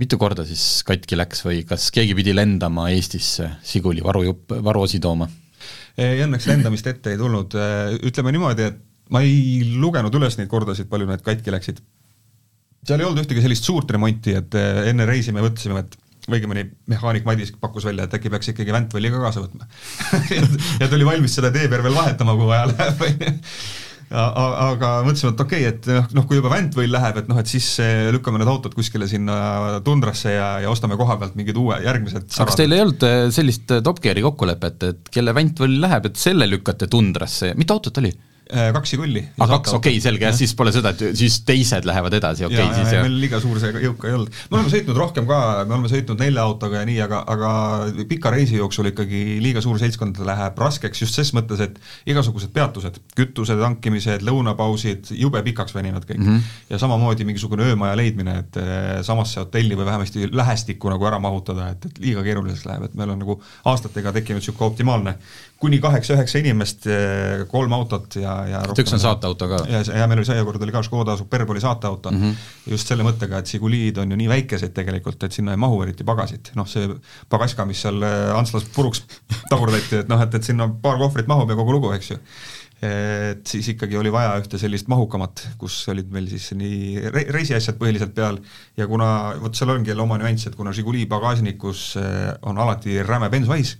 mitu 0.00 0.18
korda 0.20 0.44
siis 0.48 0.82
katki 0.86 1.18
läks 1.18 1.44
või 1.46 1.62
kas 1.68 1.88
keegi 1.94 2.16
pidi 2.18 2.34
lendama 2.36 2.90
Eestisse 2.92 3.50
Žiguli 3.66 4.04
varujupp, 4.04 4.58
varuosi 4.64 5.00
tooma? 5.02 5.28
ei, 5.96 6.20
õnneks 6.26 6.48
lendamist 6.50 6.86
ette 6.90 7.14
ei 7.14 7.20
tulnud, 7.20 7.54
ütleme 8.04 8.34
niimoodi, 8.34 8.66
et 8.68 8.82
ma 9.14 9.22
ei 9.24 9.62
lugenud 9.76 10.14
üles 10.18 10.38
neid 10.38 10.50
kordasid, 10.50 10.88
palju 10.90 11.08
need 11.08 11.22
katki 11.26 11.54
läksid. 11.54 11.80
seal 12.86 13.00
ei 13.00 13.06
olnud 13.06 13.22
ühtegi 13.24 13.44
sellist 13.44 13.66
suurt 13.66 13.90
remonti, 13.94 14.34
et 14.38 14.58
eh, 14.58 14.82
enne 14.90 15.06
reisi 15.08 15.34
me 15.34 15.44
mõtlesime, 15.44 15.82
et 15.84 15.96
õigemini 16.26 16.66
mehaanik 16.90 17.26
Madis 17.26 17.52
pakkus 17.60 17.86
välja, 17.86 18.06
et 18.06 18.14
äkki 18.18 18.30
peaks 18.32 18.50
ikkagi 18.50 18.74
Ventvalli 18.74 19.12
ka 19.14 19.20
kaasa 19.22 19.44
võtma 19.44 19.68
ja 20.80 20.88
ta 20.88 20.94
oli 20.98 21.06
valmis 21.06 21.36
seda 21.38 21.52
tee 21.54 21.68
peal 21.70 21.84
veel 21.86 21.94
vahetama, 21.94 22.34
kui 22.38 22.48
vaja 22.50 22.66
läheb, 22.72 23.04
aga 24.10 24.90
mõtlesime, 25.06 25.32
et 25.34 25.40
okei 25.42 25.64
okay,, 25.66 25.72
et 25.72 25.88
noh, 25.90 26.04
noh 26.20 26.26
kui 26.28 26.38
juba 26.38 26.52
Ventwell 26.52 26.92
läheb, 26.94 27.18
et 27.22 27.30
noh, 27.30 27.40
et 27.42 27.50
siis 27.50 27.66
eh, 27.82 28.06
lükkame 28.14 28.38
need 28.38 28.50
autod 28.50 28.76
kuskile 28.76 29.08
sinna 29.10 29.80
tundrasse 29.86 30.36
ja, 30.36 30.50
ja 30.62 30.70
ostame 30.70 30.98
koha 31.00 31.18
pealt 31.18 31.34
mingid 31.38 31.58
uue, 31.58 31.80
järgmised 31.82 32.28
aga 32.36 32.46
kas 32.46 32.60
teil 32.60 32.76
ei 32.76 32.84
olnud 32.84 33.02
äh, 33.08 33.18
sellist 33.34 33.74
äh, 33.74 33.82
Top 33.86 33.98
Geari 34.04 34.22
kokkulepet, 34.26 34.86
et 34.92 35.12
kelle 35.14 35.34
Ventwell 35.34 35.80
läheb, 35.82 36.06
et 36.10 36.22
selle 36.22 36.46
lükkate 36.50 36.90
tundrasse, 36.92 37.54
mitu 37.58 37.74
autot 37.74 38.02
oli? 38.02 38.14
Eh, 38.46 38.68
kaks 38.70 38.92
Žigulli. 38.92 39.20
aa, 39.40 39.46
kaks, 39.50 39.72
okei 39.74 39.96
okay,, 39.96 40.00
selge, 40.04 40.28
siis 40.38 40.52
pole 40.54 40.70
seda, 40.70 40.92
et 40.94 41.16
siis 41.18 41.40
teised 41.42 41.86
lähevad 41.88 42.14
edasi, 42.14 42.44
okei 42.46 42.60
okay,, 42.60 42.74
siis 42.76 42.92
ja, 42.92 43.00
jah 43.00 43.06
meil 43.08 43.16
liiga 43.18 43.40
suur 43.42 43.58
see 43.58 43.72
jõuka 43.82 44.06
ei 44.06 44.14
olnud. 44.14 44.36
me 44.52 44.58
oleme 44.60 44.70
sõitnud 44.70 45.00
rohkem 45.00 45.26
ka, 45.26 45.38
me 45.66 45.74
oleme 45.74 45.90
sõitnud 45.90 46.22
nelja 46.22 46.44
autoga 46.46 46.78
ja 46.78 46.86
nii, 46.86 47.00
aga, 47.02 47.24
aga 47.34 47.50
pika 48.06 48.30
reisi 48.30 48.60
jooksul 48.60 48.92
ikkagi 48.92 49.22
liiga 49.42 49.64
suur 49.64 49.80
seltskond 49.82 50.20
läheb 50.28 50.62
raskeks 50.62 51.02
just 51.02 51.18
ses 51.18 51.32
mõttes, 51.34 51.64
et 51.64 51.80
igasugused 52.14 52.52
peatused, 52.54 53.00
kütuse 53.18 53.56
tankimised, 53.58 54.22
lõunapausid, 54.30 55.10
jube 55.18 55.42
pikaks 55.48 55.74
venivad 55.74 56.06
kõik 56.06 56.22
mm. 56.22 56.30
-hmm. 56.30 56.54
ja 56.70 56.80
samamoodi 56.84 57.26
mingisugune 57.26 57.66
öömaja 57.72 57.98
leidmine, 57.98 58.38
et 58.44 58.60
eh, 58.62 59.02
samasse 59.10 59.42
hotelli 59.42 59.74
või 59.74 59.90
vähemasti 59.90 60.30
lähestikku 60.30 60.94
nagu 60.94 61.10
ära 61.10 61.18
mahutada, 61.18 61.72
et, 61.74 61.90
et 61.90 61.98
liiga 61.98 62.22
keeruliseks 62.22 62.70
läheb, 62.70 62.86
et 62.86 62.94
meil 62.94 63.10
on 63.10 63.24
nagu 63.26 63.40
aastatega 63.74 64.14
tekkinud 64.20 64.38
niisugune 64.38 64.70
optimaalne 64.70 65.18
kuni 65.60 65.78
kaheksa-üheksa 65.80 66.40
inimest, 66.42 66.84
kolm 67.48 67.72
autot 67.72 68.18
ja, 68.20 68.34
ja 68.48 68.60
et 68.66 68.80
üks 68.82 68.92
on 68.92 69.00
saateauto 69.00 69.48
ka. 69.48 69.60
ja, 69.70 69.80
ja 70.02 70.08
meil 70.08 70.20
oli 70.20 70.28
seekord 70.28 70.62
oli 70.62 70.74
ka 70.74 70.82
Škoda 70.84 71.16
Superb 71.16 71.52
oli 71.54 71.62
saateauto 71.64 72.12
mm. 72.12 72.22
-hmm. 72.22 72.50
just 72.74 72.92
selle 72.92 73.06
mõttega, 73.06 73.40
et 73.40 73.52
Žiguliid 73.52 73.96
on 74.02 74.12
ju 74.12 74.18
nii 74.20 74.28
väikesed 74.28 74.74
tegelikult, 74.76 75.22
et 75.24 75.32
sinna 75.32 75.56
ei 75.56 75.60
mahu 75.60 75.80
eriti 75.86 76.04
pagasit, 76.04 76.52
noh 76.58 76.68
see 76.68 76.90
pagaska, 77.32 77.64
mis 77.68 77.80
seal 77.86 78.04
äh, 78.04 78.36
Antslas 78.36 78.68
puruks 78.74 79.04
tagurdati, 79.52 80.02
et 80.02 80.12
noh, 80.12 80.20
et, 80.22 80.34
et 80.36 80.44
sinna 80.44 80.68
paar 80.82 81.00
kohvrit 81.00 81.28
mahub 81.30 81.50
ja 81.50 81.56
kogu 81.58 81.78
lugu, 81.78 81.92
eks 81.96 82.10
ju. 82.10 82.20
et 82.84 83.46
siis 83.48 83.70
ikkagi 83.72 83.96
oli 83.96 84.12
vaja 84.12 84.34
ühte 84.36 84.58
sellist 84.60 84.90
mahukamat, 84.92 85.46
kus 85.56 85.78
olid 85.88 86.10
meil 86.12 86.28
siis 86.28 86.50
nii 86.52 87.06
re 87.08 87.22
reisiasjad 87.32 87.78
põhiliselt 87.80 88.12
peal 88.12 88.36
ja 88.76 88.84
kuna 88.90 89.08
vot 89.40 89.56
seal 89.56 89.72
ongi 89.72 89.94
jälle 89.94 90.04
oma 90.04 90.18
nüanss, 90.20 90.50
et 90.50 90.58
kuna 90.58 90.76
Žiguli 90.76 91.06
pagasnikus 91.08 91.94
äh, 91.96 92.34
on 92.42 92.60
alati 92.60 93.00
räme 93.02 93.32
bensuhais, 93.32 93.78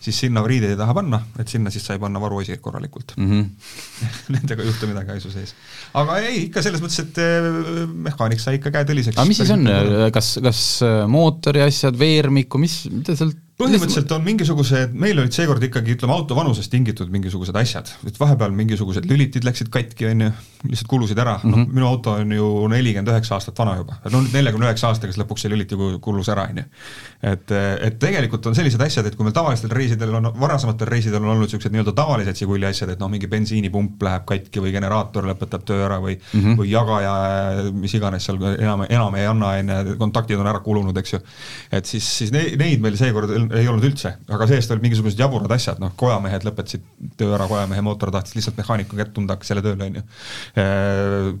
siis 0.00 0.20
sinna 0.24 0.42
riideid 0.46 0.74
ei 0.74 0.78
taha 0.78 0.94
panna, 0.98 1.20
et 1.40 1.50
sinna 1.50 1.72
siis 1.74 1.86
sai 1.88 1.98
panna 2.02 2.20
varuosi 2.22 2.56
korralikult 2.62 3.14
Mm 3.16 3.30
-hmm. 3.30 3.48
Nendega 4.34 4.62
ei 4.62 4.68
juhtu 4.68 4.86
midagi 4.86 5.14
haisu 5.14 5.30
sees. 5.30 5.54
aga 5.94 6.18
ei, 6.18 6.44
ikka 6.46 6.62
selles 6.62 6.82
mõttes, 6.84 7.00
et 7.02 7.18
eh, 7.18 7.86
mehaanik 8.08 8.40
sai 8.40 8.58
ikka 8.60 8.70
käe 8.70 8.84
tõliseks. 8.84 9.18
aga 9.18 9.28
mis 9.28 9.36
siis 9.42 9.50
on, 9.50 9.66
kas, 10.12 10.38
kas 10.42 10.62
äh, 10.82 11.02
mootori 11.08 11.62
asjad, 11.62 11.98
veermiku, 11.98 12.58
mis, 12.58 12.84
mida 12.92 13.16
sealt 13.16 13.36
põhimõtteliselt 13.58 14.12
on 14.14 14.22
mingisugused, 14.22 14.92
meil 14.98 15.18
olid 15.18 15.34
seekord 15.34 15.64
ikkagi 15.66 15.96
ütleme 15.96 16.14
auto 16.14 16.36
vanusest 16.38 16.70
tingitud 16.70 17.08
mingisugused 17.10 17.56
asjad, 17.58 17.90
et 18.06 18.18
vahepeal 18.20 18.52
mingisugused 18.54 19.06
lülitid 19.10 19.46
läksid 19.46 19.70
katki, 19.74 20.06
on 20.12 20.22
ju, 20.22 20.28
lihtsalt 20.68 20.90
kulusid 20.90 21.18
ära 21.18 21.34
mm, 21.40 21.42
-hmm. 21.50 21.64
noh 21.66 21.74
minu 21.80 21.88
auto 21.88 22.14
on 22.14 22.32
ju 22.32 22.50
nelikümmend 22.70 23.10
üheksa 23.10 23.34
aastat 23.34 23.58
vana 23.58 23.74
juba, 23.80 23.98
no 24.12 24.20
nüüd 24.22 24.36
neljakümne 24.36 24.68
üheksa 24.68 24.92
aastaga, 24.92 25.12
siis 25.12 25.22
lõpuks 25.24 25.42
see 25.42 25.50
lüliti 25.50 25.78
ku- 25.78 25.98
kulus 26.02 26.30
ära, 26.30 26.44
on 26.52 26.60
ju. 26.62 26.64
et, 27.32 27.54
et 27.88 27.98
tegelikult 27.98 28.46
on 28.46 28.54
sellised 28.54 28.84
asjad, 28.86 29.10
et 29.10 29.18
kui 29.18 29.26
meil 29.26 29.34
tavalistel 29.34 29.74
reisidel 29.74 30.14
on, 30.20 30.30
varasematel 30.38 30.92
reisidel 30.94 31.22
on 31.22 31.34
olnud 31.34 31.48
niisugused 31.48 31.74
nii-öelda 31.74 31.96
tavalised 31.98 32.38
Žiguli 32.38 32.70
asjad, 32.70 32.94
et 32.94 33.02
noh, 33.02 33.10
mingi 33.10 33.26
bensiinipump 33.26 34.02
läheb 34.06 34.26
katki 34.28 34.62
või 34.62 34.70
generaator 34.76 35.26
lõpetab 35.32 35.66
töö 35.66 35.82
ära 35.88 35.98
või 35.98 36.14
mm, 36.14 36.40
-hmm. 36.44 36.60
või 36.62 36.70
jagaja, 36.70 37.16
mis 37.74 37.98
iganes 37.98 38.30
seal 38.30 38.38
enam, 38.52 38.86
enam 38.86 39.18
ei 39.18 39.26
anna, 39.26 39.50
on 39.58 39.74
ju, 39.74 39.98
kontaktid 39.98 40.38
on 40.38 40.46
ära 40.46 40.62
kulunud, 40.62 40.96
eks 41.02 41.16
ju. 41.16 41.22
et 41.72 41.86
siis, 41.86 42.06
siis 42.22 42.30
neid 42.30 42.78
meil 42.86 42.94
seekord 42.96 43.47
ei 43.56 43.68
olnud 43.70 43.84
üldse, 43.88 44.14
aga 44.28 44.48
see-eest 44.50 44.74
olid 44.74 44.84
mingisugused 44.86 45.20
jaburad 45.20 45.52
asjad, 45.54 45.80
noh, 45.82 45.94
kojamehed 45.98 46.46
lõpetasid 46.48 46.84
töö 47.20 47.34
ära, 47.36 47.46
kojamehe 47.50 47.84
mootor 47.86 48.12
tahtis 48.14 48.36
lihtsalt 48.38 48.58
mehaaniku 48.60 48.98
kätt 48.98 49.14
tunda, 49.16 49.36
hakkas 49.36 49.54
jälle 49.54 49.64
tööle, 49.64 49.88
on 49.88 50.00
ju 50.00 51.38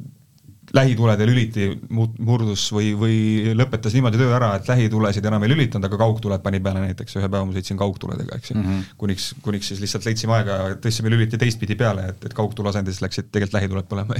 lähitulede 0.74 1.26
lüliti 1.26 1.68
murdus 1.88 2.66
või, 2.74 2.90
või 2.98 3.18
lõpetas 3.56 3.94
niimoodi 3.96 4.20
töö 4.20 4.32
ära, 4.36 4.50
et 4.58 4.68
lähitulesid 4.68 5.24
enam 5.28 5.44
ei 5.44 5.52
lülitanud, 5.52 5.86
aga 5.88 6.00
kaugtuled 6.00 6.42
pani 6.44 6.60
peale 6.64 6.82
näiteks, 6.84 7.16
ühe 7.20 7.28
päeva 7.28 7.46
ma 7.48 7.56
sõitsin 7.56 7.78
kaugtuledega, 7.80 8.36
eks 8.36 8.52
ju 8.52 8.58
mm 8.58 8.66
-hmm.. 8.66 8.90
kuniks, 9.00 9.30
kuniks 9.44 9.72
siis 9.72 9.80
lihtsalt 9.84 10.08
leidsime 10.08 10.36
aega 10.36 10.58
tõstsime 10.84 11.12
lüliti 11.12 11.40
teistpidi 11.40 11.76
peale, 11.78 12.08
et, 12.12 12.28
et 12.28 12.36
kaugtule 12.36 12.72
asendis 12.72 13.00
läksid 13.04 13.30
tegelikult 13.32 13.56
lähituled 13.56 13.88
põlema, 13.88 14.18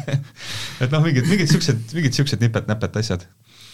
et 0.82 0.90
noh, 0.90 1.04
mingid, 1.06 1.28
mingid 1.30 1.52
siuksed, 1.52 1.86
mingid 1.94 2.18
siuksed 2.18 2.42
nipet-näpet 2.42 3.00
asjad 3.04 3.26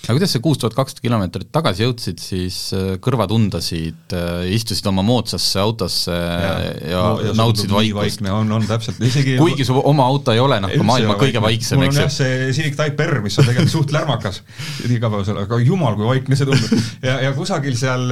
aga 0.04 0.14
kuidas 0.16 0.34
sa 0.36 0.40
kuus 0.44 0.60
tuhat 0.62 0.76
kakssada 0.76 1.02
kilomeetrit 1.02 1.48
tagasi 1.54 1.82
jõudsid, 1.84 2.20
siis 2.22 2.58
äh, 2.76 2.92
kõrvad 3.02 3.32
undasid, 3.34 4.14
istusid 4.52 4.86
oma 4.90 5.04
moodsasse 5.06 5.60
autosse 5.62 6.14
ja, 6.14 6.52
ja 6.86 7.02
No, 7.06 7.34
nautisid 7.38 7.72
vaikust. 7.72 8.22
on, 8.30 8.52
on 8.52 8.66
täpselt, 8.68 9.00
isegi 9.04 9.36
kuigi 9.42 9.66
su 9.66 9.76
oma 9.78 10.06
auto 10.06 10.34
ei 10.34 10.42
ole 10.42 10.60
noh, 10.62 10.72
maailma 10.86 11.18
kõige 11.20 11.42
vaiksem, 11.42 11.82
eks 11.88 12.00
ju. 12.00 12.06
see 12.18 12.48
Civic 12.56 12.78
Type 12.78 13.06
R, 13.06 13.20
mis 13.24 13.36
on 13.40 13.48
tegelikult 13.48 13.74
suht 13.74 13.94
lärmakas 13.94 14.42
igapäevasel, 14.86 15.42
aga 15.42 15.60
jumal, 15.64 15.98
kui 15.98 16.08
vaikne 16.12 16.38
see 16.38 16.48
tundub. 16.48 16.88
ja, 17.06 17.18
ja 17.26 17.34
kusagil 17.36 17.76
seal 17.78 18.08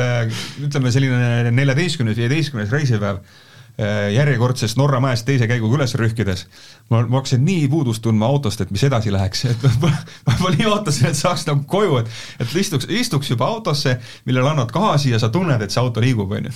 ütleme, 0.67 0.93
selline 0.95 1.55
neljateistkümnes, 1.55 2.19
viieteistkümnes 2.19 2.73
reisipäev 2.75 3.23
järjekordsest 4.15 4.79
Norra 4.79 5.01
mäest 5.03 5.27
teise 5.27 5.49
käiguga 5.51 5.81
üles 5.81 5.97
rühkides, 5.99 6.45
ma, 6.93 7.01
ma 7.03 7.19
hakkasin 7.19 7.43
nii 7.43 7.67
puudust 7.73 8.05
tundma 8.05 8.29
autost, 8.31 8.61
et 8.63 8.71
mis 8.71 8.85
edasi 8.87 9.11
läheks, 9.13 9.45
et 9.51 9.65
ma, 9.83 9.91
ma, 10.31 10.53
nii 10.55 10.69
ootasin, 10.71 11.09
et 11.11 11.19
saaks 11.19 11.47
nagu 11.51 11.65
koju, 11.67 11.99
et 12.03 12.45
et 12.45 12.55
istuks, 12.61 12.87
istuks 12.87 13.33
juba 13.33 13.49
autosse, 13.51 13.97
millele 14.29 14.53
annad 14.53 14.71
gaasi 14.75 15.11
ja 15.11 15.19
sa 15.19 15.33
tunned, 15.35 15.63
et 15.63 15.75
see 15.75 15.83
auto 15.83 16.05
liigub, 16.05 16.37
on 16.39 16.51
ju 16.51 16.55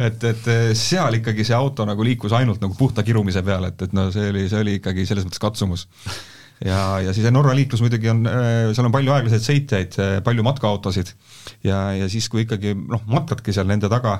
et, 0.00 0.24
et 0.30 0.48
seal 0.78 1.20
ikkagi 1.20 1.44
see 1.44 1.56
auto 1.56 1.84
nagu 1.86 2.06
liikus 2.06 2.32
ainult 2.32 2.62
nagu 2.64 2.76
puhta 2.78 3.04
kirumise 3.06 3.44
peal, 3.44 3.68
et, 3.68 3.84
et 3.84 3.92
no 3.96 4.08
see 4.14 4.30
oli, 4.32 4.48
see 4.48 4.64
oli 4.64 4.78
ikkagi 4.80 5.06
selles 5.08 5.28
mõttes 5.28 5.42
katsumus 5.42 5.88
ja, 6.62 6.80
ja 7.02 7.14
siis 7.16 7.26
Norra 7.34 7.54
liiklus 7.56 7.82
muidugi 7.84 8.10
on, 8.12 8.22
seal 8.74 8.86
on 8.86 8.94
palju 8.94 9.14
aeglaseid 9.14 9.46
sõitjaid, 9.46 9.98
palju 10.26 10.46
matkaautosid. 10.46 11.14
Ja, 11.64 11.78
ja 11.96 12.08
siis, 12.12 12.28
kui 12.32 12.44
ikkagi 12.44 12.74
noh, 12.76 13.02
matkadki 13.08 13.52
seal 13.54 13.68
nende 13.68 13.88
taga 13.92 14.14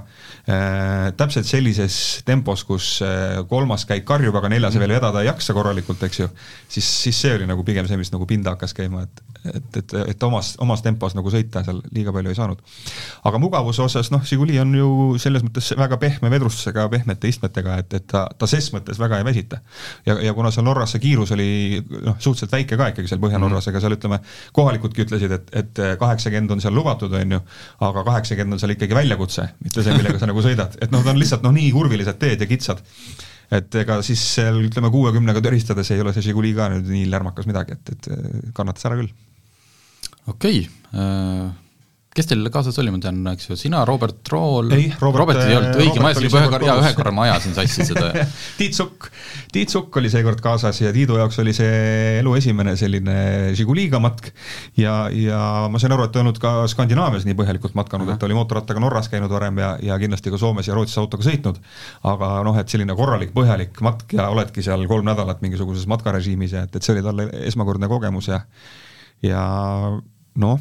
äh, 0.48 1.10
täpselt 1.18 1.48
sellises 1.48 1.96
tempos, 2.26 2.64
kus 2.68 2.96
äh, 3.04 3.40
kolmas 3.48 3.86
käik 3.88 4.06
karjub, 4.08 4.36
aga 4.40 4.50
neljas 4.52 4.78
veel 4.80 4.96
vedada 4.96 5.22
ei 5.22 5.30
jaksa 5.30 5.56
korralikult, 5.56 6.02
eks 6.08 6.20
ju, 6.24 6.28
siis, 6.68 6.88
siis 7.06 7.22
see 7.24 7.36
oli 7.38 7.48
nagu 7.48 7.64
pigem 7.66 7.88
see, 7.88 8.00
mis 8.00 8.12
nagu 8.14 8.28
pinda 8.28 8.56
hakkas 8.56 8.76
käima, 8.76 9.06
et 9.06 9.33
et, 9.44 9.76
et, 9.76 9.94
et 10.14 10.22
omas, 10.26 10.54
omas 10.62 10.82
tempos 10.84 11.14
nagu 11.16 11.30
sõita 11.32 11.62
seal 11.66 11.80
liiga 11.94 12.12
palju 12.14 12.32
ei 12.32 12.38
saanud. 12.38 12.60
aga 13.28 13.40
mugavuse 13.42 13.82
osas 13.84 14.10
noh, 14.14 14.22
Žiguli 14.24 14.56
on 14.62 14.72
ju 14.76 14.88
selles 15.20 15.44
mõttes 15.44 15.72
väga 15.78 15.98
pehme 16.00 16.30
vedrustusega, 16.32 16.86
pehmete 16.92 17.28
istmetega, 17.28 17.78
et, 17.82 17.96
et 18.00 18.06
ta, 18.10 18.24
ta 18.38 18.48
ses 18.50 18.70
mõttes 18.74 19.00
väga 19.00 19.20
ei 19.20 19.26
väsita. 19.26 19.60
ja, 20.06 20.16
ja 20.28 20.34
kuna 20.36 20.52
seal 20.54 20.66
Norras 20.68 20.94
see 20.94 21.02
kiirus 21.04 21.34
oli 21.36 21.82
noh, 21.90 22.16
suhteliselt 22.18 22.56
väike 22.56 22.78
ka 22.80 22.90
ikkagi 22.94 23.10
seal 23.10 23.22
Põhja-Norras, 23.24 23.68
ega 23.70 23.82
seal 23.84 23.96
ütleme, 23.98 24.20
kohalikudki 24.56 25.04
ütlesid, 25.04 25.36
et, 25.36 25.52
et 25.60 25.84
kaheksakümmend 26.00 26.56
on 26.56 26.64
seal 26.64 26.74
lubatud, 26.76 27.12
on 27.12 27.36
ju, 27.36 27.42
aga 27.84 28.06
kaheksakümmend 28.08 28.56
on 28.56 28.64
seal 28.64 28.74
ikkagi 28.76 28.96
väljakutse, 28.96 29.48
mitte 29.64 29.84
see, 29.84 29.96
millega 29.98 30.20
sa 30.20 30.30
nagu 30.30 30.44
sõidad, 30.44 30.78
et 30.80 30.94
noh, 30.94 31.04
ta 31.04 31.12
on 31.12 31.20
lihtsalt 31.20 31.44
noh, 31.44 31.54
nii 31.54 31.70
kurvilised 31.74 32.20
teed 32.20 32.44
ja 32.44 32.50
kitsad 32.50 32.82
et 33.52 33.76
ega 33.82 33.98
siis 34.04 34.22
seal 34.38 34.62
ütleme 34.64 34.90
kuuekümnega 34.92 35.42
töristades 35.44 35.90
ei 35.92 36.00
ole 36.02 36.14
see 36.16 36.24
Žiguli 36.28 36.54
ka 36.56 36.70
nüüd 36.72 36.88
nii 36.90 37.06
lärmakas 37.12 37.48
midagi, 37.50 37.76
et, 37.76 37.94
et 37.94 38.54
kannatas 38.56 38.88
ära 38.88 38.98
küll. 39.00 39.12
Okei 40.30 40.64
okay., 40.64 41.52
kes 42.14 42.28
teil 42.30 42.46
kaasas 42.54 42.76
oli, 42.78 42.92
ma 42.94 43.00
tean, 43.02 43.16
eks 43.32 43.48
ju, 43.48 43.56
sina, 43.58 43.80
Robert 43.88 44.28
Rool, 44.30 44.70
Ei, 44.76 44.86
Robert, 45.00 45.20
Robertit 45.24 45.48
ei 45.48 45.56
olnud, 45.58 45.78
õige, 45.80 45.98
ma 45.98 46.12
Robert 46.12 46.20
ajasin 46.20 46.28
juba 46.28 46.42
ühe 46.44 46.50
korra, 46.52 46.68
jaa, 46.68 46.76
ühe 46.82 46.92
korra 46.94 47.12
ma 47.14 47.24
ajasin 47.26 47.56
sassi 47.56 47.86
seda. 47.88 48.10
Tiit 48.58 48.78
Sukk, 48.78 49.08
Tiit 49.54 49.74
Sukk 49.74 49.98
oli 49.98 50.12
seekord 50.12 50.38
kaasas 50.44 50.78
ja 50.78 50.92
Tiidu 50.94 51.18
jaoks 51.18 51.40
oli 51.42 51.54
see 51.56 52.20
elu 52.20 52.36
esimene 52.38 52.76
selline 52.78 53.16
Žiguliga 53.58 53.98
matk. 54.02 54.30
Ja, 54.78 54.94
ja 55.10 55.40
ma 55.70 55.82
sain 55.82 55.96
aru, 55.96 56.06
et 56.06 56.14
ta 56.14 56.22
ei 56.22 56.26
olnud 56.28 56.38
ka 56.42 56.54
Skandinaavias 56.70 57.26
nii 57.26 57.38
põhjalikult 57.40 57.74
matkanud, 57.80 58.14
et 58.14 58.22
ta 58.22 58.30
oli 58.30 58.38
mootorrattaga 58.38 58.84
Norras 58.86 59.10
käinud 59.10 59.34
varem 59.34 59.58
ja, 59.64 59.74
ja 59.82 59.98
kindlasti 59.98 60.30
ka 60.30 60.38
Soomes 60.38 60.70
ja 60.70 60.78
Rootsis 60.78 61.02
autoga 61.02 61.26
sõitnud, 61.26 61.58
aga 62.14 62.30
noh, 62.46 62.62
et 62.62 62.70
selline 62.70 62.94
korralik, 62.94 63.34
põhjalik 63.34 63.82
matk 63.82 64.14
ja 64.14 64.30
oledki 64.30 64.62
seal 64.62 64.86
kolm 64.90 65.10
nädalat 65.10 65.42
mingisuguses 65.42 65.90
matkarežiimis 65.90 66.54
ja 66.54 66.66
et, 66.68 66.78
et 66.78 66.86
see 66.86 66.94
oli 66.94 67.06
talle 67.10 67.30
esmakordne 67.50 67.90
kogemus 67.90 68.30
ja 68.30 68.44
ja 69.24 69.44
noh, 70.40 70.60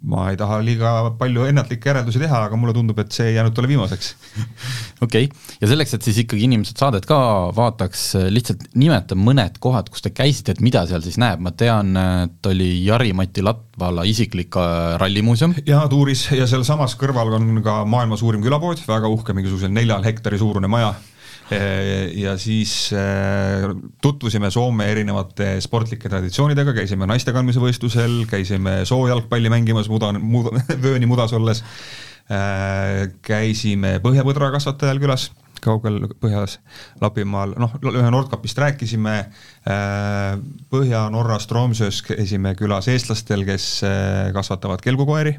ma 0.00 0.30
ei 0.32 0.36
taha 0.40 0.60
liiga 0.64 0.90
palju 1.20 1.44
ennatlikke 1.50 1.90
järeldusi 1.90 2.22
teha, 2.22 2.44
aga 2.46 2.56
mulle 2.56 2.72
tundub, 2.72 2.98
et 3.02 3.12
see 3.12 3.26
ei 3.28 3.34
jäänud 3.36 3.52
talle 3.56 3.68
viimaseks 3.68 4.14
okei 5.04 5.26
okay., 5.26 5.56
ja 5.60 5.68
selleks, 5.68 5.92
et 5.96 6.06
siis 6.06 6.22
ikkagi 6.22 6.46
inimesed 6.46 6.80
saadet 6.80 7.04
ka 7.08 7.18
vaataks, 7.56 8.06
lihtsalt 8.32 8.64
nimeta 8.80 9.18
mõned 9.18 9.60
kohad, 9.60 9.90
kus 9.92 10.06
te 10.06 10.14
käisite, 10.16 10.56
et 10.56 10.64
mida 10.64 10.86
seal 10.88 11.04
siis 11.04 11.20
näeb, 11.20 11.42
ma 11.44 11.52
tean, 11.52 11.92
et 12.24 12.48
oli 12.48 12.70
Jari-Mati 12.86 13.44
Latvala 13.44 14.06
isiklik 14.08 14.56
äh, 14.60 14.96
rallimuuseum, 15.02 15.58
jaa, 15.68 15.84
Tuuris 15.92 16.30
ja 16.32 16.48
sealsamas 16.48 16.96
kõrval 17.00 17.36
on 17.36 17.60
ka 17.66 17.82
maailma 17.84 18.16
suurim 18.20 18.44
külapood, 18.44 18.80
väga 18.88 19.12
uhke, 19.12 19.36
mingisuguse 19.36 19.68
neljal 19.72 20.04
hektari 20.06 20.40
suurune 20.40 20.70
maja. 20.70 20.94
Ja 22.14 22.36
siis 22.38 22.92
äh, 22.94 23.64
tutvusime 24.02 24.50
Soome 24.50 24.86
erinevate 24.92 25.56
sportlike 25.60 26.08
traditsioonidega, 26.08 26.74
käisime 26.76 27.08
naiste 27.10 27.34
kandmise 27.34 27.62
võistlusel, 27.62 28.22
käisime 28.30 28.84
soojalgpalli 28.86 29.50
mängimas 29.50 29.90
muda, 29.90 30.12
muda, 30.18 30.54
vööni 30.84 31.10
mudas 31.10 31.34
olles. 31.36 31.64
käisime 33.26 33.96
põhjapõdra 33.98 34.52
kasvatajal 34.54 35.00
külas 35.02 35.30
kaugel 35.60 36.04
põhjas 36.22 36.60
Lapimaal, 37.02 37.56
noh, 37.58 37.72
ühe 37.90 38.10
Nordkapist 38.14 38.58
rääkisime, 38.62 39.16
Põhja-Norras 40.70 41.48
Tromsös 41.50 41.98
käisime 42.06 42.54
külas 42.54 42.86
eestlastel, 42.88 43.42
kes 43.48 43.66
kasvatavad 44.36 44.80
kelgukoeri 44.86 45.34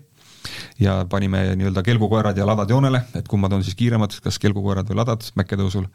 ja 0.81 1.01
panime 1.09 1.43
nii-öelda 1.59 1.83
kelgukoerad 1.85 2.37
ja 2.37 2.47
ladad 2.47 2.69
joonele, 2.69 3.03
et 3.17 3.27
kummad 3.29 3.53
on 3.53 3.63
siis 3.65 3.77
kiiremad, 3.79 4.15
kas 4.23 4.39
kelgukoerad 4.41 4.89
või 4.89 4.99
ladad 5.01 5.25
mäkketõusul. 5.39 5.87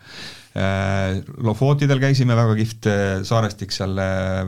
Lofotidel 1.47 2.01
käisime, 2.03 2.36
väga 2.38 2.55
kihvt 2.57 2.88
äh, 2.88 3.05
saarestik 3.28 3.74
seal 3.74 3.99
äh, 4.01 4.47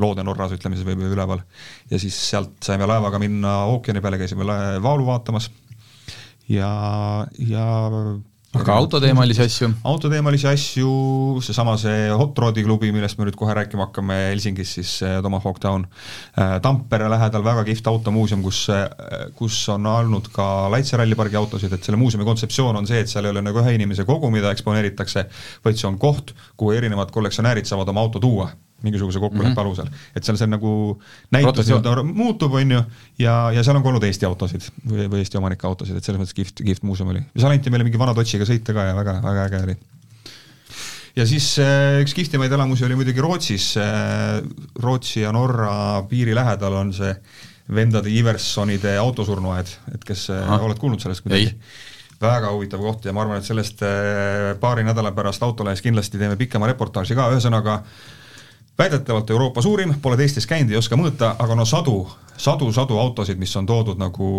Loode-Norras, 0.00 0.54
ütleme 0.56 0.78
siis, 0.78 0.86
või 0.86 0.96
või 0.96 1.12
üleval. 1.12 1.42
ja 1.90 1.98
siis 2.00 2.16
sealt 2.30 2.56
saime 2.64 2.88
laevaga 2.88 3.18
minna 3.20 3.64
ookeani 3.72 4.00
peale, 4.00 4.20
käisime 4.20 4.46
vaalu 4.82 5.06
vaatamas 5.06 5.50
ja, 6.48 6.70
ja 7.38 7.66
aga 8.58 8.74
autoteemalisi 8.80 9.42
asju? 9.44 9.68
autoteemalisi 9.86 10.48
asju, 10.50 10.92
seesama 11.44 11.76
see 11.78 12.08
Hot 12.10 12.38
Rodi 12.42 12.64
klubi, 12.66 12.90
millest 12.94 13.18
me 13.18 13.28
nüüd 13.28 13.36
kohe 13.38 13.54
rääkima 13.54 13.86
hakkame 13.86 14.16
Helsingis, 14.30 14.72
siis 14.78 14.94
äh, 15.06 15.18
Tomahawk 15.22 15.60
Town. 15.62 15.86
Tampere 16.62 17.10
lähedal 17.12 17.44
väga 17.46 17.62
kihvt 17.68 17.90
automuuseum, 17.92 18.42
kus, 18.42 18.64
kus 19.38 19.60
on 19.72 19.86
olnud 19.86 20.32
ka 20.34 20.46
Laitse 20.72 20.98
rallipargi 20.98 21.38
autosid, 21.38 21.76
et 21.76 21.86
selle 21.86 22.00
muuseumi 22.00 22.26
kontseptsioon 22.26 22.80
on 22.80 22.90
see, 22.90 23.04
et 23.04 23.12
seal 23.12 23.28
ei 23.28 23.34
ole 23.34 23.44
nagu 23.44 23.62
ühe 23.62 23.76
inimese 23.78 24.06
kogu, 24.08 24.32
mida 24.34 24.50
eksponeeritakse, 24.54 25.28
vaid 25.64 25.78
see 25.78 25.88
on 25.90 26.00
koht, 26.02 26.34
kuhu 26.58 26.74
erinevad 26.78 27.14
kollektsionäärid 27.14 27.70
saavad 27.70 27.94
oma 27.94 28.02
auto 28.06 28.22
tuua 28.22 28.50
mingisuguse 28.86 29.20
kokkuleppe 29.22 29.50
mm 29.50 29.56
-hmm. 29.56 29.60
alusel. 29.60 29.88
et 30.16 30.24
seal 30.24 30.38
see 30.40 30.50
nagu 30.50 30.72
näitus 31.32 31.68
nii-öelda 31.68 32.04
muutub, 32.06 32.54
on 32.54 32.76
ju, 32.76 32.82
ja, 33.18 33.36
ja 33.54 33.64
seal 33.64 33.76
on 33.76 33.82
ka 33.82 33.92
olnud 33.92 34.04
Eesti 34.08 34.26
autosid 34.26 34.66
või, 34.86 35.06
või 35.12 35.22
Eesti 35.24 35.38
omanike 35.38 35.66
autosid, 35.66 35.96
et 35.96 36.04
selles 36.04 36.20
mõttes 36.20 36.36
kihvt, 36.36 36.64
kihvt 36.64 36.82
muuseum 36.82 37.12
oli. 37.14 37.22
seal 37.36 37.52
anti 37.52 37.70
meile 37.70 37.86
mingi 37.86 37.98
vana 37.98 38.14
Dodge'iga 38.16 38.48
sõita 38.48 38.76
ka 38.76 38.88
ja 38.90 38.96
väga, 38.96 39.20
väga 39.24 39.44
äge 39.50 39.62
oli 39.68 39.76
ja 41.16 41.26
siis 41.26 41.52
äh, 41.58 42.00
üks 42.04 42.14
kihvtimaid 42.14 42.52
elamusi 42.52 42.84
oli 42.86 42.98
muidugi 42.98 43.20
Rootsis, 43.20 43.74
Rootsi 44.82 45.20
ja 45.20 45.32
Norra 45.32 46.02
piiri 46.08 46.34
lähedal 46.34 46.76
on 46.80 46.92
see 46.94 47.14
vendade 47.74 48.10
Iversonide 48.10 48.96
autosurnuaed, 48.98 49.70
et 49.94 50.04
kes 50.06 50.28
Aha. 50.34 50.58
oled 50.66 50.78
kuulnud 50.78 51.02
sellest 51.02 51.26
midagi? 51.28 51.54
väga 52.20 52.50
huvitav 52.52 52.82
koht 52.84 53.06
ja 53.08 53.14
ma 53.16 53.22
arvan, 53.24 53.38
et 53.40 53.48
sellest 53.48 53.80
äh, 53.86 54.50
paari 54.60 54.84
nädala 54.84 55.14
pärast 55.16 55.42
Autolehes 55.42 55.80
kindlasti 55.80 56.20
teeme 56.20 56.36
pikema 56.36 56.68
reportaaži 56.68 57.16
ka, 57.16 57.30
ühesõnaga 57.32 57.78
väidetavalt 58.80 59.30
Euroopa 59.30 59.62
suurim, 59.62 59.94
pole 60.02 60.16
teistes 60.16 60.46
käinud, 60.48 60.72
ei 60.72 60.80
oska 60.80 60.96
mõõta, 60.96 61.34
aga 61.38 61.56
no 61.58 61.66
sadu, 61.68 62.02
sadu, 62.40 62.72
sadu 62.72 62.98
autosid, 62.98 63.38
mis 63.40 63.52
on 63.60 63.68
toodud 63.68 64.00
nagu 64.00 64.30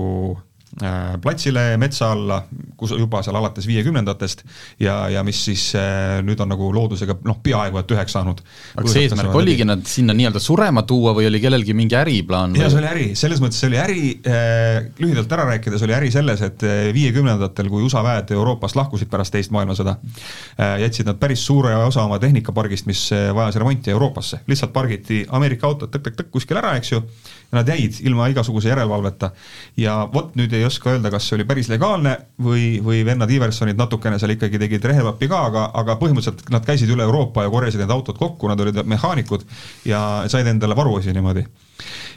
platsile, 1.21 1.75
metsa 1.77 2.11
alla, 2.15 2.37
kus 2.79 2.93
juba 2.95 3.19
seal 3.25 3.35
alates 3.35 3.65
viiekümnendatest 3.67 4.43
ja, 4.79 5.09
ja 5.11 5.23
mis 5.27 5.41
siis 5.49 5.65
äh, 5.75 6.21
nüüd 6.23 6.39
on 6.39 6.47
nagu 6.53 6.69
loodusega 6.71 7.17
noh, 7.27 7.41
peaaegu 7.43 7.81
et 7.81 7.91
üheks 7.91 8.15
saanud. 8.15 8.39
aga 8.79 8.93
see 8.93 9.03
eesmärk 9.07 9.35
oligi 9.35 9.65
nad 9.67 9.83
sinna 9.89 10.15
nii-öelda 10.15 10.39
surema 10.39 10.85
tuua 10.87 11.11
või 11.17 11.27
oli 11.27 11.41
kellelgi 11.43 11.75
mingi 11.75 11.97
äriplaan? 11.99 12.55
ja 12.55 12.69
see 12.71 12.79
oli 12.79 12.89
äri, 12.91 13.07
selles 13.19 13.43
mõttes 13.43 13.59
see 13.59 13.67
oli 13.67 13.81
äri 13.83 14.05
äh,, 14.23 14.87
lühidalt 15.03 15.35
ära 15.35 15.49
rääkides 15.51 15.83
oli 15.87 15.97
äri 15.97 16.13
selles, 16.13 16.45
et 16.47 16.63
viiekümnendatel, 16.95 17.67
kui 17.71 17.83
USA 17.83 18.05
väed 18.07 18.31
Euroopast 18.37 18.79
lahkusid 18.79 19.11
pärast 19.11 19.35
teist 19.35 19.51
maailmasõda 19.51 19.97
äh,, 19.99 20.79
jätsid 20.85 21.11
nad 21.11 21.19
päris 21.19 21.43
suure 21.45 21.75
osa 21.83 22.07
oma 22.07 22.21
tehnikapargist, 22.23 22.87
mis 22.87 23.09
vajas 23.11 23.59
remonti 23.59 23.91
Euroopasse, 23.91 24.45
lihtsalt 24.47 24.71
pargiti 24.71 25.25
Ameerika 25.35 25.67
autod 25.67 25.91
tõk-tõk-tõk 25.91 26.31
kuskil 26.39 26.63
ära, 26.63 26.77
eks 26.79 26.95
ju, 26.95 27.03
ja 27.51 27.59
nad 27.59 27.67
jäid 27.67 27.99
ilma 28.07 28.29
igasuguse 28.31 28.71
järelevalveta. 28.71 29.31
ja 29.77 30.07
vot 30.13 30.35
nüüd 30.39 30.53
ei 30.61 30.67
oska 30.67 30.93
öelda, 30.93 31.11
kas 31.13 31.27
see 31.27 31.37
oli 31.37 31.45
päris 31.49 31.69
legaalne 31.71 32.13
või, 32.43 32.65
või 32.83 33.01
vennad 33.05 33.31
Iversonid 33.31 33.79
natukene 33.79 34.19
seal 34.21 34.35
ikkagi 34.35 34.59
tegid 34.61 34.85
rehepappi 34.91 35.29
ka, 35.31 35.41
aga, 35.49 35.65
aga 35.81 35.97
põhimõtteliselt 36.01 36.47
nad 36.53 36.65
käisid 36.67 36.91
üle 36.93 37.05
Euroopa 37.07 37.45
ja 37.45 37.51
korjasid 37.53 37.81
need 37.83 37.93
autod 37.93 38.19
kokku, 38.19 38.49
nad 38.51 38.61
olid 38.61 38.81
mehaanikud 38.85 39.45
ja 39.89 40.01
said 40.31 40.47
endale 40.47 40.77
varuosi 40.77 41.13
niimoodi. 41.13 41.45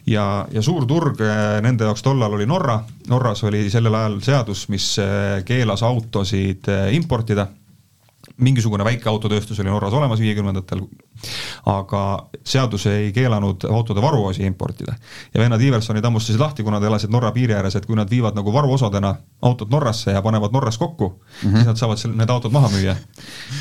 ja, 0.07 0.47
ja 0.53 0.63
suur 0.63 0.87
turg 0.87 1.21
eh, 1.25 1.61
nende 1.65 1.89
jaoks 1.89 2.05
tollal 2.05 2.37
oli 2.37 2.47
Norra, 2.47 2.79
Norras 3.09 3.45
oli 3.49 3.67
sellel 3.71 3.95
ajal 3.95 4.21
seadus, 4.25 4.69
mis 4.69 4.95
eh, 4.99 5.43
keelas 5.45 5.83
autosid 5.83 6.69
eh, 6.69 6.89
importida 6.95 7.49
mingisugune 8.37 8.85
väike 8.85 9.09
autotööstus 9.09 9.61
oli 9.61 9.71
Norras 9.71 9.95
olemas 9.95 10.21
viiekümnendatel, 10.21 10.81
aga 11.71 12.03
seadus 12.45 12.87
ei 12.91 13.13
keelanud 13.15 13.67
autode 13.71 14.03
varuosi 14.03 14.43
importida. 14.47 14.95
ja 15.35 15.41
vennad 15.41 15.61
Iversonid 15.63 16.05
hammustasid 16.05 16.41
lahti, 16.41 16.63
kuna 16.63 16.81
nad 16.81 16.89
elasid 16.89 17.11
Norra 17.11 17.31
piiri 17.33 17.55
ääres, 17.55 17.77
et 17.77 17.87
kui 17.87 17.97
nad 17.97 18.11
viivad 18.11 18.35
nagu 18.35 18.53
varuosadena 18.53 19.15
autod 19.43 19.71
Norrasse 19.71 20.11
ja 20.11 20.23
panevad 20.23 20.53
Norras 20.53 20.79
kokku 20.79 21.09
mm, 21.09 21.51
-hmm. 21.51 21.55
siis 21.55 21.67
nad 21.67 21.77
saavad 21.77 21.99
seal 21.99 22.17
need 22.17 22.31
autod 22.31 22.53
maha 22.53 22.69
müüa. 22.69 22.97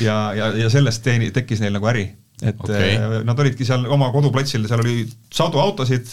ja, 0.00 0.34
ja, 0.34 0.56
ja 0.56 0.70
sellest 0.70 1.02
teeni-, 1.02 1.30
tekkis 1.30 1.60
neil 1.60 1.72
nagu 1.72 1.86
äri 1.86 2.10
et 2.42 2.60
okay. 2.60 2.98
nad 3.24 3.38
olidki 3.38 3.64
seal 3.64 3.86
oma 3.86 4.10
koduplatsil, 4.12 4.66
seal 4.68 4.80
oli 4.80 5.04
sadu 5.32 5.58
autosid, 5.62 6.06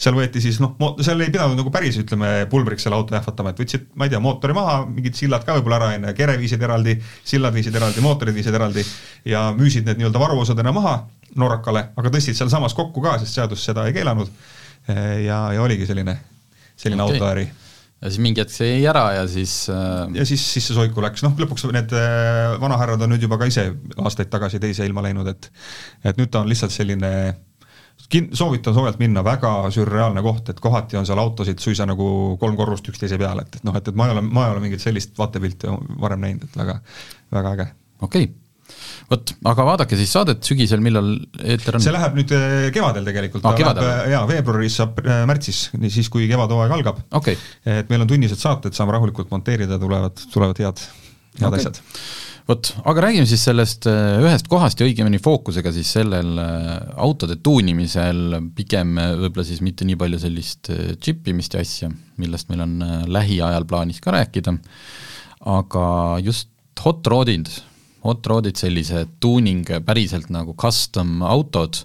seal 0.00 0.16
võeti 0.16 0.42
siis 0.42 0.58
noh, 0.62 0.74
seal 1.04 1.20
ei 1.22 1.32
pidanud 1.32 1.58
nagu 1.58 1.72
päris 1.74 1.98
ütleme 2.00 2.30
pulbriks 2.50 2.86
selle 2.86 2.98
auto 2.98 3.16
ähvatama, 3.16 3.54
et 3.54 3.62
võtsid, 3.62 3.88
ma 3.98 4.08
ei 4.08 4.14
tea, 4.14 4.20
mootori 4.22 4.56
maha, 4.56 4.80
mingid 4.88 5.18
sillad 5.18 5.46
ka 5.46 5.58
võib-olla 5.58 5.80
ära, 5.80 5.90
on 5.94 6.08
ju, 6.08 6.14
kere 6.18 6.36
viisid 6.40 6.62
eraldi, 6.66 6.96
sillad 7.26 7.54
viisid 7.54 7.76
eraldi, 7.78 8.04
mootorid 8.04 8.36
viisid 8.36 8.54
eraldi 8.54 8.84
ja 9.30 9.46
müüsid 9.56 9.88
need 9.88 10.02
nii-öelda 10.02 10.22
varuosadena 10.22 10.74
maha 10.74 10.96
norrakale, 11.40 11.88
aga 11.98 12.14
tõstsid 12.14 12.38
sealsamas 12.38 12.76
kokku 12.76 13.02
ka, 13.04 13.18
sest 13.22 13.40
seadus 13.40 13.64
seda 13.66 13.86
ei 13.88 13.96
keelanud. 13.96 14.30
ja, 15.24 15.38
ja 15.54 15.62
oligi 15.62 15.86
selline, 15.88 16.18
selline 16.76 17.02
okay. 17.02 17.16
autoäri 17.16 17.46
ja 18.04 18.10
siis 18.10 18.20
mingi 18.20 18.42
hetk 18.42 18.52
see 18.52 18.68
jäi 18.68 18.84
ära 18.90 19.04
ja 19.16 19.24
siis 19.30 19.54
äh... 19.72 20.04
ja 20.18 20.26
siis, 20.28 20.44
siis 20.44 20.66
see 20.68 20.76
soiku 20.76 21.00
läks, 21.04 21.24
noh 21.24 21.32
lõpuks 21.40 21.64
need 21.72 21.94
äh, 21.96 22.54
vanahärrad 22.60 23.00
on 23.06 23.14
nüüd 23.14 23.24
juba 23.24 23.38
ka 23.40 23.48
ise 23.48 23.70
aastaid 23.96 24.28
tagasi 24.32 24.60
teise 24.60 24.84
ilma 24.84 25.04
läinud, 25.06 25.30
et 25.32 25.48
et 26.04 26.20
nüüd 26.20 26.32
ta 26.32 26.42
on 26.44 26.50
lihtsalt 26.50 26.74
selline 26.74 27.10
kin-, 28.12 28.30
soovitan 28.36 28.76
soojalt 28.76 29.00
minna, 29.02 29.24
väga 29.26 29.54
sürreaalne 29.74 30.22
koht, 30.24 30.52
et 30.52 30.62
kohati 30.62 31.00
on 31.00 31.08
seal 31.08 31.20
autosid 31.22 31.62
suisa 31.62 31.86
nagu 31.88 32.06
kolm 32.40 32.56
korrust 32.58 32.88
üksteise 32.92 33.18
peal, 33.20 33.42
et, 33.44 33.60
et 33.60 33.66
noh, 33.66 33.76
et, 33.78 33.90
et 33.90 33.98
ma 33.98 34.08
ei 34.08 34.16
ole, 34.16 34.24
ma 34.28 34.48
ei 34.48 34.56
ole 34.56 34.64
mingit 34.66 34.84
sellist 34.84 35.16
vaatepilti 35.18 35.74
varem 36.00 36.24
näinud, 36.26 36.48
et 36.48 36.58
väga, 36.62 36.80
väga 37.34 37.54
äge. 37.58 37.70
okei 38.00 38.26
okay 38.28 38.32
vot, 39.10 39.32
aga 39.50 39.66
vaadake 39.68 39.98
siis 39.98 40.12
saadet 40.14 40.44
sügisel, 40.46 40.82
millal 40.84 41.10
eeter 41.42 41.78
on? 41.78 41.84
see 41.84 41.94
läheb 41.94 42.18
nüüd 42.18 42.34
äh, 42.36 42.54
kevadel 42.74 43.08
tegelikult 43.08 43.46
ah,, 43.48 43.60
jaa, 44.10 44.22
veebruaris, 44.30 44.78
märtsis, 45.28 45.66
siis 45.92 46.10
kui 46.12 46.28
kevadhooaeg 46.30 46.76
algab 46.78 47.02
okay.. 47.20 47.38
et 47.68 47.90
meil 47.92 48.06
on 48.06 48.10
tunnised 48.10 48.40
saated, 48.40 48.76
saame 48.76 48.96
rahulikult 48.96 49.32
monteerida, 49.34 49.78
tulevad, 49.80 50.24
tulevad 50.32 50.62
head, 50.64 50.86
head 51.40 51.48
okay. 51.50 51.60
asjad. 51.60 51.82
Vot, 52.48 52.70
aga 52.84 53.04
räägime 53.06 53.28
siis 53.28 53.44
sellest 53.46 53.88
äh, 53.90 54.18
ühest 54.22 54.48
kohast 54.52 54.80
ja 54.80 54.88
õigemini 54.88 55.20
fookusega 55.22 55.72
siis 55.74 55.92
sellel 55.96 56.40
äh, 56.40 56.72
autode 57.00 57.38
tuunimisel, 57.42 58.40
pigem 58.56 58.96
võib-olla 58.98 59.46
siis 59.48 59.62
mitte 59.64 59.86
nii 59.88 59.98
palju 60.00 60.22
sellist 60.22 60.72
džippimist 60.98 61.56
ja 61.56 61.62
asja, 61.64 61.92
millest 62.20 62.50
meil 62.50 62.64
on 62.66 62.74
lähiajal 63.10 63.68
plaanis 63.68 64.02
ka 64.04 64.16
rääkida, 64.16 64.56
aga 65.54 65.86
just 66.24 66.50
hot 66.84 67.06
rodid 67.06 67.48
hot 68.04 68.26
rodid, 68.28 68.58
sellised 68.60 69.14
tuuning, 69.24 69.64
päriselt 69.86 70.28
nagu 70.28 70.52
custom 70.60 71.22
autod, 71.24 71.78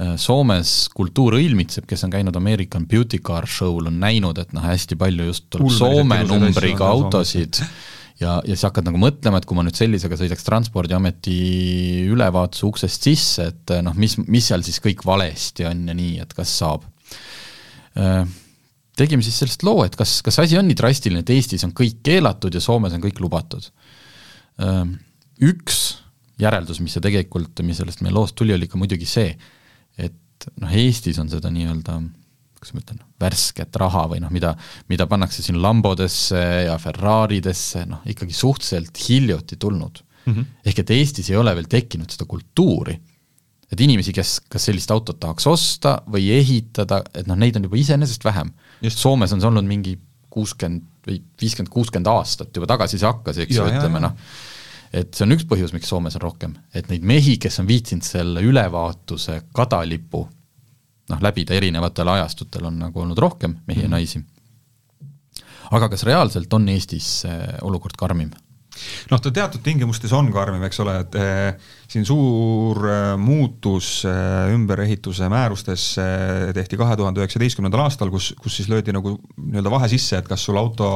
Äh, 0.00 0.14
Soomes 0.16 0.88
kultuur 0.96 1.36
õilmitseb, 1.36 1.84
kes 1.88 2.06
on 2.06 2.12
käinud 2.14 2.36
American 2.38 2.86
Beauty 2.88 3.20
Car 3.20 3.44
Show'l, 3.50 3.90
on 3.90 3.98
näinud, 4.00 4.38
et 4.40 4.54
noh, 4.56 4.64
hästi 4.64 4.96
palju 4.96 5.28
just 5.28 5.50
tuleb 5.52 5.74
Soome 5.76 6.22
numbriga 6.28 6.88
autosid 6.88 7.60
ja, 8.20 8.38
ja 8.44 8.54
siis 8.54 8.66
hakkad 8.66 8.86
nagu 8.88 9.00
mõtlema, 9.00 9.40
et 9.40 9.48
kui 9.48 9.58
ma 9.58 9.64
nüüd 9.66 9.78
sellisega 9.78 10.18
sõidaks 10.18 10.46
Transpordiameti 10.46 11.38
ülevaatuse 12.12 12.66
uksest 12.68 13.08
sisse, 13.08 13.48
et 13.52 13.74
noh, 13.84 13.96
mis, 13.98 14.18
mis 14.26 14.50
seal 14.50 14.64
siis 14.66 14.80
kõik 14.84 15.04
valesti 15.06 15.66
on 15.68 15.86
ja 15.90 15.96
nii, 15.98 16.18
et 16.24 16.36
kas 16.36 16.52
saab. 16.62 16.86
Äh, 17.98 18.22
tegime 18.98 19.24
siis 19.24 19.38
sellest 19.42 19.64
loo, 19.66 19.82
et 19.86 19.96
kas, 19.98 20.20
kas 20.24 20.40
asi 20.44 20.58
on 20.60 20.68
nii 20.68 20.78
drastiline, 20.78 21.24
et 21.24 21.34
Eestis 21.34 21.64
on 21.66 21.74
kõik 21.76 22.02
keelatud 22.06 22.54
ja 22.54 22.62
Soomes 22.62 22.94
on 22.96 23.04
kõik 23.04 23.20
lubatud. 23.22 23.68
Äh, 24.62 24.84
üks 25.42 25.82
järeldus, 26.42 26.80
mis 26.82 26.96
see 26.96 27.04
tegelikult, 27.04 27.60
mis 27.66 27.78
sellest 27.80 28.02
meie 28.04 28.14
loost 28.14 28.36
tuli, 28.38 28.54
oli 28.54 28.66
ikka 28.68 28.80
muidugi 28.80 29.08
see, 29.08 29.36
et 30.00 30.48
noh, 30.58 30.72
Eestis 30.82 31.20
on 31.22 31.30
seda 31.32 31.52
nii-öelda 31.52 32.00
kuidas 32.62 32.76
ma 32.76 32.82
ütlen, 32.84 33.02
värsket 33.20 33.76
raha 33.82 34.06
või 34.12 34.22
noh, 34.22 34.30
mida, 34.34 34.54
mida 34.90 35.08
pannakse 35.10 35.42
siin 35.42 35.58
Lambodesse 35.62 36.42
ja 36.68 36.76
Ferraridesse, 36.80 37.84
noh 37.90 38.06
ikkagi 38.06 38.36
suhteliselt 38.36 39.00
hiljuti 39.08 39.58
tulnud 39.58 40.02
mm. 40.26 40.34
-hmm. 40.34 40.46
ehk 40.70 40.84
et 40.84 40.94
Eestis 40.94 41.30
ei 41.30 41.40
ole 41.40 41.54
veel 41.58 41.66
tekkinud 41.70 42.10
seda 42.10 42.28
kultuuri, 42.30 42.94
et 43.72 43.80
inimesi, 43.80 44.12
kes 44.12 44.38
kas 44.52 44.68
sellist 44.68 44.90
autot 44.94 45.18
tahaks 45.20 45.46
osta 45.48 45.96
või 46.06 46.30
ehitada, 46.36 47.02
et 47.14 47.26
noh, 47.26 47.38
neid 47.38 47.56
on 47.56 47.66
juba 47.68 47.78
iseenesest 47.80 48.24
vähem. 48.24 48.52
Soomes 48.88 49.32
on 49.32 49.40
see 49.40 49.48
olnud 49.48 49.66
mingi 49.66 49.96
kuuskümmend 50.32 50.88
või 51.06 51.18
viiskümmend, 51.40 51.72
kuuskümmend 51.72 52.10
aastat 52.12 52.56
juba 52.56 52.68
tagasi 52.70 53.00
see 53.00 53.08
hakkas, 53.08 53.40
eks 53.42 53.56
ju, 53.56 53.64
ütleme 53.66 54.02
noh, 54.04 54.12
et 54.92 55.16
see 55.16 55.24
on 55.26 55.34
üks 55.34 55.46
põhjus, 55.48 55.72
miks 55.74 55.88
Soomes 55.90 56.14
on 56.20 56.24
rohkem, 56.28 56.54
et 56.74 56.88
neid 56.92 57.02
mehi, 57.08 57.38
kes 57.42 57.58
on 57.62 57.66
viitsinud 57.66 58.06
selle 58.06 58.44
ülevaatuse 58.44 59.40
kadalipu 59.56 60.26
noh, 61.10 61.24
läbida 61.24 61.54
erinevatel 61.54 62.08
ajastutel 62.08 62.70
on 62.70 62.78
nagu 62.86 63.00
olnud 63.00 63.18
rohkem 63.18 63.58
mehi 63.66 63.80
mm 63.80 63.82
ja 63.82 63.88
mhm. 63.88 63.96
naisi. 63.96 64.24
aga 65.70 65.88
kas 65.88 66.02
reaalselt 66.04 66.52
on 66.52 66.68
Eestis 66.68 67.24
olukord 67.62 67.96
karmim? 67.96 68.30
noh, 69.10 69.20
ta 69.20 69.32
teatud 69.34 69.62
tingimustes 69.64 70.12
on 70.16 70.30
karmim, 70.32 70.62
eks 70.66 70.80
ole, 70.84 70.94
et 71.04 71.16
eh, 71.20 71.70
siin 71.92 72.06
suur 72.08 72.80
eh, 72.88 73.14
muutus 73.20 73.90
eh, 74.08 74.52
ümberehituse 74.54 75.28
määrustes 75.32 75.86
eh, 76.00 76.50
tehti 76.56 76.78
kahe 76.80 76.96
tuhande 76.98 77.22
üheksateistkümnendal 77.22 77.84
aastal, 77.86 78.12
kus, 78.14 78.32
kus 78.40 78.58
siis 78.58 78.70
löödi 78.72 78.94
nagu 78.94 79.18
nii-öelda 79.36 79.72
vahe 79.72 79.90
sisse, 79.92 80.20
et 80.20 80.30
kas 80.30 80.44
sul 80.48 80.60
auto 80.60 80.88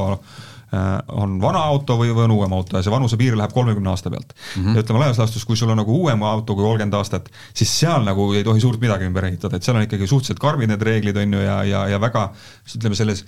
on 1.07 1.37
vana 1.41 1.61
auto 1.63 1.95
või, 1.95 2.09
või 2.11 2.25
on 2.25 2.33
uuem 2.35 2.53
auto 2.57 2.75
ja 2.77 2.83
see 2.83 2.91
vanusepiir 2.91 3.37
läheb 3.39 3.53
kolmekümne 3.55 3.89
aasta 3.89 4.11
pealt 4.11 4.33
mm. 4.35 4.63
-hmm. 4.63 4.75
ja 4.75 4.83
ütleme 4.83 4.99
laias 4.99 5.19
laastus, 5.21 5.45
kui 5.47 5.55
sul 5.55 5.71
on 5.71 5.79
nagu 5.79 5.95
uuem 5.95 6.23
auto 6.27 6.55
kui 6.55 6.63
kolmkümmend 6.65 6.97
aastat, 6.99 7.29
siis 7.53 7.71
seal 7.79 8.03
nagu 8.03 8.33
ei 8.33 8.43
tohi 8.43 8.61
suurt 8.61 8.81
midagi 8.81 9.07
ümber 9.07 9.29
ehitada, 9.29 9.55
et 9.55 9.63
seal 9.63 9.77
on 9.79 9.87
ikkagi 9.87 10.07
suhteliselt 10.07 10.39
karmid 10.43 10.67
need 10.67 10.83
reeglid, 10.83 11.17
on 11.17 11.33
ju, 11.33 11.39
ja, 11.39 11.63
ja, 11.63 11.87
ja 11.87 12.01
väga 12.01 12.31
ütleme 12.75 12.99
selles 12.99 13.23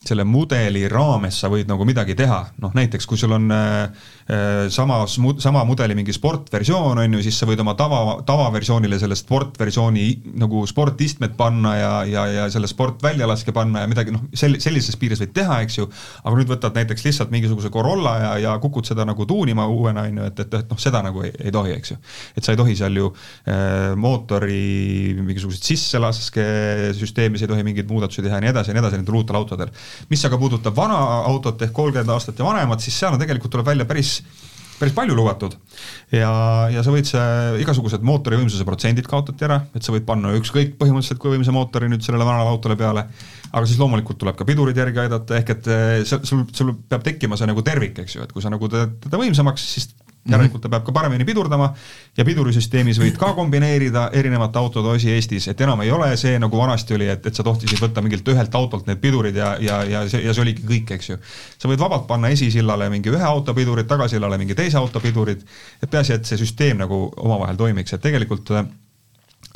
selle 0.00 0.24
mudeli 0.24 0.86
raames 0.88 1.36
sa 1.42 1.50
võid 1.52 1.68
nagu 1.68 1.84
midagi 1.84 2.14
teha, 2.16 2.38
noh 2.64 2.72
näiteks 2.72 3.04
kui 3.04 3.18
sul 3.20 3.34
on 3.36 3.50
äh, 3.52 4.06
äh 4.32 4.68
samas, 4.72 5.18
sama 5.44 5.60
mudeli 5.68 5.92
mingi 5.98 6.14
sportversioon, 6.16 7.02
on 7.02 7.16
ju, 7.18 7.20
siis 7.26 7.36
sa 7.36 7.48
võid 7.48 7.60
oma 7.60 7.74
tava, 7.76 8.16
tavaversioonile 8.24 8.96
selle 8.98 9.18
sportversiooni 9.18 10.06
nagu 10.40 10.62
sportistmed 10.66 11.34
panna 11.36 11.74
ja, 11.76 11.90
ja, 12.08 12.24
ja 12.32 12.46
selle 12.52 12.70
sportväljalaske 12.70 13.52
panna 13.52 13.84
ja 13.84 13.90
midagi 13.90 14.14
noh, 14.14 14.24
sel-, 14.32 14.56
sellises 14.62 14.96
piires 14.96 15.20
võid 15.20 15.34
teha, 15.36 15.60
eks 15.66 15.76
ju, 15.82 15.90
aga 16.24 16.32
nüüd 16.38 16.54
võtad 16.54 16.80
näiteks 16.80 17.04
lihtsalt 17.04 17.34
mingisuguse 17.34 17.68
Corolla 17.74 18.16
ja, 18.22 18.32
ja 18.46 18.56
kukud 18.62 18.88
seda 18.88 19.04
nagu 19.04 19.28
tuunima 19.28 19.68
uuena, 19.68 20.06
on 20.08 20.22
ju, 20.22 20.30
et, 20.32 20.44
et, 20.46 20.58
et 20.62 20.72
noh, 20.72 20.80
seda 20.80 21.04
nagu 21.04 21.26
ei, 21.28 21.34
ei 21.44 21.52
tohi, 21.52 21.76
eks 21.76 21.92
ju. 21.92 21.98
et 22.40 22.48
sa 22.48 22.56
ei 22.56 22.62
tohi 22.62 22.78
seal 22.80 22.96
ju 22.96 23.12
äh, 23.12 23.92
mootori 24.00 25.12
mingisuguseid 25.20 25.70
sisselaskesüsteemi, 25.74 27.36
sa 27.36 27.44
ei 27.44 27.52
tohi 27.52 27.68
mingeid 27.68 27.92
muudatusi 27.92 28.24
teha 28.24 28.40
ja 28.40 28.48
nii 28.48 28.54
edasi 28.56 28.72
ja 28.72 28.80
nii 28.80 28.86
edasi 28.86 29.02
nendel 29.02 29.20
uutel 29.20 29.42
autodel 29.44 29.76
mis 30.10 30.24
aga 30.28 30.38
puudutab 30.40 30.76
vana 30.76 31.00
autot 31.30 31.62
ehk 31.66 31.74
kolmkümmend 31.76 32.14
aastat 32.14 32.38
ja 32.38 32.46
vanemat, 32.46 32.84
siis 32.84 32.98
seal 32.98 33.16
on 33.16 33.22
tegelikult 33.22 33.52
tuleb 33.56 33.72
välja 33.72 33.88
päris 33.88 34.20
päris 34.80 34.94
palju 34.96 35.14
lubatud. 35.16 35.54
Ja, 36.14 36.30
ja 36.72 36.82
sa 36.84 36.92
võid 36.92 37.08
see, 37.08 37.24
igasugused 37.62 38.04
mootori 38.06 38.38
võimsuse 38.40 38.64
protsendid 38.64 39.08
kaotati 39.10 39.44
ära, 39.46 39.60
et 39.76 39.84
sa 39.84 39.92
võid 39.92 40.06
panna 40.08 40.32
ükskõik 40.38 40.76
põhimõtteliselt 40.80 41.20
kui 41.20 41.34
võimsa 41.34 41.54
mootori 41.54 41.90
nüüd 41.92 42.04
sellele 42.06 42.26
vanale 42.26 42.48
autole 42.48 42.78
peale, 42.80 43.04
aga 43.50 43.62
siis 43.68 43.80
loomulikult 43.80 44.20
tuleb 44.22 44.38
ka 44.38 44.46
pidurid 44.48 44.80
järgi 44.80 45.02
aidata, 45.04 45.36
ehk 45.40 45.54
et 45.56 45.70
eh, 45.74 45.92
sul, 46.08 46.46
sul 46.56 46.72
peab 46.88 47.04
tekkima 47.06 47.38
see 47.38 47.50
nagu 47.50 47.64
tervik, 47.66 48.00
eks 48.04 48.16
ju, 48.16 48.24
et 48.24 48.32
kui 48.32 48.44
sa 48.44 48.52
nagu 48.52 48.70
teed 48.72 48.96
teda 49.04 49.20
võimsamaks, 49.20 49.66
siis 49.74 49.90
järelikult 50.28 50.62
ta 50.62 50.68
peab 50.68 50.84
ka 50.84 50.92
paremini 50.92 51.24
pidurdama 51.24 51.70
ja 52.16 52.24
pidurisüsteemis 52.28 52.98
võid 53.00 53.16
ka 53.20 53.32
kombineerida 53.36 54.08
erinevate 54.16 54.58
autode 54.60 54.92
osi 54.92 55.10
Eestis, 55.14 55.48
et 55.48 55.60
enam 55.64 55.80
ei 55.80 55.90
ole 55.90 56.10
see, 56.20 56.36
nagu 56.42 56.58
vanasti 56.60 56.94
oli, 56.96 57.08
et, 57.08 57.24
et 57.26 57.36
sa 57.36 57.46
tohtisid 57.46 57.80
võtta 57.80 58.04
mingilt 58.04 58.28
ühelt 58.28 58.54
autolt 58.54 58.90
need 58.90 59.00
pidurid 59.00 59.36
ja, 59.36 59.54
ja, 59.60 59.80
ja 59.88 60.04
see, 60.10 60.20
ja 60.26 60.34
see 60.36 60.44
oligi 60.44 60.66
kõik, 60.68 60.92
eks 60.98 61.10
ju. 61.12 61.16
sa 61.56 61.70
võid 61.70 61.80
vabalt 61.80 62.06
panna 62.10 62.28
esisillale 62.34 62.90
mingi 62.92 63.12
ühe 63.12 63.24
auto 63.24 63.54
pidurid, 63.56 63.88
tagasillale 63.88 64.38
mingi 64.40 64.58
teise 64.58 64.78
auto 64.80 65.00
pidurid, 65.00 65.42
et 65.80 65.90
peaasi, 65.90 66.18
et 66.18 66.28
see 66.28 66.40
süsteem 66.40 66.84
nagu 66.84 67.06
omavahel 67.16 67.56
toimiks, 67.60 67.96
et 67.96 68.04
tegelikult 68.04 68.52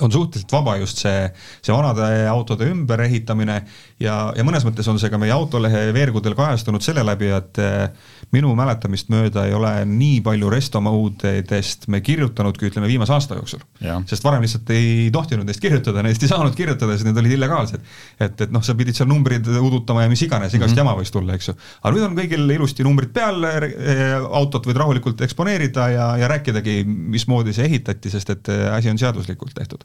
on 0.00 0.12
suhteliselt 0.12 0.52
vaba 0.52 0.76
just 0.76 0.98
see, 0.98 1.28
see 1.62 1.74
vanade 1.74 2.06
autode 2.26 2.66
ümberehitamine 2.66 3.60
ja, 4.02 4.16
ja 4.34 4.44
mõnes 4.46 4.64
mõttes 4.66 4.88
on 4.90 4.98
see 4.98 5.10
ka 5.12 5.20
meie 5.22 5.30
autolehe 5.34 5.86
veergudel 5.94 6.34
kajastunud 6.34 6.82
selle 6.82 7.04
läbi, 7.06 7.28
et 7.34 7.60
eh, 7.62 8.08
minu 8.34 8.50
mäletamist 8.58 9.12
mööda 9.14 9.44
ei 9.46 9.54
ole 9.54 9.70
nii 9.86 10.18
palju 10.26 10.50
restomoodidest 10.50 11.86
me 11.94 12.00
kirjutanudki, 12.04 12.72
ütleme, 12.72 12.90
viimase 12.90 13.14
aasta 13.14 13.38
jooksul. 13.38 13.62
sest 14.10 14.26
varem 14.26 14.42
lihtsalt 14.42 14.72
ei 14.74 15.12
tohtinud 15.14 15.46
neist 15.46 15.62
kirjutada, 15.62 16.02
neist 16.02 16.26
ei 16.26 16.32
saanud 16.32 16.56
kirjutada, 16.58 16.96
sest 16.96 17.06
need 17.06 17.22
olid 17.22 17.36
illegaalsed. 17.38 17.86
et, 18.18 18.40
et 18.48 18.54
noh, 18.54 18.66
sa 18.66 18.74
pidid 18.74 18.98
seal 18.98 19.08
numbrid 19.10 19.46
udutama 19.46 20.08
ja 20.08 20.10
mis 20.10 20.26
iganes, 20.26 20.54
igast 20.54 20.72
mm 20.72 20.74
-hmm. 20.74 20.82
jama 20.82 20.96
võis 20.98 21.14
tulla, 21.14 21.38
eks 21.38 21.48
ju. 21.52 21.56
aga 21.82 21.94
nüüd 21.94 22.08
on 22.08 22.18
kõigil 22.18 22.50
ilusti 22.56 22.82
numbrid 22.82 23.14
peal, 23.14 23.44
eh, 23.44 24.18
autot 24.42 24.66
võid 24.66 24.82
rahulikult 24.82 25.22
eksponeerida 25.22 25.88
ja, 25.88 26.10
ja 26.18 26.28
rääkidagi, 26.34 26.82
mismoodi 26.84 27.54
see 27.54 27.70
ehitati, 27.70 28.10
sest 28.10 28.30
et 28.30 28.48
eh, 28.48 28.66
asi 28.74 28.90
on 28.90 28.98
seaduslikult 28.98 29.54
tehtud 29.54 29.83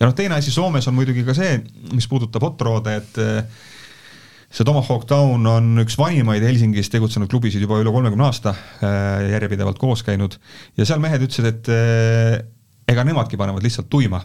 ja 0.00 0.08
noh, 0.08 0.14
teine 0.16 0.38
asi 0.38 0.52
Soomes 0.54 0.88
on 0.90 0.96
muidugi 0.96 1.24
ka 1.26 1.34
see, 1.36 1.58
mis 1.94 2.08
puudutab 2.10 2.44
hot 2.46 2.64
rod'e, 2.66 2.96
et 3.00 3.20
eh, 3.22 3.60
see 4.50 4.66
Tomahawk 4.66 5.06
Town 5.10 5.46
on 5.50 5.84
üks 5.84 5.98
vanimaid 6.00 6.44
Helsingis 6.46 6.90
tegutsenud 6.92 7.30
klubisid 7.30 7.62
juba 7.64 7.80
üle 7.82 7.92
kolmekümne 7.94 8.28
aasta, 8.28 8.54
eh, 8.80 9.30
järjepidevalt 9.36 9.80
koos 9.80 10.04
käinud 10.06 10.36
ja 10.78 10.88
seal 10.88 11.02
mehed 11.02 11.26
ütlesid, 11.26 11.50
et 11.52 11.72
eh, 11.74 12.36
ega 12.90 13.06
nemadki 13.06 13.40
panevad 13.40 13.66
lihtsalt 13.66 13.90
tuima 13.92 14.22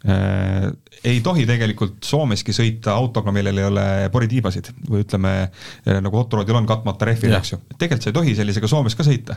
ei 0.00 1.18
tohi 1.20 1.42
tegelikult 1.44 2.06
Soomeski 2.08 2.54
sõita 2.56 2.94
autoga, 2.96 3.34
millel 3.36 3.58
ei 3.60 3.66
ole 3.68 3.82
poritiibasid 4.12 4.70
või 4.88 5.02
ütleme, 5.04 5.32
nagu 6.00 6.16
hot 6.16 6.38
rodil 6.38 6.56
on 6.56 6.68
katmata 6.68 7.10
rehvid, 7.10 7.34
eks 7.36 7.52
ju. 7.52 7.58
tegelikult 7.74 8.06
sa 8.06 8.08
ei 8.08 8.16
tohi 8.16 8.36
sellisega 8.38 8.70
Soomes 8.70 8.96
ka 8.96 9.04
sõita. 9.04 9.36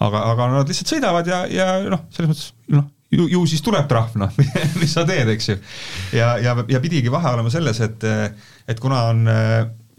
aga, 0.00 0.22
aga 0.32 0.46
nad 0.54 0.72
lihtsalt 0.72 0.94
sõidavad 0.94 1.28
ja, 1.28 1.42
ja 1.52 1.66
noh, 1.92 2.06
selles 2.14 2.32
mõttes 2.32 2.46
noh, 2.72 2.88
ju, 3.10 3.28
ju 3.28 3.44
siis 3.50 3.64
tuleb 3.64 3.88
trahv, 3.90 4.16
noh 4.20 4.34
mis 4.80 4.94
sa 4.94 5.06
teed, 5.08 5.30
eks 5.34 5.52
ju. 5.52 5.58
ja, 6.18 6.36
ja, 6.42 6.56
ja 6.68 6.80
pidigi 6.84 7.12
vahe 7.12 7.34
olema 7.36 7.52
selles, 7.52 7.80
et, 7.84 8.08
et 8.68 8.80
kuna 8.80 9.04
on 9.12 9.24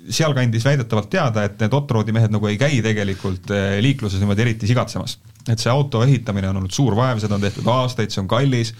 sealkandis 0.09 0.63
väidetavalt 0.65 1.09
teada, 1.11 1.43
et 1.45 1.59
need 1.61 1.73
hot 1.75 1.91
rodi 1.91 2.15
mehed 2.15 2.31
nagu 2.33 2.47
ei 2.49 2.57
käi 2.57 2.79
tegelikult 2.85 3.51
liikluses 3.83 4.21
niimoodi 4.21 4.45
eriti 4.45 4.69
sigatsemas 4.69 5.19
et 5.47 5.61
see 5.61 5.71
auto 5.71 6.01
ehitamine 6.05 6.49
on 6.49 6.59
olnud 6.61 6.73
suur 6.73 6.95
vaev, 6.97 7.19
seda 7.21 7.37
on 7.37 7.43
tehtud 7.43 7.67
aastaid, 7.71 8.11
see 8.13 8.21
on 8.23 8.29
kallis, 8.29 8.73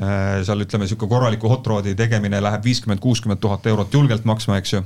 äh, 0.00 0.40
seal 0.46 0.64
ütleme, 0.64 0.86
niisugune 0.86 1.12
korraliku 1.12 1.50
hot 1.52 1.66
rod'i 1.68 1.94
tegemine 1.98 2.40
läheb 2.42 2.64
viiskümmend, 2.64 3.02
kuuskümmend 3.04 3.42
tuhat 3.42 3.66
eurot 3.70 3.94
julgelt 3.94 4.26
maksma, 4.28 4.58
eks 4.62 4.78
ju 4.78 4.82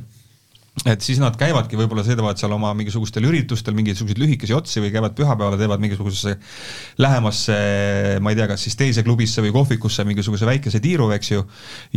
et 0.83 1.05
siis 1.05 1.21
nad 1.21 1.37
käivadki, 1.39 1.77
võib-olla 1.79 2.03
sõidavad 2.07 2.41
seal 2.41 2.55
oma 2.57 2.73
mingisugustel 2.75 3.27
üritustel 3.29 3.77
mingisuguseid 3.77 4.19
lühikesi 4.19 4.55
otsi 4.57 4.81
või 4.83 4.91
käivad 4.95 5.15
pühapäeval, 5.19 5.59
teevad 5.61 5.83
mingisugusesse 5.85 6.39
lähemasse, 7.03 7.57
ma 8.25 8.33
ei 8.33 8.39
tea, 8.39 8.49
kas 8.51 8.65
siis 8.67 8.79
teise 8.81 9.05
klubisse 9.07 9.45
või 9.45 9.53
kohvikusse 9.55 10.07
mingisuguse 10.09 10.49
väikese 10.49 10.81
tiiru, 10.83 11.11
eks 11.15 11.35
ju, 11.35 11.45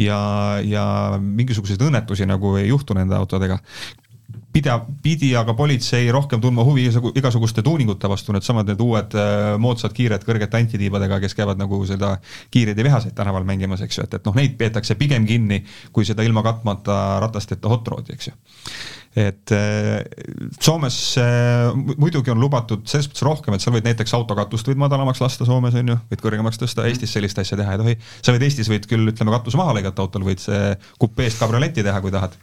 ja, 0.03 0.19
ja 0.67 0.86
mingisuguseid 1.23 1.88
õnnetusi 1.88 2.28
nagu 2.30 2.57
ei 2.59 2.67
juhtu 2.69 2.97
nende 2.97 3.17
autodega 3.17 3.61
pida, 4.55 4.77
pidi 5.03 5.33
aga 5.35 5.55
politsei 5.57 6.07
rohkem 6.13 6.41
tundma 6.43 6.63
huvi 6.65 6.87
igasuguste 7.19 7.63
tuuningute 7.65 8.09
vastu, 8.11 8.33
needsamad 8.35 8.69
need 8.71 8.81
uued 8.83 9.15
äh, 9.19 9.55
moodsad 9.61 9.95
kiired 9.95 10.23
kõrgete 10.27 10.61
antitiibadega, 10.61 11.19
kes 11.23 11.35
käivad 11.37 11.59
nagu 11.59 11.81
seda 11.87 12.15
kiireid 12.53 12.79
ja 12.79 12.87
vihaseid 12.87 13.15
tänaval 13.17 13.47
mängimas, 13.47 13.83
eks 13.85 13.99
ju, 13.99 14.07
et, 14.07 14.19
et 14.19 14.27
noh, 14.27 14.35
neid 14.37 14.55
peetakse 14.59 14.97
pigem 14.99 15.27
kinni, 15.27 15.63
kui 15.95 16.07
seda 16.07 16.23
ilma 16.25 16.43
katmata 16.45 17.19
ratasteta 17.23 17.71
hot 17.71 17.91
rod'i, 17.95 18.15
eks 18.15 18.31
ju 18.31 18.37
et 19.15 19.51
äh, 19.55 20.01
Soomes 20.59 20.95
äh, 21.21 21.69
muidugi 21.95 22.33
on 22.33 22.41
lubatud 22.43 22.83
selles 22.89 23.07
mõttes 23.07 23.23
rohkem, 23.23 23.55
et 23.55 23.63
sa 23.63 23.71
võid 23.71 23.87
näiteks 23.87 24.11
autokatust 24.17 24.67
võid 24.67 24.79
madalamaks 24.81 25.23
lasta 25.23 25.47
Soomes 25.47 25.75
on 25.79 25.93
ju, 25.93 25.99
võid 26.11 26.23
kõrgemaks 26.23 26.59
tõsta, 26.59 26.87
Eestis 26.89 27.15
sellist 27.15 27.39
asja 27.39 27.59
teha 27.59 27.77
ei 27.77 27.83
tohi. 27.83 27.95
sa 28.19 28.35
võid 28.35 28.43
Eestis 28.47 28.71
võid 28.71 28.87
küll 28.91 29.13
ütleme 29.13 29.31
katuse 29.35 29.59
maha 29.59 29.77
lõigata 29.77 30.03
autol, 30.03 30.27
võid 30.27 30.43
kupeest 30.99 31.39
kabrioleti 31.39 31.83
teha, 31.85 32.03
kui 32.03 32.11
tahad 32.11 32.35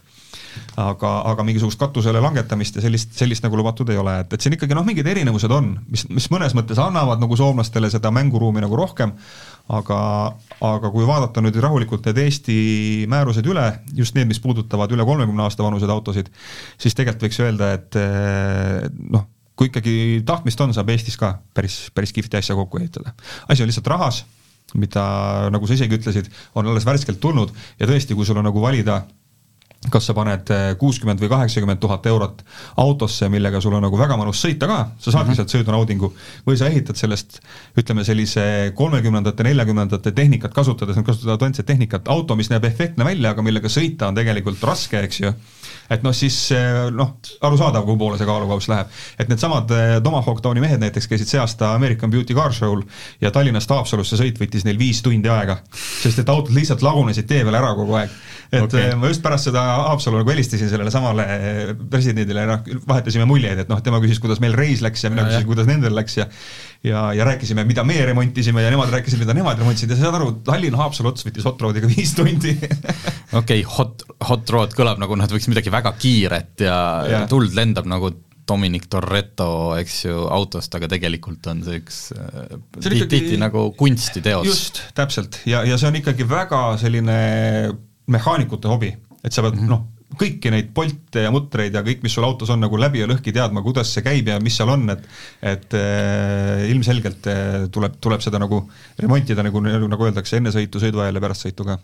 aga, 0.79 1.11
aga 1.31 1.45
mingisugust 1.47 1.79
katusele 1.81 2.21
langetamist 2.23 2.77
ja 2.77 2.83
sellist, 2.85 3.13
sellist 3.17 3.45
nagu 3.45 3.57
lubatud 3.59 3.89
ei 3.93 3.99
ole, 3.99 4.15
et, 4.23 4.35
et 4.35 4.45
siin 4.45 4.57
ikkagi 4.57 4.77
noh, 4.77 4.85
mingid 4.87 5.07
erinevused 5.09 5.51
on, 5.53 5.73
mis, 5.91 6.05
mis 6.13 6.29
mõnes 6.33 6.55
mõttes 6.57 6.81
annavad 6.81 7.21
nagu 7.23 7.37
soomlastele 7.39 7.91
seda 7.93 8.11
mänguruumi 8.15 8.63
nagu 8.63 8.77
rohkem, 8.79 9.13
aga, 9.73 9.99
aga 10.63 10.91
kui 10.93 11.07
vaadata 11.07 11.43
nüüd 11.43 11.59
rahulikult 11.63 12.09
need 12.09 12.23
Eesti 12.25 12.57
määrused 13.11 13.47
üle, 13.47 13.67
just 13.95 14.17
need, 14.17 14.29
mis 14.31 14.41
puudutavad 14.43 14.91
üle 14.95 15.05
kolmekümne 15.07 15.47
aasta 15.47 15.65
vanuseid 15.65 15.93
autosid, 15.93 16.31
siis 16.77 16.97
tegelikult 16.97 17.27
võiks 17.27 17.41
öelda, 17.43 17.73
et 17.77 17.99
eh, 17.99 18.89
noh, 19.13 19.29
kui 19.59 19.69
ikkagi 19.69 20.23
tahtmist 20.27 20.61
on, 20.65 20.73
saab 20.75 20.89
Eestis 20.93 21.17
ka 21.19 21.35
päris, 21.55 21.85
päris 21.93 22.13
kihvti 22.15 22.39
asja 22.39 22.57
kokku 22.57 22.81
ehitada. 22.81 23.13
asi 23.47 23.63
on 23.63 23.69
lihtsalt 23.69 23.91
rahas, 23.91 24.23
mida, 24.79 25.03
nagu 25.53 25.67
sa 25.67 25.77
isegi 25.77 25.99
ütlesid, 25.99 26.29
on 26.57 26.67
alles 26.67 26.85
värskelt 26.87 27.21
tulnud. 27.21 27.53
Ja 27.79 27.89
tõesti, 27.89 28.17
kui 28.17 28.25
sul 28.25 28.39
on 28.41 28.47
nagu 28.47 28.61
valida 28.61 29.03
kas 29.91 30.07
sa 30.07 30.15
paned 30.15 30.51
eh, 30.53 30.63
kuuskümmend 30.79 31.21
või 31.21 31.29
kaheksakümmend 31.31 31.81
tuhat 31.83 32.05
eurot 32.07 32.43
autosse, 32.79 33.27
millega 33.31 33.61
sul 33.63 33.75
on 33.75 33.83
nagu 33.83 33.99
väga 33.99 34.17
mõnus 34.19 34.39
sõita 34.43 34.69
ka, 34.69 34.77
sa 34.97 35.11
saadki 35.11 35.17
mm 35.17 35.31
-hmm. 35.31 35.35
sealt 35.41 35.55
sõidunaudingu, 35.55 36.11
või 36.47 36.59
sa 36.59 36.69
ehitad 36.71 36.99
sellest 36.99 37.39
ütleme 37.79 38.03
sellise 38.03 38.71
kolmekümnendate, 38.75 39.43
neljakümnendate 39.43 40.11
tehnikat 40.11 40.53
kasutades, 40.53 40.95
nad 40.95 41.05
kasutavad 41.05 41.35
autentset 41.35 41.65
tehnikat, 41.65 42.07
auto, 42.07 42.35
mis 42.35 42.49
näeb 42.49 42.65
efektne 42.65 43.05
välja, 43.05 43.31
aga 43.31 43.41
millega 43.41 43.67
sõita 43.67 44.07
on 44.07 44.15
tegelikult 44.15 44.63
raske, 44.63 45.03
eks 45.03 45.19
ju 45.19 45.33
et 45.91 46.03
noh, 46.03 46.13
siis 46.15 46.37
eh, 46.55 46.89
noh, 46.95 47.17
arusaadav, 47.41 47.83
kuhu 47.83 47.97
poole 47.99 48.17
see 48.17 48.27
kaalukauss 48.27 48.69
läheb. 48.71 48.87
et 49.19 49.27
needsamad 49.29 49.71
eh, 49.71 49.95
Tomahawk 50.03 50.43
Downi 50.43 50.63
mehed 50.63 50.79
näiteks 50.79 51.07
käisid 51.11 51.27
see 51.27 51.41
aasta 51.41 51.73
American 51.75 52.11
Beauty 52.11 52.33
Car 52.33 52.53
Show'l 52.53 52.83
ja 53.21 53.31
Tallinnast 53.31 53.69
Haapsalusse 53.69 54.17
sõit 54.19 54.39
võttis 54.39 54.63
neil 54.63 54.79
viis 54.79 55.01
tundi 55.03 55.29
aega, 55.29 55.59
sest 55.73 56.23
et 56.23 56.29
autod 56.29 56.53
lihtsalt 56.55 56.81
lagunesid 56.85 57.27
tee 57.27 57.43
peal 57.43 57.59
ära 57.59 57.73
kogu 57.75 57.99
aeg 57.99 58.15
et 58.53 58.63
okay. 58.63 58.93
Ma 58.99 59.09
just 59.09 59.23
pärast 59.23 59.49
seda 59.49 59.63
Haapsalu 59.77 60.21
nagu 60.21 60.33
helistasin 60.33 60.71
sellele 60.71 60.91
samale 60.93 61.25
presidendile, 61.91 62.45
noh, 62.49 62.69
vahetasime 62.89 63.27
muljeid, 63.29 63.63
et 63.65 63.71
noh, 63.71 63.81
tema 63.85 64.01
küsis, 64.03 64.21
kuidas 64.23 64.41
meil 64.43 64.55
reis 64.57 64.83
läks 64.85 65.05
ja 65.05 65.11
mina 65.13 65.27
küsisin, 65.27 65.49
kuidas 65.49 65.69
nendel 65.69 65.95
läks 65.97 66.19
ja 66.21 66.27
ja, 66.83 67.13
ja 67.15 67.25
rääkisime, 67.27 67.63
mida 67.63 67.83
meie 67.87 68.05
remontisime 68.05 68.63
ja 68.63 68.71
nemad 68.73 68.91
rääkisid, 68.91 69.21
mida 69.21 69.35
nemad 69.35 69.59
remontisid 69.59 69.93
ja 69.93 69.97
sa 69.97 70.07
saad 70.09 70.19
aru, 70.19 70.33
Tallinna-Haapsalu 70.47 71.13
ots 71.13 71.27
võttis 71.27 71.47
hot 71.47 71.63
roadiga 71.63 71.89
viis 71.93 72.11
tundi 72.17 72.57
okei 72.57 72.83
okay,, 73.39 73.63
hot, 73.77 74.03
hot 74.29 74.53
road 74.53 74.75
kõlab 74.77 74.99
nagu 75.01 75.15
noh, 75.15 75.27
et 75.27 75.35
võiks 75.35 75.47
midagi 75.51 75.71
väga 75.73 75.95
kiiret 75.99 76.65
ja, 76.67 76.77
ja. 77.09 77.23
tuld 77.31 77.55
lendab 77.57 77.87
nagu 77.89 78.11
Dominic 78.43 78.89
Toretto, 78.91 79.47
eks 79.79 80.01
ju, 80.03 80.25
autost, 80.27 80.73
aga 80.75 80.89
tegelikult 80.91 81.47
on 81.47 81.61
see 81.63 81.79
üks 81.79 81.99
tihti 82.83 83.05
ikkagi... 83.07 83.37
nagu 83.39 83.69
kunstiteos. 83.79 84.47
just, 84.49 84.81
täpselt, 84.97 85.39
ja, 85.47 85.63
ja 85.67 85.79
see 85.79 85.87
on 85.87 85.99
ikkagi 86.01 86.27
väga 86.27 86.63
selline 86.81 87.17
mehaanikute 88.11 88.67
hobi, 88.67 88.91
et 89.23 89.31
sa 89.31 89.41
pead 89.41 89.55
mm 89.55 89.63
-hmm. 89.63 89.69
noh, 89.71 90.03
kõiki 90.19 90.51
neid 90.53 90.69
polte 90.75 91.23
ja 91.25 91.31
mutreid 91.33 91.73
ja 91.73 91.81
kõik, 91.85 92.03
mis 92.03 92.13
sul 92.13 92.25
autos 92.27 92.51
on, 92.53 92.61
nagu 92.63 92.77
läbi 92.77 93.01
ja 93.01 93.07
lõhki 93.09 93.33
teadma, 93.33 93.63
kuidas 93.65 93.93
see 93.93 94.03
käib 94.05 94.27
ja 94.29 94.39
mis 94.43 94.57
seal 94.57 94.69
on, 94.69 94.85
et 94.93 95.07
et 95.53 95.73
äh, 95.79 96.69
ilmselgelt 96.69 97.27
äh, 97.27 97.65
tuleb, 97.71 97.97
tuleb 98.03 98.21
seda 98.21 98.39
nagu 98.41 98.63
remontida, 98.99 99.43
nagu, 99.43 99.61
nagu 99.61 100.05
öeldakse, 100.05 100.37
enne 100.37 100.53
sõitu, 100.53 100.81
sõiduajal 100.83 101.19
ja 101.19 101.23
pärast 101.23 101.47
sõitu 101.47 101.67
ka 101.67 101.79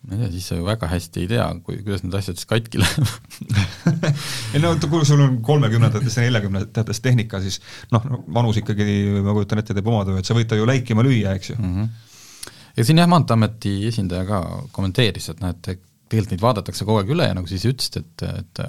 ma 0.00 0.16
ei 0.16 0.22
tea, 0.22 0.30
siis 0.32 0.46
sa 0.48 0.56
ju 0.56 0.64
väga 0.64 0.88
hästi 0.88 1.24
ei 1.24 1.28
tea, 1.28 1.46
kui, 1.64 1.80
kuidas 1.84 2.04
need 2.04 2.14
asjad 2.16 2.38
siis 2.40 2.48
katki 2.48 2.80
lähevad 2.80 3.74
ei 4.54 4.62
no 4.62 4.72
kui 4.86 5.04
sul 5.08 5.20
on 5.20 5.40
kolmekümnendatest 5.44 6.20
ja 6.20 6.24
neljakümnendatest 6.24 7.04
tehnika, 7.04 7.42
siis 7.44 7.60
noh, 7.92 8.06
vanus 8.32 8.60
ikkagi, 8.62 8.86
ma 9.20 9.36
kujutan 9.36 9.60
ette, 9.60 9.76
teeb 9.76 9.90
oma 9.92 10.06
töö, 10.08 10.20
et 10.20 10.28
sa 10.28 10.36
võid 10.36 10.48
ta 10.48 10.56
ju 10.56 10.68
läikima 10.68 11.04
lüüa, 11.04 11.36
eks 11.36 11.52
ju 11.52 11.58
mm. 11.58 11.74
-hmm. 11.76 12.56
ja 12.78 12.88
siin 12.88 13.02
jah, 13.02 13.10
Maanteeameti 13.12 13.76
esindaja 13.92 14.24
ka 14.28 14.42
kommenteeris, 14.72 15.28
et 15.34 15.44
noh, 15.44 15.52
et 15.52 15.72
tegelikult 16.10 16.34
neid 16.34 16.44
vaadatakse 16.44 16.86
kogu 16.86 17.00
aeg 17.00 17.14
üle 17.14 17.30
ja 17.30 17.36
nagu 17.38 17.48
sa 17.48 17.56
ise 17.56 17.72
ütlesid, 17.72 18.00
et, 18.02 18.26
et 18.42 18.62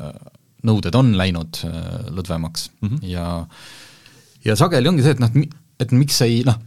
nõuded 0.68 0.98
on 0.98 1.14
läinud 1.18 1.64
äh, 1.68 1.78
lõdvemaks. 2.14 2.70
Mm 2.82 2.90
-hmm. 2.90 3.08
ja 3.10 3.26
ja 4.46 4.58
sageli 4.58 4.90
ongi 4.90 5.06
see, 5.06 5.16
et 5.18 5.22
noh, 5.22 5.30
et 5.82 5.92
miks 5.94 6.22
ei 6.26 6.42
noh, 6.46 6.58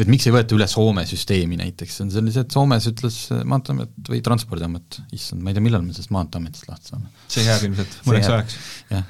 et 0.00 0.08
miks 0.08 0.24
ei 0.26 0.32
võeta 0.32 0.54
üle 0.56 0.66
Soome 0.70 1.04
süsteemi 1.08 1.58
näiteks, 1.60 1.98
see 1.98 2.04
on 2.06 2.12
sellise, 2.14 2.44
et 2.46 2.54
Soomes 2.54 2.86
ütles 2.88 3.16
Maanteeamet 3.48 4.08
või 4.08 4.22
Transpordiamet, 4.24 5.00
issand, 5.12 5.42
ma 5.44 5.52
ei 5.52 5.58
tea, 5.58 5.64
millal 5.66 5.84
me 5.84 5.92
sellest 5.92 6.14
Maanteeametist 6.16 6.70
lahti 6.70 6.94
saame. 6.94 7.10
see 7.28 7.44
jääb 7.44 7.66
ilmselt 7.68 7.98
mõneks 8.08 8.30
ajaks. 8.32 8.56
jah, 8.94 9.04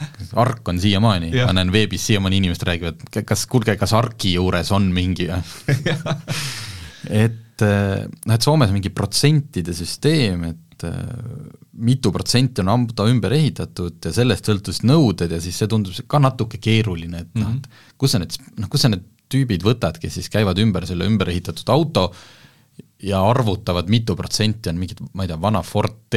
ARK 0.45 0.73
on 0.75 0.81
siiamaani, 0.83 1.31
ma 1.39 1.53
näen 1.59 1.71
veebis 1.75 2.09
siiamaani 2.11 2.43
inimesed 2.43 2.67
räägivad, 2.69 3.07
kas, 3.29 3.47
kuulge, 3.53 3.77
kas 3.81 3.95
ARK-i 3.97 4.35
juures 4.35 4.73
on 4.75 4.91
mingi 4.97 5.29
et 7.23 7.39
noh, 7.63 8.35
et 8.35 8.43
Soomes 8.43 8.73
on 8.73 8.75
mingi 8.81 8.91
protsentide 8.91 9.73
süsteem, 9.77 10.45
et 10.51 10.72
et 10.83 10.89
äh, 10.89 11.55
mitu 11.72 12.12
protsenti 12.14 12.62
on 12.62 12.72
auto 12.72 13.07
ümber 13.11 13.35
ehitatud 13.37 14.03
ja 14.05 14.12
sellest 14.14 14.49
sõltusid 14.49 14.87
nõuded 14.89 15.33
ja 15.33 15.41
siis 15.43 15.59
see 15.59 15.70
tundub 15.70 15.97
ka 16.07 16.20
natuke 16.22 16.61
keeruline, 16.62 17.24
et 17.24 17.35
noh 17.35 17.49
mm 17.49 17.59
-hmm., 17.59 17.89
et 17.93 17.99
kus 17.99 18.14
sa 18.14 18.22
need, 18.22 18.37
noh, 18.59 18.68
kus 18.68 18.83
sa 18.83 18.93
need 18.93 19.05
tüübid 19.33 19.64
võtad, 19.64 19.99
kes 19.99 20.18
siis 20.18 20.28
käivad 20.28 20.59
ümber 20.59 20.87
selle 20.87 21.07
ümber 21.09 21.30
ehitatud 21.33 21.68
auto 21.72 22.12
ja 23.03 23.22
arvutavad, 23.24 23.89
mitu 23.89 24.16
protsenti 24.16 24.68
on 24.68 24.78
mingid, 24.78 25.01
ma 25.14 25.24
ei 25.24 25.28
tea, 25.28 25.41
vana 25.41 25.62
Ford 25.62 25.95
T 26.11 26.16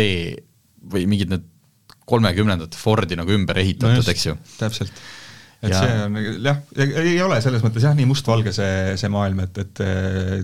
või 0.92 1.06
mingid 1.08 1.32
need 1.32 1.46
kolmekümnendate 2.06 2.78
Fordi 2.78 3.16
nagu 3.18 3.32
ümber 3.34 3.58
ehitatud 3.58 4.04
no, 4.04 4.12
eks 4.12 4.26
ju. 4.28 4.36
täpselt 4.60 4.92
et 5.64 5.72
ja. 5.72 5.80
see 5.80 5.94
on 6.04 6.18
jah, 6.44 6.60
ei 7.04 7.16
ole 7.24 7.38
selles 7.44 7.64
mõttes 7.66 7.86
jah, 7.88 7.96
nii 7.98 8.08
mustvalge 8.10 8.54
see, 8.56 8.96
see 9.00 9.12
maailm, 9.12 9.42
et, 9.46 9.62
et 9.64 9.82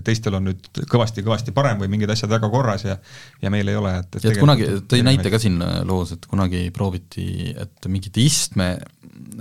teistel 0.06 0.38
on 0.38 0.48
nüüd 0.50 0.82
kõvasti-kõvasti 0.90 1.54
parem 1.56 1.82
või 1.82 1.90
mingid 1.92 2.12
asjad 2.14 2.32
väga 2.32 2.50
korras 2.52 2.86
ja 2.88 2.96
ja 3.42 3.52
meil 3.52 3.68
ei 3.68 3.78
ole, 3.78 3.94
et, 4.02 4.18
et, 4.18 4.30
et 4.32 4.40
kunagi 4.40 4.68
tõi 4.90 5.04
näite 5.06 5.32
ka 5.32 5.40
siin 5.42 5.60
loos, 5.88 6.14
et 6.16 6.26
kunagi 6.30 6.64
prooviti, 6.74 7.52
et 7.52 7.90
mingit 7.92 8.18
istme, 8.22 8.72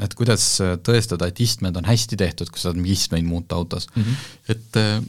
et 0.02 0.14
kuidas 0.18 0.46
tõestada, 0.86 1.32
et 1.32 1.42
istmed 1.44 1.80
on 1.80 1.90
hästi 1.90 2.20
tehtud, 2.20 2.52
kui 2.52 2.62
sa 2.62 2.70
tahad 2.70 2.82
mingi 2.82 2.96
istmeid 2.98 3.28
muuta 3.28 3.58
autos 3.60 3.90
mm, 3.96 4.04
-hmm. 4.04 4.30
et 4.56 4.82
äh, 4.82 5.02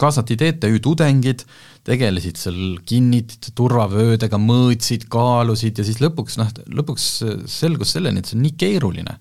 kaasati 0.00 0.36
TTÜ 0.36 0.80
tudengid, 0.80 1.44
tegelesid 1.84 2.38
seal 2.40 2.78
kinnitite 2.88 3.52
turvavöödega, 3.56 4.40
mõõtsid, 4.40 5.06
kaalusid 5.12 5.80
ja 5.80 5.84
siis 5.84 6.00
lõpuks 6.00 6.38
noh, 6.40 6.52
lõpuks 6.80 7.08
selgus 7.48 7.92
selleni, 7.96 8.22
et 8.22 8.30
see 8.30 8.38
on 8.38 8.46
nii 8.46 8.56
keeruline 8.60 9.18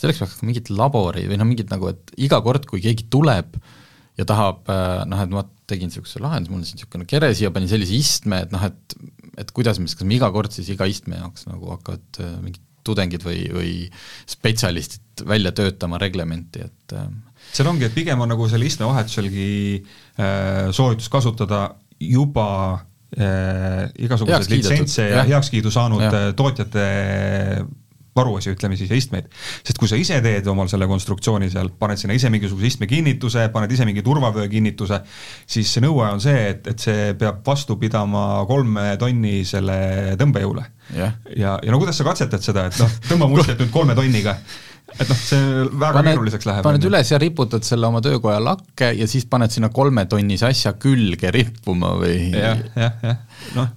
selleks 0.00 0.22
peaks 0.22 0.40
mingit 0.46 0.72
labori 0.72 1.26
või 1.30 1.38
noh, 1.40 1.48
mingit 1.48 1.70
nagu, 1.72 1.92
et 1.92 2.14
iga 2.20 2.40
kord, 2.44 2.66
kui 2.68 2.82
keegi 2.84 3.08
tuleb 3.12 3.58
ja 4.18 4.26
tahab 4.28 4.68
äh, 4.72 5.02
noh, 5.08 5.22
et 5.24 5.32
ma 5.32 5.44
tegin 5.70 5.90
niisuguse 5.90 6.22
lahenduse, 6.22 6.52
mul 6.52 6.62
on 6.62 6.68
siin 6.68 6.80
niisugune 6.80 7.06
kere 7.08 7.30
siia, 7.36 7.52
panin 7.54 7.70
sellise 7.70 7.96
istme, 7.96 8.44
et 8.46 8.54
noh, 8.54 8.66
et 8.66 8.98
et 9.40 9.52
kuidas 9.56 9.78
me 9.78 9.86
siis, 9.86 9.96
kas 9.96 10.08
me 10.08 10.16
iga 10.16 10.28
kord 10.34 10.52
siis 10.52 10.68
iga 10.72 10.88
istme 10.90 11.16
jaoks 11.16 11.46
nagu 11.48 11.70
hakkavad 11.76 12.18
äh, 12.20 12.34
mingid 12.42 12.66
tudengid 12.86 13.24
või, 13.24 13.40
või 13.52 13.72
spetsialistid 14.28 15.24
välja 15.28 15.52
töötama 15.56 15.98
reglementi, 16.00 16.64
et 16.64 16.94
äh, 16.96 17.08
seal 17.52 17.68
ongi, 17.70 17.86
et 17.88 17.96
pigem 17.96 18.20
on 18.24 18.32
nagu 18.32 18.48
selle 18.50 18.68
istmevahetuselgi 18.68 19.50
äh, 19.80 20.70
soovitus 20.76 21.10
kasutada 21.12 21.62
juba 22.00 22.48
äh, 23.16 23.90
igasuguseid 24.06 24.54
litsentse 24.54 25.08
ja 25.10 25.26
heakskiidu 25.28 25.72
saanud 25.74 26.04
ja. 26.04 26.22
tootjate 26.36 26.86
varuosi, 28.16 28.50
ütleme 28.54 28.76
siis, 28.78 28.90
ja 28.90 28.98
istmeid. 28.98 29.28
sest 29.64 29.78
kui 29.78 29.88
sa 29.90 29.98
ise 29.98 30.18
teed 30.24 30.46
omal 30.50 30.68
selle 30.70 30.88
konstruktsiooni 30.90 31.50
seal, 31.52 31.70
paned 31.78 32.00
sinna 32.00 32.16
ise 32.16 32.30
mingisuguse 32.32 32.72
istmekinnituse, 32.72 33.46
paned 33.54 33.70
ise 33.72 33.86
mingi 33.88 34.02
turvavöö 34.06 34.48
kinnituse, 34.50 35.00
siis 35.46 35.70
see 35.70 35.84
nõue 35.84 36.06
on 36.08 36.22
see, 36.22 36.48
et, 36.54 36.66
et 36.72 36.86
see 36.88 37.12
peab 37.20 37.44
vastu 37.46 37.78
pidama 37.80 38.44
kolme 38.50 38.94
tonni 39.00 39.44
selle 39.48 40.16
tõmbejõule 40.20 40.66
yeah.. 40.96 41.14
ja, 41.36 41.58
ja 41.62 41.70
no 41.70 41.78
kuidas 41.82 42.00
sa 42.00 42.08
katsetad 42.08 42.42
seda, 42.44 42.66
et 42.70 42.82
noh, 42.82 42.98
tõmba 43.10 43.30
mustrit 43.30 43.62
nüüd 43.62 43.72
kolme 43.74 43.96
tonniga 43.98 44.36
et 44.98 45.06
noh, 45.06 45.18
see 45.18 45.66
väga 45.80 46.02
keeruliseks 46.02 46.48
läheb. 46.48 46.66
paned 46.66 46.86
üles 46.88 47.12
ja 47.12 47.20
riputad 47.22 47.66
selle 47.66 47.86
oma 47.86 48.02
töökoja 48.04 48.40
lakke 48.42 48.90
ja 48.98 49.06
siis 49.10 49.28
paned 49.30 49.54
sinna 49.54 49.70
kolmetonnise 49.74 50.48
asja 50.50 50.74
külge 50.82 51.30
rippuma 51.34 51.94
või 52.00 52.32
ja,? 52.34 52.56
jah, 52.56 52.66
jah, 52.74 52.98
jah, 53.06 53.46
noh 53.58 53.76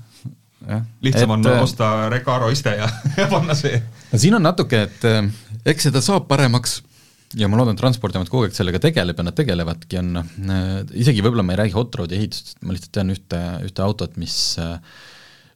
lihtsam 1.03 1.27
et, 1.27 1.35
on 1.35 1.51
äh, 1.51 1.61
osta 1.63 1.91
Recaro 2.11 2.49
iste 2.53 2.75
ja, 2.77 2.87
ja 3.19 3.27
panna 3.31 3.55
see. 3.57 3.79
no 4.11 4.19
siin 4.19 4.37
on 4.37 4.45
natuke, 4.45 4.85
et 4.87 5.05
äh, 5.09 5.21
eks 5.65 5.89
seda 5.89 6.03
saab 6.03 6.27
paremaks. 6.31 6.81
Ja 7.33 7.47
ma 7.49 7.57
loodan, 7.57 7.73
et 7.73 7.81
Transpordiamet 7.81 8.29
kogu 8.29 8.45
aeg 8.45 8.53
sellega 8.53 8.77
tegeleb 8.77 9.17
ja 9.17 9.23
nad 9.25 9.33
tegelevadki, 9.33 9.97
on 9.97 10.19
äh, 10.21 10.67
isegi 11.01 11.23
võib-olla 11.25 11.45
ma 11.47 11.55
ei 11.55 11.63
räägi 11.63 11.73
hot 11.73 11.95
rod'i 11.97 12.19
ehitusest, 12.19 12.59
ma 12.61 12.75
lihtsalt 12.75 12.93
tean 12.93 13.09
ühte, 13.09 13.39
ühte 13.65 13.81
autot, 13.81 14.19
mis 14.21 14.35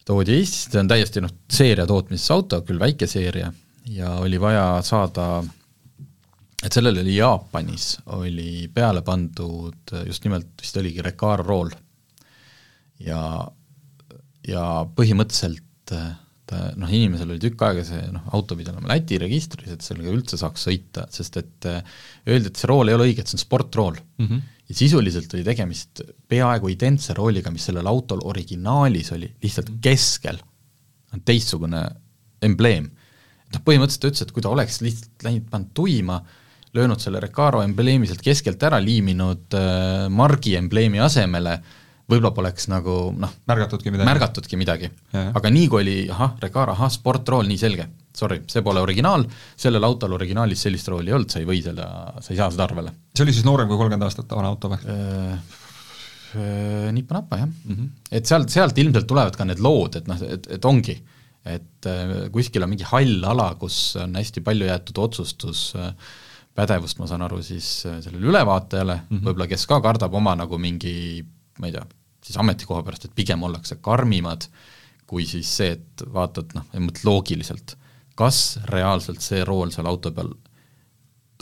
toodi 0.08 0.40
Eestisse, 0.40 0.72
see 0.74 0.82
on 0.82 0.90
täiesti 0.90 1.22
noh, 1.22 1.36
seeria 1.54 1.86
tootmises 1.86 2.34
auto, 2.34 2.64
küll 2.66 2.82
väike 2.82 3.06
seeria, 3.12 3.52
ja 3.94 4.16
oli 4.24 4.40
vaja 4.42 4.66
saada 4.88 5.44
et 6.66 6.74
sellele 6.74 7.04
oli 7.04 7.20
Jaapanis, 7.20 8.00
oli 8.18 8.66
peale 8.74 9.04
pandud 9.06 9.94
just 10.08 10.26
nimelt 10.26 10.50
vist 10.62 10.82
oligi 10.82 11.06
Recaro 11.06 11.46
rool 11.46 11.70
ja 13.06 13.22
ja 14.48 14.64
põhimõtteliselt 14.98 15.94
äh, 15.96 16.16
ta 16.48 16.70
noh, 16.80 16.92
inimesel 16.92 17.34
oli 17.34 17.42
tükk 17.44 17.64
aega 17.68 17.84
see 17.86 18.04
noh, 18.14 18.28
auto 18.36 18.56
pidi 18.58 18.72
olema 18.72 18.94
Läti 18.94 19.20
registris, 19.20 19.74
et 19.74 19.84
sellega 19.84 20.14
üldse 20.14 20.40
saaks 20.40 20.68
sõita, 20.70 21.08
sest 21.14 21.40
et 21.42 21.68
äh, 21.68 21.98
öeldi, 22.28 22.52
et 22.52 22.60
see 22.60 22.70
rool 22.72 22.88
ei 22.88 22.98
ole 22.98 23.10
õige, 23.10 23.24
et 23.24 23.32
see 23.32 23.38
on 23.40 23.44
sportrool 23.44 23.98
mm. 23.98 24.28
-hmm. 24.28 24.44
ja 24.70 24.78
sisuliselt 24.82 25.34
oli 25.36 25.44
tegemist 25.48 26.04
peaaegu 26.32 26.72
identse 26.72 27.16
rooliga, 27.18 27.52
mis 27.52 27.68
sellel 27.68 27.88
autol 27.92 28.24
originaalis 28.24 29.12
oli, 29.18 29.32
lihtsalt 29.44 29.74
mhm. 29.74 29.82
keskel 29.84 30.40
on 31.14 31.24
teistsugune 31.28 31.84
embleem. 32.44 32.90
noh, 33.54 33.64
põhimõtteliselt 33.64 34.04
ta 34.04 34.12
ütles, 34.12 34.26
et 34.26 34.36
kui 34.36 34.44
ta 34.44 34.52
oleks 34.52 34.82
lihtsalt 34.84 35.24
läinud, 35.28 35.50
pannud 35.52 35.74
tuima, 35.74 36.22
löönud 36.76 37.00
selle 37.00 37.20
Recaro 37.24 37.62
embleemi 37.64 38.08
sealt 38.08 38.24
keskelt 38.24 38.64
ära, 38.64 38.80
liiminud 38.84 39.56
äh, 39.56 40.08
margi 40.12 40.56
embleemi 40.60 41.00
asemele, 41.04 41.60
võib-olla 42.08 42.32
poleks 42.32 42.70
nagu 42.72 42.98
noh, 43.18 43.32
märgatudki 43.48 43.92
midagi. 43.92 44.10
märgatudki 44.10 44.60
midagi. 44.60 44.92
Aga 45.14 45.50
nii 45.52 45.68
kui 45.68 45.84
oli 45.84 45.98
ahah, 46.10 46.38
Recaro, 46.42 46.76
ahah, 46.78 46.92
sportrool, 46.94 47.48
nii 47.50 47.60
selge, 47.60 47.90
sorry, 48.16 48.42
see 48.48 48.64
pole 48.64 48.80
originaal, 48.80 49.26
sellel 49.56 49.84
autol 49.84 50.16
originaalis 50.16 50.64
sellist 50.68 50.88
rooli 50.88 51.12
ei 51.12 51.18
olnud, 51.20 51.32
sa 51.32 51.42
ei 51.42 51.50
või 51.50 51.60
selle, 51.66 51.88
sa 52.22 52.34
ei 52.34 52.40
saa 52.40 52.52
seda 52.54 52.68
arvele 52.70 52.96
see 53.18 53.26
oli 53.26 53.34
siis 53.34 53.46
noorem 53.48 53.70
kui 53.70 53.80
kolmkümmend 53.80 54.06
aastat 54.08 54.36
vana 54.38 54.52
auto 54.54 54.72
või? 54.74 54.80
nipa-napa 56.94 57.40
jah 57.40 57.48
mm, 57.48 57.76
-hmm. 57.76 57.88
et 58.12 58.26
sealt, 58.30 58.52
sealt 58.54 58.78
ilmselt 58.78 59.08
tulevad 59.10 59.36
ka 59.38 59.46
need 59.48 59.62
lood, 59.64 59.96
et 59.98 60.10
noh, 60.10 60.20
et, 60.22 60.50
et 60.58 60.66
ongi, 60.70 60.98
et 61.48 61.88
äh, 61.90 62.28
kuskil 62.34 62.66
on 62.66 62.70
mingi 62.70 62.86
hall 62.86 63.24
ala, 63.26 63.48
kus 63.60 63.96
on 64.04 64.16
hästi 64.20 64.44
palju 64.46 64.68
jäetud 64.68 65.00
otsustuspädevust, 65.06 67.00
ma 67.00 67.08
saan 67.10 67.24
aru, 67.26 67.40
siis 67.42 67.70
äh, 67.88 68.02
sellele 68.04 68.28
ülevaatajale 68.34 68.96
mm 69.00 69.06
-hmm. 69.08 69.24
võib-olla, 69.30 69.48
kes 69.50 69.66
ka 69.72 69.80
kardab 69.82 70.14
oma 70.14 70.36
nagu 70.36 70.60
mingi, 70.62 71.26
ma 71.60 71.72
ei 71.72 71.78
tea, 71.78 71.86
siis 72.28 72.38
ametikoha 72.42 72.84
pärast, 72.86 73.08
et 73.08 73.16
pigem 73.16 73.44
ollakse 73.48 73.80
karmimad, 73.84 74.50
kui 75.08 75.26
siis 75.28 75.50
see, 75.60 75.78
et 75.78 76.04
vaatad 76.14 76.56
noh, 76.58 76.68
loogiliselt, 77.08 77.78
kas 78.20 78.60
reaalselt 78.72 79.24
see 79.24 79.44
rool 79.48 79.72
seal 79.72 79.88
auto 79.88 80.12
peal 80.12 80.34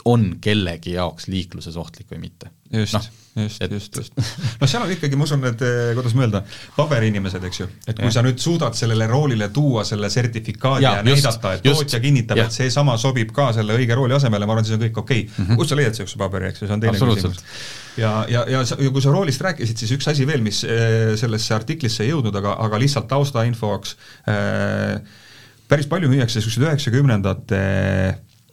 on 0.06 0.36
kellegi 0.42 0.94
jaoks 0.96 1.26
liikluses 1.30 1.76
ohtlik 1.80 2.10
või 2.12 2.26
mitte. 2.26 2.50
just 2.72 2.94
no,, 2.94 3.42
just, 3.42 3.62
just, 3.70 3.96
just. 3.96 4.12
noh, 4.60 4.68
seal 4.68 4.82
on 4.84 4.90
ikkagi, 4.94 5.18
ma 5.18 5.26
usun, 5.26 5.42
need, 5.44 5.62
kuidas 5.96 6.14
ma 6.16 6.24
öelda, 6.24 6.42
paberiinimesed, 6.76 7.44
eks 7.48 7.60
ju, 7.60 7.66
et 7.86 7.98
kui 7.98 8.08
ja. 8.08 8.14
sa 8.16 8.22
nüüd 8.26 8.40
suudad 8.42 8.76
sellele 8.78 9.06
roolile 9.10 9.48
tuua 9.54 9.84
selle 9.86 10.10
sertifikaadi 10.12 10.86
ja, 10.86 10.96
ja 10.98 11.04
just, 11.04 11.26
näidata, 11.26 11.54
et 11.58 11.66
tootja 11.66 12.00
kinnitab, 12.02 12.42
et 12.46 12.54
seesama 12.54 12.96
sobib 13.00 13.34
ka 13.36 13.50
selle 13.56 13.76
õige 13.78 13.98
rooli 13.98 14.16
asemele, 14.16 14.48
ma 14.48 14.56
arvan, 14.56 14.66
siis 14.66 14.78
on 14.78 14.84
kõik 14.86 15.02
okei 15.02 15.24
okay. 15.26 15.32
mm. 15.32 15.50
-hmm. 15.50 15.60
kust 15.60 15.74
sa 15.74 15.80
leiad 15.80 15.94
niisuguse 15.94 16.22
paberi, 16.22 16.50
eks 16.50 16.62
ju, 16.62 16.70
see 16.70 16.78
on 16.78 16.86
teine 16.86 17.02
küsimus. 17.02 17.42
ja, 18.00 18.14
ja, 18.32 18.46
ja 18.56 18.64
sa, 18.66 18.78
kui 18.80 19.04
sa 19.04 19.14
roolist 19.14 19.46
rääkisid, 19.46 19.82
siis 19.84 19.94
üks 19.98 20.10
asi 20.10 20.26
veel, 20.26 20.42
mis 20.46 20.62
äh, 20.64 21.14
sellesse 21.18 21.54
artiklisse 21.54 22.06
ei 22.06 22.14
jõudnud, 22.14 22.34
aga, 22.42 22.56
aga 22.66 22.82
lihtsalt 22.82 23.10
taustainfoks 23.10 23.96
äh,, 24.30 25.00
päris 25.68 25.90
palju 25.90 26.08
müüakse 26.10 26.40
niisuguseid 26.40 26.70
üheksakümnendate 26.70 27.62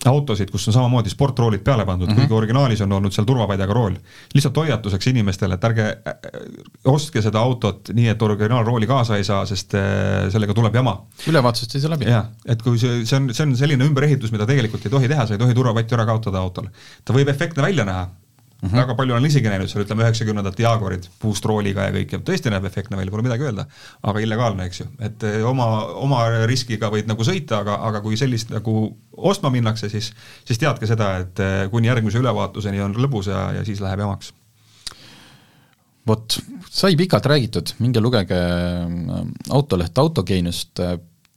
autosid, 0.09 0.51
kus 0.51 0.67
on 0.69 0.75
samamoodi 0.75 1.11
sportroolid 1.11 1.63
peale 1.63 1.85
pandud 1.85 2.07
mm, 2.07 2.13
-hmm. 2.13 2.27
kuigi 2.27 2.33
originaalis 2.33 2.81
on 2.81 2.91
olnud 2.91 3.13
seal 3.13 3.25
turvapadjaga 3.25 3.73
rool. 3.73 3.95
lihtsalt 4.33 4.57
hoiatuseks 4.57 5.07
inimestele, 5.07 5.53
et 5.53 5.63
ärge 5.63 5.85
ostke 6.85 7.21
seda 7.21 7.39
autot 7.39 7.89
nii, 7.93 8.07
et 8.07 8.21
originaalrooli 8.21 8.87
kaasa 8.87 9.17
ei 9.17 9.23
saa, 9.23 9.45
sest 9.45 9.75
äh, 9.75 10.29
sellega 10.31 10.53
tuleb 10.53 10.75
jama. 10.75 10.97
ülevaatusest 11.27 11.75
ei 11.75 11.81
saa 11.81 11.93
läbi. 11.95 12.09
jah, 12.09 12.25
et 12.45 12.61
kui 12.61 12.79
see, 12.79 13.05
see 13.05 13.17
on, 13.17 13.29
see 13.33 13.47
on 13.47 13.55
selline 13.57 13.85
ümberehitus, 13.85 14.31
mida 14.31 14.45
tegelikult 14.45 14.85
ei 14.85 14.91
tohi 14.91 15.07
teha, 15.07 15.27
sa 15.27 15.37
ei 15.37 15.41
tohi 15.41 15.53
turvapatju 15.53 15.99
ära 15.99 16.05
kaotada 16.05 16.39
autol. 16.39 16.67
ta 17.05 17.13
võib 17.13 17.29
efektne 17.29 17.63
välja 17.63 17.85
näha, 17.85 18.07
Mm 18.63 18.69
-hmm. 18.69 18.77
väga 18.79 18.95
palju 18.95 19.13
olen 19.13 19.25
isegi 19.27 19.49
näinud 19.51 19.67
seal 19.67 19.83
ütleme 19.83 20.05
üheksakümnendate 20.05 20.63
Jaguarid 20.63 21.07
puust 21.19 21.45
rooliga 21.45 21.83
ja 21.89 21.91
kõik 21.91 22.13
ja 22.15 22.19
tõesti 22.19 22.51
näeb 22.51 22.63
efektne 22.65 22.95
välja, 22.97 23.11
pole 23.11 23.25
midagi 23.25 23.43
öelda, 23.43 23.65
aga 24.03 24.21
illegaalne, 24.23 24.67
eks 24.69 24.79
ju, 24.79 24.85
et 25.03 25.23
eh, 25.27 25.43
oma, 25.43 25.65
oma 25.99 26.21
riskiga 26.47 26.87
võid 26.93 27.09
nagu 27.11 27.25
sõita, 27.27 27.59
aga, 27.59 27.75
aga 27.89 27.99
kui 28.05 28.15
sellist 28.17 28.53
nagu 28.55 28.75
ostma 29.17 29.51
minnakse, 29.51 29.89
siis, 29.91 30.13
siis 30.47 30.61
teadke 30.61 30.87
seda, 30.87 31.17
et 31.25 31.43
eh, 31.43 31.67
kuni 31.71 31.91
järgmise 31.91 32.23
ülevaatuseni 32.23 32.79
on 32.81 32.95
lõbus 32.95 33.27
ja, 33.27 33.49
ja 33.51 33.65
siis 33.67 33.83
läheb 33.83 33.99
jamaks. 33.99 34.31
vot, 36.07 36.39
sai 36.69 36.95
pikalt 36.95 37.25
räägitud, 37.25 37.75
minge 37.79 37.99
lugege 37.99 38.39
äh, 38.39 39.25
autoleht 39.49 39.97
Autogeeniust, 39.97 40.79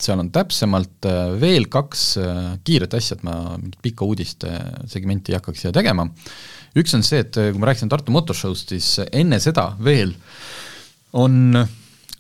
seal 0.03 0.20
on 0.20 0.31
täpsemalt 0.31 1.09
äh, 1.09 1.41
veel 1.41 1.66
kaks 1.72 2.03
äh, 2.20 2.45
kiiret 2.64 2.95
asja, 2.95 3.16
et 3.16 3.24
ma 3.27 3.57
mingit 3.57 3.81
pikka 3.83 4.05
uudiste 4.05 4.53
segmenti 4.87 5.33
ei 5.33 5.41
hakkaks 5.41 5.64
siia 5.64 5.72
tegema 5.72 6.07
üks 6.77 6.95
on 6.97 7.05
see, 7.07 7.22
et 7.24 7.37
äh, 7.41 7.51
kui 7.53 7.62
ma 7.62 7.70
rääkisin 7.70 7.91
Tartu 7.93 8.14
Motor 8.14 8.37
Show'st, 8.37 8.74
siis 8.74 9.09
enne 9.11 9.39
seda 9.43 9.70
veel 9.83 10.14
on 11.16 11.57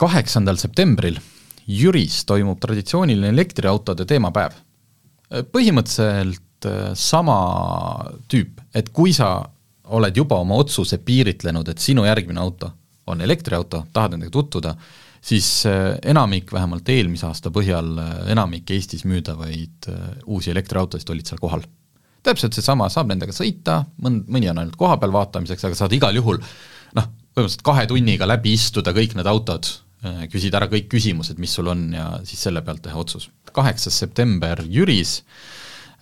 kaheksandal 0.00 0.58
septembril 0.60 1.18
Jüris 1.66 2.20
toimub 2.28 2.60
traditsiooniline 2.62 3.32
elektriautode 3.34 4.06
teemapäev. 4.08 4.56
Äh, 4.56 5.44
põhimõtteliselt 5.52 6.68
äh, 6.68 6.92
sama 6.98 7.38
tüüp, 8.30 8.62
et 8.76 8.92
kui 8.96 9.14
sa 9.16 9.38
oled 9.96 10.18
juba 10.18 10.40
oma 10.42 10.58
otsuse 10.58 10.98
piiritlenud, 10.98 11.68
et 11.70 11.82
sinu 11.82 12.06
järgmine 12.06 12.40
auto 12.42 12.72
on 13.06 13.20
elektriauto, 13.22 13.84
tahad 13.94 14.16
nendega 14.16 14.32
tutvuda, 14.34 14.72
siis 15.22 15.46
enamik, 15.66 16.50
vähemalt 16.54 16.88
eelmise 16.90 17.28
aasta 17.28 17.52
põhjal, 17.54 17.92
enamik 18.30 18.70
Eestis 18.74 19.04
müüdavaid 19.06 19.86
uusi 20.26 20.50
elektriautosid 20.50 21.12
olid 21.14 21.30
seal 21.30 21.38
kohal 21.38 21.62
täpselt 22.26 22.56
seesama, 22.56 22.88
saab 22.92 23.10
nendega 23.12 23.34
sõita, 23.34 23.80
mõn-, 24.02 24.22
mõni 24.30 24.50
on 24.50 24.62
ainult 24.62 24.78
kohapeal 24.80 25.14
vaatamiseks, 25.14 25.66
aga 25.68 25.78
saad 25.78 25.94
igal 25.96 26.16
juhul 26.18 26.40
noh, 26.96 27.08
põhimõtteliselt 27.36 27.66
kahe 27.66 27.86
tunniga 27.90 28.28
läbi 28.28 28.54
istuda 28.56 28.94
kõik 28.96 29.16
need 29.18 29.28
autod, 29.30 29.68
äh, 30.06 30.24
küsida 30.32 30.60
ära 30.60 30.70
kõik 30.72 30.88
küsimused, 30.92 31.40
mis 31.42 31.54
sul 31.58 31.70
on 31.72 31.88
ja 31.96 32.08
siis 32.28 32.46
selle 32.48 32.62
pealt 32.66 32.84
teha 32.86 32.98
otsus. 33.00 33.30
kaheksas 33.56 33.98
september 33.98 34.62
Jüris 34.68 35.22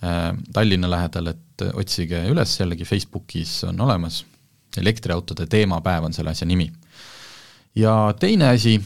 äh,, 0.03 0.31
Tallinna 0.53 0.89
lähedal, 0.91 1.33
et 1.33 1.67
otsige 1.73 2.25
üles, 2.31 2.59
jällegi 2.59 2.87
Facebookis 2.87 3.63
on 3.69 3.79
olemas, 3.81 4.23
elektriautode 4.77 5.47
teemapäev 5.47 6.09
on 6.09 6.13
selle 6.13 6.33
asja 6.35 6.47
nimi. 6.47 6.71
ja 7.75 8.13
teine 8.19 8.49
asi, 8.49 8.79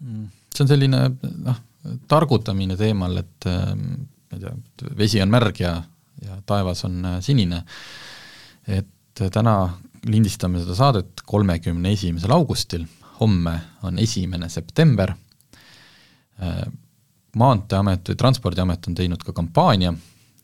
mm, 0.00 0.26
see 0.54 0.64
on 0.64 0.68
selline 0.68 1.04
noh, 1.44 1.60
targutamine 2.08 2.76
teemal, 2.78 3.16
et 3.22 3.46
äh, 3.50 3.74
ma 4.32 4.38
ei 4.38 4.42
tea, 4.42 4.90
vesi 4.96 5.20
on 5.22 5.32
märg 5.32 5.60
ja, 5.60 5.76
ja 6.24 6.38
taevas 6.48 6.84
on 6.88 7.04
äh, 7.04 7.18
sinine, 7.24 7.62
et 8.66 9.20
äh, 9.20 9.30
täna 9.32 9.56
lindistame 10.08 10.62
seda 10.62 10.76
saadet 10.78 11.22
kolmekümne 11.28 11.92
esimesel 11.94 12.32
augustil, 12.34 12.86
homme 13.20 13.54
on 13.86 14.00
esimene 14.02 14.48
september, 14.50 15.14
äh, 16.42 16.62
Maanteeamet 17.32 18.10
või 18.10 18.16
Transpordiamet 18.20 18.86
on 18.90 18.96
teinud 18.98 19.22
ka 19.24 19.32
kampaania, 19.32 19.94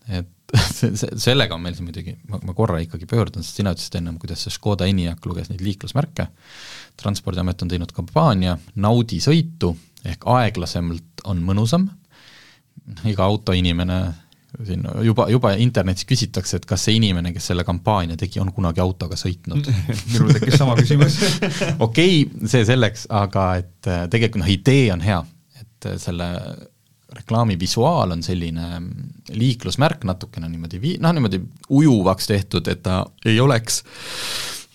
et 0.09 0.55
sellega 1.26 1.53
on 1.53 1.61
meil 1.61 1.74
siin 1.76 1.84
muidugi, 1.84 2.14
ma, 2.30 2.39
ma 2.49 2.55
korra 2.57 2.78
ikkagi 2.80 3.05
pöördun, 3.09 3.45
sest 3.45 3.61
sina 3.61 3.74
ütlesid 3.74 3.99
ennem, 4.01 4.16
kuidas 4.20 4.47
see 4.47 4.55
Škoda 4.55 4.89
Enyaq 4.89 5.26
luges 5.28 5.51
neid 5.51 5.61
liiklusmärke, 5.64 6.30
transpordiamet 7.01 7.64
on 7.64 7.72
teinud 7.72 7.93
kampaania 7.93 8.57
Naudi 8.80 9.20
sõitu, 9.20 9.74
ehk 10.09 10.24
aeglasemalt 10.32 11.26
on 11.28 11.43
mõnusam, 11.45 11.91
iga 13.08 13.26
autoinimene 13.26 14.00
siin 14.64 14.86
juba, 15.04 15.26
juba 15.30 15.52
internetis 15.60 16.06
küsitakse, 16.08 16.58
et 16.58 16.66
kas 16.68 16.86
see 16.86 16.96
inimene, 16.98 17.32
kes 17.34 17.50
selle 17.50 17.64
kampaania 17.68 18.16
tegi, 18.18 18.40
on 18.42 18.50
kunagi 18.54 18.82
autoga 18.82 19.18
sõitnud. 19.18 19.68
Minul 20.14 20.32
tekkis 20.36 20.56
sama 20.60 20.76
küsimus. 20.78 21.18
Okei 21.86 22.24
okay,, 22.24 22.48
see 22.48 22.64
selleks, 22.68 23.06
aga 23.12 23.50
et 23.60 23.90
äh, 23.90 24.06
tegelikult 24.10 24.44
noh, 24.44 24.50
idee 24.52 24.88
on 24.94 25.04
hea, 25.04 25.20
et 25.60 25.90
äh, 25.92 25.98
selle 26.00 26.32
reklaami 27.18 27.56
visuaal 27.60 28.12
on 28.16 28.22
selline 28.24 28.66
mm, 28.80 29.08
liiklusmärk 29.36 30.04
natukene 30.08 30.48
niimoodi 30.50 30.80
vii-, 30.82 30.98
noh 31.02 31.14
niimoodi 31.16 31.40
ujuvaks 31.72 32.28
tehtud, 32.28 32.68
et 32.68 32.82
ta 32.84 33.02
ei 33.28 33.40
oleks 33.40 33.82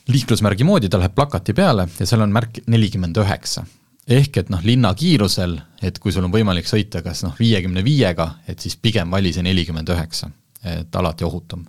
liiklusmärgi 0.09 0.65
moodi, 0.67 0.89
ta 0.91 0.99
läheb 1.01 1.13
plakati 1.15 1.53
peale 1.55 1.87
ja 1.99 2.07
seal 2.09 2.25
on 2.25 2.33
märk 2.33 2.63
nelikümmend 2.67 3.17
üheksa 3.21 3.63
ehk 4.07 4.37
et 4.41 4.49
noh, 4.51 4.63
linnakiirusel, 4.63 5.57
et 5.83 5.99
kui 6.01 6.11
sul 6.11 6.25
on 6.27 6.33
võimalik 6.33 6.67
sõita 6.67 7.03
kas 7.05 7.23
noh, 7.25 7.35
viiekümne 7.39 7.83
viiega, 7.85 8.33
et 8.47 8.59
siis 8.59 8.75
pigem 8.79 9.11
vali 9.11 9.33
see 9.33 9.45
nelikümmend 9.45 9.89
üheksa, 9.95 10.29
et 10.63 10.95
alati 10.95 11.27
ohutum. 11.27 11.65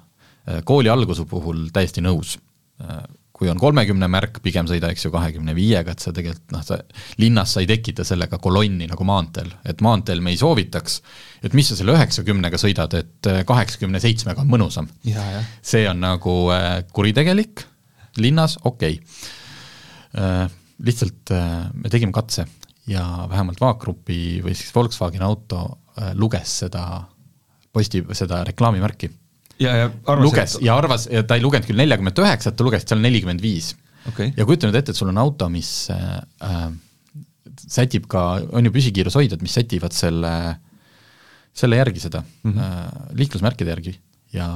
kooli 0.65 0.89
alguse 0.89 1.25
puhul 1.25 1.69
täiesti 1.73 2.03
nõus. 2.03 2.39
kui 3.35 3.49
on 3.51 3.59
kolmekümne 3.59 4.07
märk, 4.07 4.39
pigem 4.43 4.67
sõida, 4.71 4.93
eks 4.95 5.05
ju, 5.05 5.11
kahekümne 5.11 5.55
viiega, 5.55 5.91
et 5.91 5.99
sa 5.99 6.13
tegelikult 6.15 6.53
noh, 6.55 6.63
sa 6.63 6.79
linnas 7.19 7.53
sa 7.55 7.61
ei 7.61 7.67
tekita 7.67 8.05
sellega 8.07 8.39
kolonni 8.39 8.87
nagu 8.87 9.05
maanteel, 9.05 9.51
et 9.65 9.81
maanteel 9.83 10.21
me 10.23 10.31
ei 10.31 10.39
soovitaks, 10.39 11.01
et 11.43 11.55
mis 11.55 11.67
sa 11.67 11.75
selle 11.75 11.97
üheksakümnega 11.97 12.59
sõidad, 12.59 12.95
et 12.95 13.31
kaheksakümne 13.47 14.01
seitsmega 14.01 14.41
on 14.41 14.51
mõnusam. 14.51 14.89
see 15.63 15.89
on 15.91 16.01
nagu 16.01 16.37
äh, 16.55 16.85
kuritegelik, 16.93 17.67
linnas 18.19 18.59
okei 18.63 19.01
okay 20.15 20.47
lihtsalt 20.83 21.31
äh, 21.35 21.67
me 21.75 21.91
tegime 21.93 22.15
katse 22.15 22.47
ja 22.91 23.05
vähemalt 23.31 23.61
Vaagrupi 23.63 24.41
või 24.45 24.55
siis 24.57 24.73
Volkswageni 24.75 25.25
auto 25.25 25.61
äh, 25.99 26.13
luges 26.19 26.59
seda 26.65 26.85
posti, 27.75 28.03
seda 28.15 28.43
reklaamimärki. 28.47 29.11
ja, 29.63 29.77
ja 29.77 29.87
arvas, 30.07 30.25
luges 30.25 30.57
et... 30.59 30.67
ja 30.67 30.77
arvas, 30.79 31.07
ta 31.27 31.39
ei 31.39 31.45
lugenud 31.45 31.69
küll 31.69 31.81
neljakümmet 31.81 32.23
üheksat, 32.23 32.57
ta 32.59 32.67
luges, 32.67 32.85
et 32.85 32.93
seal 32.93 33.01
on 33.01 33.09
nelikümmend 33.09 33.43
viis. 33.43 33.75
ja 34.19 34.45
kujuta 34.45 34.69
nüüd 34.69 34.79
ette, 34.81 34.93
et 34.93 35.01
sul 35.01 35.11
on 35.13 35.23
auto, 35.23 35.49
mis 35.53 35.71
äh, 35.95 36.19
äh, 36.45 36.69
sätib 37.65 38.09
ka, 38.11 38.25
on 38.53 38.69
ju 38.69 38.75
püsikiirushoidjad, 38.75 39.43
mis 39.45 39.55
sätivad 39.57 39.95
selle, 39.97 40.35
selle 41.55 41.79
järgi 41.81 42.03
seda 42.03 42.23
mm, 42.25 42.53
-hmm. 42.53 42.61
äh, 42.61 43.11
liiklusmärkide 43.23 43.71
järgi 43.71 43.97
ja 44.35 44.49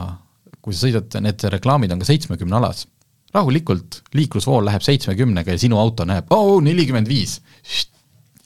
kui 0.60 0.74
sa 0.74 0.86
sõidad, 0.86 1.20
need 1.22 1.44
reklaamid 1.54 1.92
on 1.94 2.02
ka 2.02 2.08
seitsmekümne 2.08 2.58
alas 2.58 2.86
rahulikult 3.34 4.02
liiklusvool 4.16 4.64
läheb 4.68 4.84
seitsmekümnega 4.84 5.54
ja 5.54 5.60
sinu 5.60 5.80
auto 5.80 6.06
näeb, 6.08 6.30
oo, 6.34 6.60
nelikümmend 6.64 7.10
viis, 7.10 7.38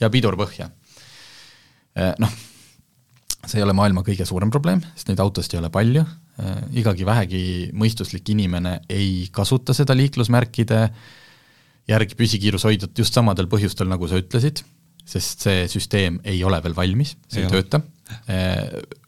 ja 0.01 0.11
pidur 0.11 0.37
põhja. 0.41 0.71
Eh, 1.97 2.15
noh, 2.23 2.33
see 3.47 3.61
ei 3.61 3.67
ole 3.67 3.75
maailma 3.77 4.05
kõige 4.07 4.27
suurem 4.27 4.51
probleem, 4.51 4.83
sest 4.97 5.11
neid 5.11 5.23
autosid 5.23 5.57
ei 5.57 5.63
ole 5.63 5.71
palju, 5.75 6.05
igagi 6.79 7.07
vähegi 7.07 7.43
mõistuslik 7.77 8.31
inimene 8.33 8.79
ei 8.91 9.27
kasuta 9.35 9.75
seda 9.77 9.95
liiklusmärkide 9.99 10.79
järgi 11.91 12.17
püsikiirushoidjat 12.17 13.03
just 13.03 13.15
samadel 13.15 13.49
põhjustel, 13.53 13.91
nagu 13.91 14.09
sa 14.09 14.21
ütlesid, 14.21 14.63
sest 15.05 15.45
see 15.45 15.67
süsteem 15.71 16.21
ei 16.25 16.41
ole 16.47 16.61
veel 16.65 16.77
valmis, 16.77 17.17
see 17.29 17.43
ei, 17.43 17.49
ei 17.49 17.53
tööta. 17.53 17.83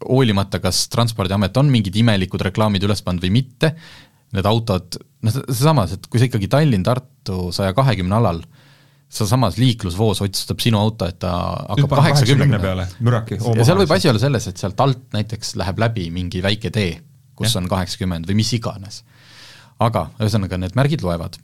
hoolimata, 0.04 0.60
kas 0.64 0.86
Transpordiamet 0.92 1.56
on 1.60 1.70
mingid 1.72 1.96
imelikud 1.96 2.44
reklaamid 2.44 2.84
üles 2.84 3.02
pannud 3.04 3.24
või 3.24 3.34
mitte, 3.38 3.74
need 4.34 4.48
autod, 4.50 4.98
noh 5.24 5.34
seesamas, 5.48 5.96
et 5.96 6.06
kui 6.10 6.20
sa 6.20 6.28
ikkagi 6.28 6.50
Tallinn-Tartu 6.52 7.48
saja 7.56 7.74
kahekümne 7.76 8.16
alal 8.20 8.42
sealsamas 9.14 9.58
liiklusvoos 9.60 10.22
otsustab 10.24 10.62
sinu 10.62 10.78
auto, 10.80 11.06
et 11.08 11.18
ta 11.22 11.32
hakkab 11.70 11.96
kaheksakümne 12.00 12.58
peale, 12.62 12.86
müraki. 13.04 13.38
ja 13.38 13.66
seal 13.66 13.78
võib 13.82 13.92
asi 13.94 14.10
olla 14.10 14.22
selles, 14.22 14.48
et 14.50 14.60
sealt 14.60 14.80
alt 14.82 15.04
näiteks 15.14 15.54
läheb 15.60 15.82
läbi 15.82 16.08
mingi 16.14 16.42
väike 16.44 16.72
tee, 16.74 16.96
kus 17.38 17.52
ja. 17.52 17.60
on 17.60 17.68
kaheksakümmend 17.70 18.28
või 18.30 18.40
mis 18.40 18.52
iganes. 18.56 19.02
aga 19.82 20.08
ühesõnaga, 20.18 20.58
need 20.58 20.76
märgid 20.78 21.04
loevad. 21.06 21.38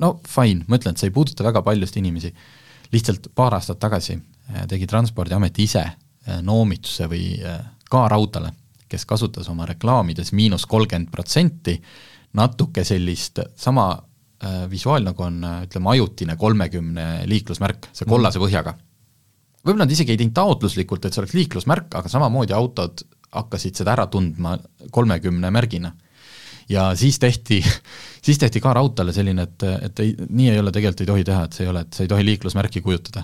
no 0.00 0.14
fine, 0.28 0.64
ma 0.68 0.78
ütlen, 0.80 0.96
et 0.96 1.02
see 1.02 1.10
ei 1.10 1.14
puuduta 1.14 1.44
väga 1.44 1.62
paljusid 1.62 2.00
inimesi. 2.00 2.32
lihtsalt 2.92 3.28
paar 3.34 3.54
aastat 3.58 3.80
tagasi 3.80 4.16
äh, 4.16 4.66
tegi 4.68 4.86
Transpordiamet 4.86 5.58
ise 5.58 5.84
äh, 5.84 6.40
noomituse 6.42 7.08
või 7.12 7.36
äh, 7.44 7.60
kaarautale, 7.90 8.52
kes 8.88 9.04
kasutas 9.08 9.48
oma 9.48 9.66
reklaamides 9.66 10.32
miinus 10.32 10.66
kolmkümmend 10.66 11.10
protsenti, 11.10 11.80
natuke 12.38 12.84
sellist 12.84 13.40
sama 13.56 13.90
Äh, 14.42 14.64
visuaal 14.66 15.04
nagu 15.06 15.22
on 15.22 15.36
äh, 15.46 15.60
ütleme, 15.68 15.92
ajutine 15.92 16.34
kolmekümne 16.34 17.04
liiklusmärk, 17.30 17.86
see 17.94 18.08
kollase 18.10 18.40
mhm. 18.40 18.46
põhjaga. 18.48 18.72
võib-olla 19.62 19.84
nad 19.84 19.92
isegi 19.94 20.10
ei 20.10 20.18
teinud 20.18 20.34
taotluslikult, 20.34 21.04
et 21.06 21.14
see 21.14 21.22
oleks 21.22 21.36
liiklusmärk, 21.36 21.94
aga 21.94 22.10
samamoodi 22.10 22.56
autod 22.56 23.04
hakkasid 23.38 23.78
seda 23.78 23.92
ära 23.94 24.08
tundma 24.10 24.56
kolmekümne 24.90 25.52
märgina. 25.54 25.92
ja 26.68 26.88
siis 26.98 27.20
tehti, 27.22 27.60
siis 28.26 28.42
tehti 28.42 28.60
ka 28.64 28.74
raudteele 28.74 29.14
selline, 29.14 29.46
et, 29.46 29.68
et 29.90 30.02
ei, 30.02 30.16
nii 30.26 30.50
ei 30.50 30.58
ole, 30.58 30.74
tegelikult 30.74 31.04
ei 31.06 31.12
tohi 31.12 31.28
teha, 31.30 31.44
et 31.46 31.54
see 31.54 31.68
ei 31.68 31.70
ole, 31.70 31.86
et 31.86 31.94
sa 31.94 32.02
ei 32.02 32.10
tohi 32.10 32.26
liiklusmärki 32.32 32.82
kujutada 32.82 33.22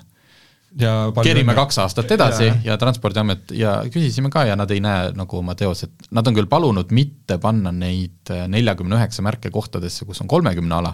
kerime 1.25 1.55
kaks 1.57 1.79
aastat 1.83 2.11
edasi 2.15 2.45
ja, 2.47 2.55
ja 2.65 2.77
Transpordiamet 2.81 3.53
ja 3.57 3.75
küsisime 3.93 4.31
ka 4.31 4.45
ja 4.49 4.57
nad 4.59 4.71
ei 4.71 4.83
näe 4.85 5.13
nagu 5.17 5.41
oma 5.41 5.55
teos, 5.59 5.87
et 5.87 6.09
nad 6.15 6.27
on 6.29 6.37
küll 6.37 6.51
palunud 6.51 6.93
mitte 6.95 7.39
panna 7.43 7.73
neid 7.73 8.33
neljakümne 8.49 8.99
üheksa 8.99 9.25
märke 9.25 9.51
kohtadesse, 9.55 10.05
kus 10.05 10.21
on 10.25 10.29
kolmekümne 10.29 10.77
ala, 10.79 10.93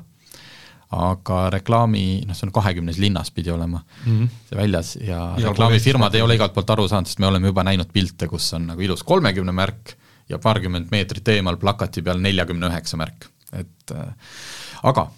aga 0.95 1.41
reklaami, 1.55 2.05
noh, 2.29 2.37
see 2.37 2.47
on 2.49 2.55
kahekümnes 2.55 3.01
linnas 3.03 3.33
pidi 3.35 3.51
olema 3.51 3.81
mm 3.81 4.13
-hmm. 4.13 4.29
see 4.49 4.59
väljas 4.59 4.95
ja, 5.01 5.21
ja 5.39 5.51
reklaamifirmad 5.51 6.15
ei 6.15 6.23
ole 6.23 6.35
igalt 6.39 6.55
poolt 6.55 6.71
aru 6.71 6.89
saanud, 6.89 7.11
sest 7.11 7.19
me 7.19 7.27
oleme 7.27 7.51
juba 7.51 7.65
näinud 7.65 7.91
pilte, 7.93 8.29
kus 8.29 8.53
on 8.55 8.67
nagu 8.71 8.81
ilus 8.81 9.03
kolmekümne 9.03 9.53
märk 9.53 9.97
ja 10.29 10.39
paarkümmend 10.39 10.91
meetrit 10.91 11.29
eemal 11.29 11.57
plakati 11.57 12.03
peal 12.03 12.21
neljakümne 12.23 12.71
üheksa 12.71 12.97
märk, 13.01 13.29
et 13.53 13.93
äh, 13.93 14.15
aga 14.83 15.09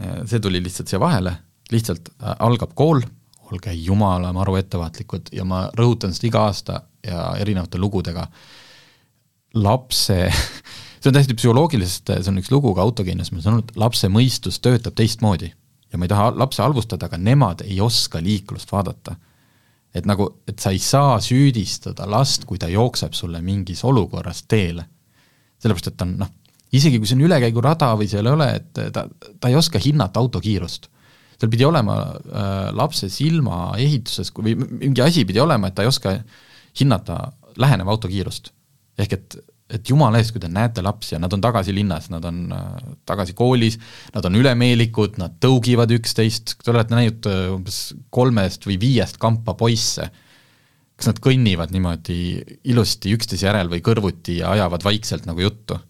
äh, 0.00 0.22
see 0.26 0.40
tuli 0.40 0.62
lihtsalt 0.62 0.88
siia 0.88 1.00
vahele, 1.00 1.36
lihtsalt 1.72 2.08
äh, 2.22 2.36
algab 2.38 2.74
kool, 2.74 3.02
olge 3.52 3.72
jumala 3.72 4.32
maru 4.32 4.56
ettevaatlikud 4.56 5.32
ja 5.32 5.44
ma 5.44 5.66
rõhutan 5.76 6.14
seda 6.14 6.28
iga 6.30 6.44
aasta 6.48 6.80
ja 7.04 7.34
erinevate 7.40 7.78
lugudega, 7.78 8.26
lapse 9.54 10.18
see 11.04 11.10
on 11.10 11.18
täiesti 11.18 11.36
psühholoogilisest, 11.36 12.14
see 12.16 12.32
on 12.32 12.40
üks 12.40 12.48
lugu 12.52 12.72
ka 12.76 12.84
ma 12.86 13.42
saan 13.44 13.58
aru, 13.58 13.64
et 13.66 13.76
lapse 13.76 14.08
mõistus 14.08 14.60
töötab 14.64 14.94
teistmoodi. 14.96 15.52
ja 15.92 15.98
ma 15.98 16.06
ei 16.06 16.08
taha 16.08 16.32
lapse 16.34 16.62
halvustada, 16.62 17.06
aga 17.06 17.18
nemad 17.18 17.60
ei 17.62 17.80
oska 17.80 18.22
liiklust 18.22 18.72
vaadata. 18.72 19.16
et 19.94 20.06
nagu, 20.06 20.40
et 20.48 20.58
sa 20.58 20.70
ei 20.70 20.78
saa 20.78 21.20
süüdistada 21.20 22.08
last, 22.10 22.44
kui 22.44 22.58
ta 22.58 22.68
jookseb 22.68 23.12
sulle 23.12 23.42
mingis 23.42 23.84
olukorras 23.84 24.42
teele. 24.48 24.84
sellepärast, 25.58 25.86
et 25.86 25.96
ta 25.96 26.04
on 26.04 26.16
noh, 26.18 26.30
isegi 26.72 26.98
kui 26.98 27.06
see 27.06 27.18
on 27.18 27.26
ülekäigurada 27.28 27.92
või 27.98 28.08
seal 28.08 28.26
ei 28.26 28.32
ole, 28.32 28.48
et 28.56 28.92
ta, 28.92 29.06
ta 29.40 29.48
ei 29.48 29.56
oska 29.56 29.78
hinnata 29.78 30.20
auto 30.20 30.40
kiirust. 30.40 30.88
Seal 31.38 31.50
pidi 31.52 31.66
olema 31.66 31.96
äh, 32.14 32.68
lapse 32.76 33.08
silmaehituses 33.12 34.32
või 34.36 34.56
mingi 34.58 35.02
asi 35.04 35.24
pidi 35.28 35.42
olema, 35.42 35.68
et 35.68 35.76
ta 35.78 35.84
ei 35.84 35.90
oska 35.90 36.16
hinnata 36.80 37.18
läheneva 37.60 37.94
auto 37.94 38.10
kiirust. 38.10 38.52
ehk 38.98 39.12
et 39.12 39.36
et 39.74 39.88
jumala 39.88 40.20
eest, 40.20 40.34
kui 40.34 40.42
te 40.42 40.48
näete 40.52 40.82
lapsi 40.84 41.14
ja 41.14 41.20
nad 41.22 41.32
on 41.32 41.42
tagasi 41.42 41.72
linnas, 41.74 42.10
nad 42.12 42.24
on 42.28 42.42
äh, 42.52 42.66
tagasi 43.08 43.34
koolis, 43.36 43.78
nad 44.14 44.26
on 44.28 44.36
ülemeelikud, 44.38 45.16
nad 45.20 45.38
tõugivad 45.42 45.92
üksteist, 45.96 46.56
te 46.60 46.72
olete 46.72 46.96
näinud 46.96 47.28
äh, 47.30 47.46
umbes 47.54 47.78
kolmest 48.14 48.68
või 48.68 48.76
viiest 48.82 49.18
kampa 49.22 49.56
poisse, 49.58 50.10
kas 50.94 51.10
nad 51.10 51.20
kõnnivad 51.24 51.72
niimoodi 51.74 52.18
ilusti 52.70 53.14
üksteise 53.16 53.48
järel 53.48 53.72
või 53.72 53.82
kõrvuti 53.84 54.38
ja 54.42 54.52
ajavad 54.54 54.84
vaikselt 54.86 55.26
nagu 55.30 55.42
juttu? 55.46 55.80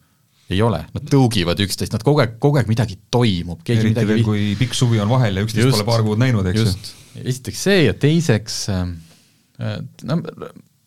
Ei 0.53 0.61
ole, 0.63 0.83
nad 0.93 1.07
tõugivad 1.09 1.61
üksteist, 1.65 1.95
nad 1.95 2.05
kogu 2.05 2.21
aeg, 2.25 2.37
kogu 2.43 2.61
aeg 2.61 2.69
midagi 2.69 2.99
toimub, 3.13 3.63
keegi 3.65 3.89
eriti 3.89 4.07
veel, 4.09 4.25
kui 4.27 4.51
pikk 4.61 4.77
suvi 4.77 5.01
on 5.01 5.09
vahel 5.13 5.41
ja 5.41 5.47
üksteist 5.47 5.73
pole 5.73 5.89
paar 5.89 6.05
kuud 6.05 6.21
näinud, 6.21 6.47
eks 6.51 6.61
ju. 6.61 6.95
esiteks 7.25 7.65
see 7.69 7.81
ja 7.87 7.95
teiseks 7.97 8.59
äh, 8.75 8.85
no 10.05 10.21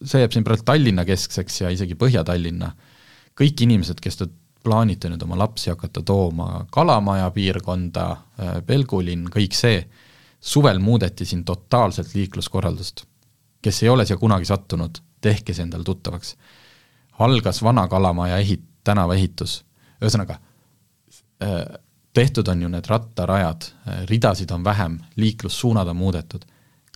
see 0.06 0.22
jääb 0.22 0.36
siin 0.36 0.46
praegu 0.46 0.66
Tallinna 0.68 1.06
keskseks 1.08 1.62
ja 1.64 1.72
isegi 1.74 1.98
Põhja-Tallinna, 2.00 2.72
kõik 3.38 3.64
inimesed, 3.66 4.02
kes 4.04 4.20
te 4.20 4.28
plaanite 4.64 5.10
nüüd 5.12 5.24
oma 5.24 5.40
lapsi 5.40 5.72
hakata 5.72 6.04
tooma 6.06 6.66
Kalamaja 6.74 7.30
piirkonda, 7.36 8.08
äh, 8.38 8.56
Pelgulinn, 8.68 9.30
kõik 9.34 9.58
see, 9.58 9.82
suvel 10.40 10.80
muudeti 10.84 11.26
siin 11.26 11.46
totaalselt 11.46 12.14
liikluskorraldust. 12.16 13.06
kes 13.62 13.84
ei 13.84 13.90
ole 13.90 14.06
siia 14.06 14.18
kunagi 14.18 14.46
sattunud, 14.46 15.00
tehke 15.22 15.54
see 15.54 15.64
endale 15.64 15.84
tuttavaks. 15.84 16.36
algas 17.20 17.64
Vana 17.64 17.88
Kalamaja 17.88 18.38
ehit-, 18.38 18.70
tänavaehitus, 18.88 19.60
ühesõnaga, 20.02 20.40
äh, 21.44 21.62
tehtud 22.14 22.48
on 22.48 22.64
ju 22.66 22.72
need 22.72 22.88
rattarajad, 22.90 23.70
äh, 23.88 24.02
ridasid 24.10 24.52
on 24.56 24.64
vähem, 24.66 25.00
liiklussuunad 25.16 25.94
on 25.94 26.00
muudetud, 26.00 26.48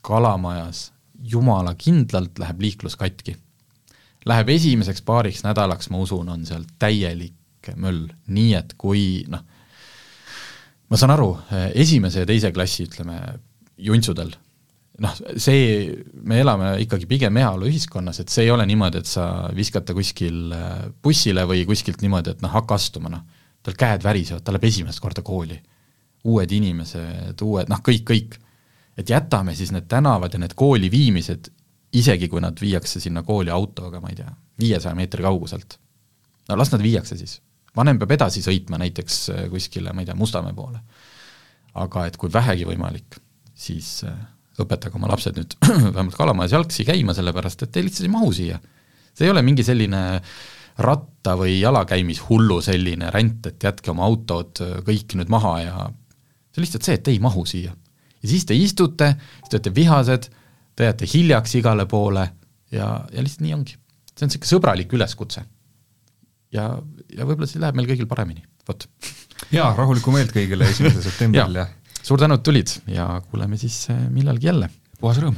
Kalamajas 0.01 0.91
jumala 1.21 1.75
kindlalt 1.77 2.39
läheb 2.41 2.61
liiklus 2.63 2.95
katki. 2.97 3.35
Läheb 4.25 4.49
esimeseks 4.49 5.03
paariks 5.05 5.43
nädalaks, 5.45 5.91
ma 5.93 5.99
usun, 6.01 6.29
on 6.29 6.45
seal 6.45 6.63
täielik 6.81 7.69
möll, 7.77 8.07
nii 8.33 8.55
et 8.57 8.73
kui 8.81 9.23
noh, 9.29 9.43
ma 10.89 10.97
saan 10.97 11.13
aru, 11.13 11.35
esimese 11.77 12.23
ja 12.23 12.29
teise 12.29 12.49
klassi, 12.53 12.87
ütleme, 12.89 13.19
juntsudel, 13.77 14.33
noh, 15.01 15.17
see, 15.41 15.89
me 16.23 16.39
elame 16.43 16.75
ikkagi 16.83 17.07
pigem 17.09 17.39
heaoluühiskonnas, 17.41 18.21
et 18.21 18.33
see 18.33 18.45
ei 18.45 18.53
ole 18.53 18.65
niimoodi, 18.69 19.01
et 19.01 19.09
sa 19.09 19.25
viskad 19.57 19.87
ta 19.87 19.95
kuskil 19.97 20.53
bussile 21.03 21.47
või 21.49 21.65
kuskilt 21.69 22.03
niimoodi, 22.05 22.35
et 22.35 22.45
noh, 22.45 22.53
hakka 22.53 22.77
astuma, 22.77 23.11
noh. 23.13 23.25
tal 23.61 23.75
käed 23.77 24.05
värisevad, 24.05 24.43
ta 24.45 24.53
läheb 24.53 24.69
esimest 24.69 25.01
korda 25.01 25.21
kooli. 25.25 25.59
uued 26.23 26.51
inimesed, 26.53 27.41
uued, 27.41 27.69
noh, 27.69 27.79
kõik, 27.81 28.03
kõik 28.05 28.35
et 28.97 29.09
jätame 29.09 29.55
siis 29.55 29.71
need 29.73 29.87
tänavad 29.89 30.33
ja 30.33 30.39
need 30.41 30.53
kooli 30.57 30.91
viimised, 30.91 31.49
isegi 31.97 32.27
kui 32.31 32.41
nad 32.43 32.57
viiakse 32.59 33.01
sinna 33.03 33.23
kooli 33.27 33.51
autoga, 33.51 34.01
ma 34.01 34.11
ei 34.11 34.19
tea, 34.19 34.33
viiesaja 34.59 34.95
meetri 34.95 35.23
kauguselt. 35.23 35.79
no 36.49 36.57
las 36.57 36.71
nad 36.71 36.83
viiakse 36.83 37.17
siis. 37.17 37.41
vanem 37.75 37.99
peab 37.99 38.11
edasi 38.11 38.41
sõitma 38.43 38.77
näiteks 38.81 39.17
äh, 39.29 39.49
kuskile, 39.49 39.93
ma 39.93 40.01
ei 40.01 40.05
tea, 40.05 40.15
Mustamäe 40.15 40.53
poole. 40.53 40.79
aga 41.73 42.05
et 42.05 42.17
kui 42.17 42.31
vähegi 42.33 42.65
võimalik, 42.67 43.19
siis 43.55 44.03
äh, 44.03 44.15
õpetage 44.65 44.97
oma 44.99 45.11
lapsed 45.11 45.37
nüüd 45.37 45.55
vähemalt 45.95 46.17
Kalamajas 46.17 46.55
jalgsi 46.55 46.85
käima, 46.87 47.15
sellepärast 47.17 47.65
et 47.65 47.73
te 47.73 47.83
lihtsalt 47.85 48.07
ei 48.07 48.13
mahu 48.13 48.31
siia. 48.35 48.59
see 49.13 49.27
ei 49.27 49.33
ole 49.33 49.43
mingi 49.45 49.65
selline 49.67 50.21
ratta- 50.81 51.37
või 51.37 51.59
jalakäimishullu 51.59 52.61
selline 52.63 53.11
ränd, 53.13 53.45
et 53.51 53.63
jätke 53.63 53.91
oma 53.91 54.07
autod 54.07 54.63
äh, 54.63 54.79
kõik 54.87 55.17
nüüd 55.19 55.31
maha 55.31 55.55
ja 55.61 55.75
see 56.51 56.61
on 56.61 56.65
lihtsalt 56.65 56.87
see, 56.87 56.99
et 56.99 57.03
te 57.05 57.13
ei 57.15 57.19
mahu 57.23 57.45
siia 57.45 57.73
ja 58.21 58.29
siis 58.29 58.45
te 58.45 58.57
istute, 58.57 59.15
siis 59.17 59.49
te 59.49 59.57
olete 59.57 59.73
vihased, 59.75 60.29
te 60.75 60.87
jääte 60.89 61.09
hiljaks 61.09 61.55
igale 61.59 61.87
poole 61.89 62.27
ja, 62.71 62.93
ja 63.11 63.23
lihtsalt 63.23 63.45
nii 63.45 63.57
ongi. 63.57 63.77
see 64.11 64.25
on 64.25 64.31
niisugune 64.31 64.53
sõbralik 64.53 64.95
üleskutse. 64.95 65.43
ja, 66.53 66.69
ja 67.09 67.27
võib-olla 67.27 67.49
siis 67.49 67.61
läheb 67.63 67.77
meil 67.79 67.89
kõigil 67.89 68.09
paremini, 68.09 68.43
vot. 68.67 68.87
jaa, 69.51 69.73
rahulikku 69.77 70.13
meelt 70.13 70.33
kõigile 70.35 70.69
esimesel 70.69 71.03
septembril 71.09 71.61
ja, 71.61 71.67
ja 71.67 71.80
suur 72.03 72.19
tänu, 72.19 72.37
et 72.37 72.43
tulid 72.43 72.67
ja 72.87 73.21
kuuleme 73.31 73.57
siis 73.57 73.89
äh, 73.89 74.09
millalgi 74.09 74.47
jälle. 74.47 74.69
puhas 74.99 75.17
rõõm! 75.21 75.37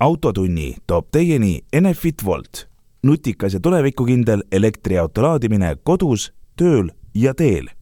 autotunni 0.00 0.76
toob 0.86 1.08
teieni 1.12 1.60
Enefit 1.72 2.24
Volt, 2.24 2.66
nutikas 3.02 3.54
ja 3.54 3.60
tulevikukindel 3.60 4.42
elektriauto 4.52 5.22
laadimine 5.22 5.76
kodus, 5.82 6.32
tööl 6.56 6.90
ja 7.14 7.34
teel 7.34 7.75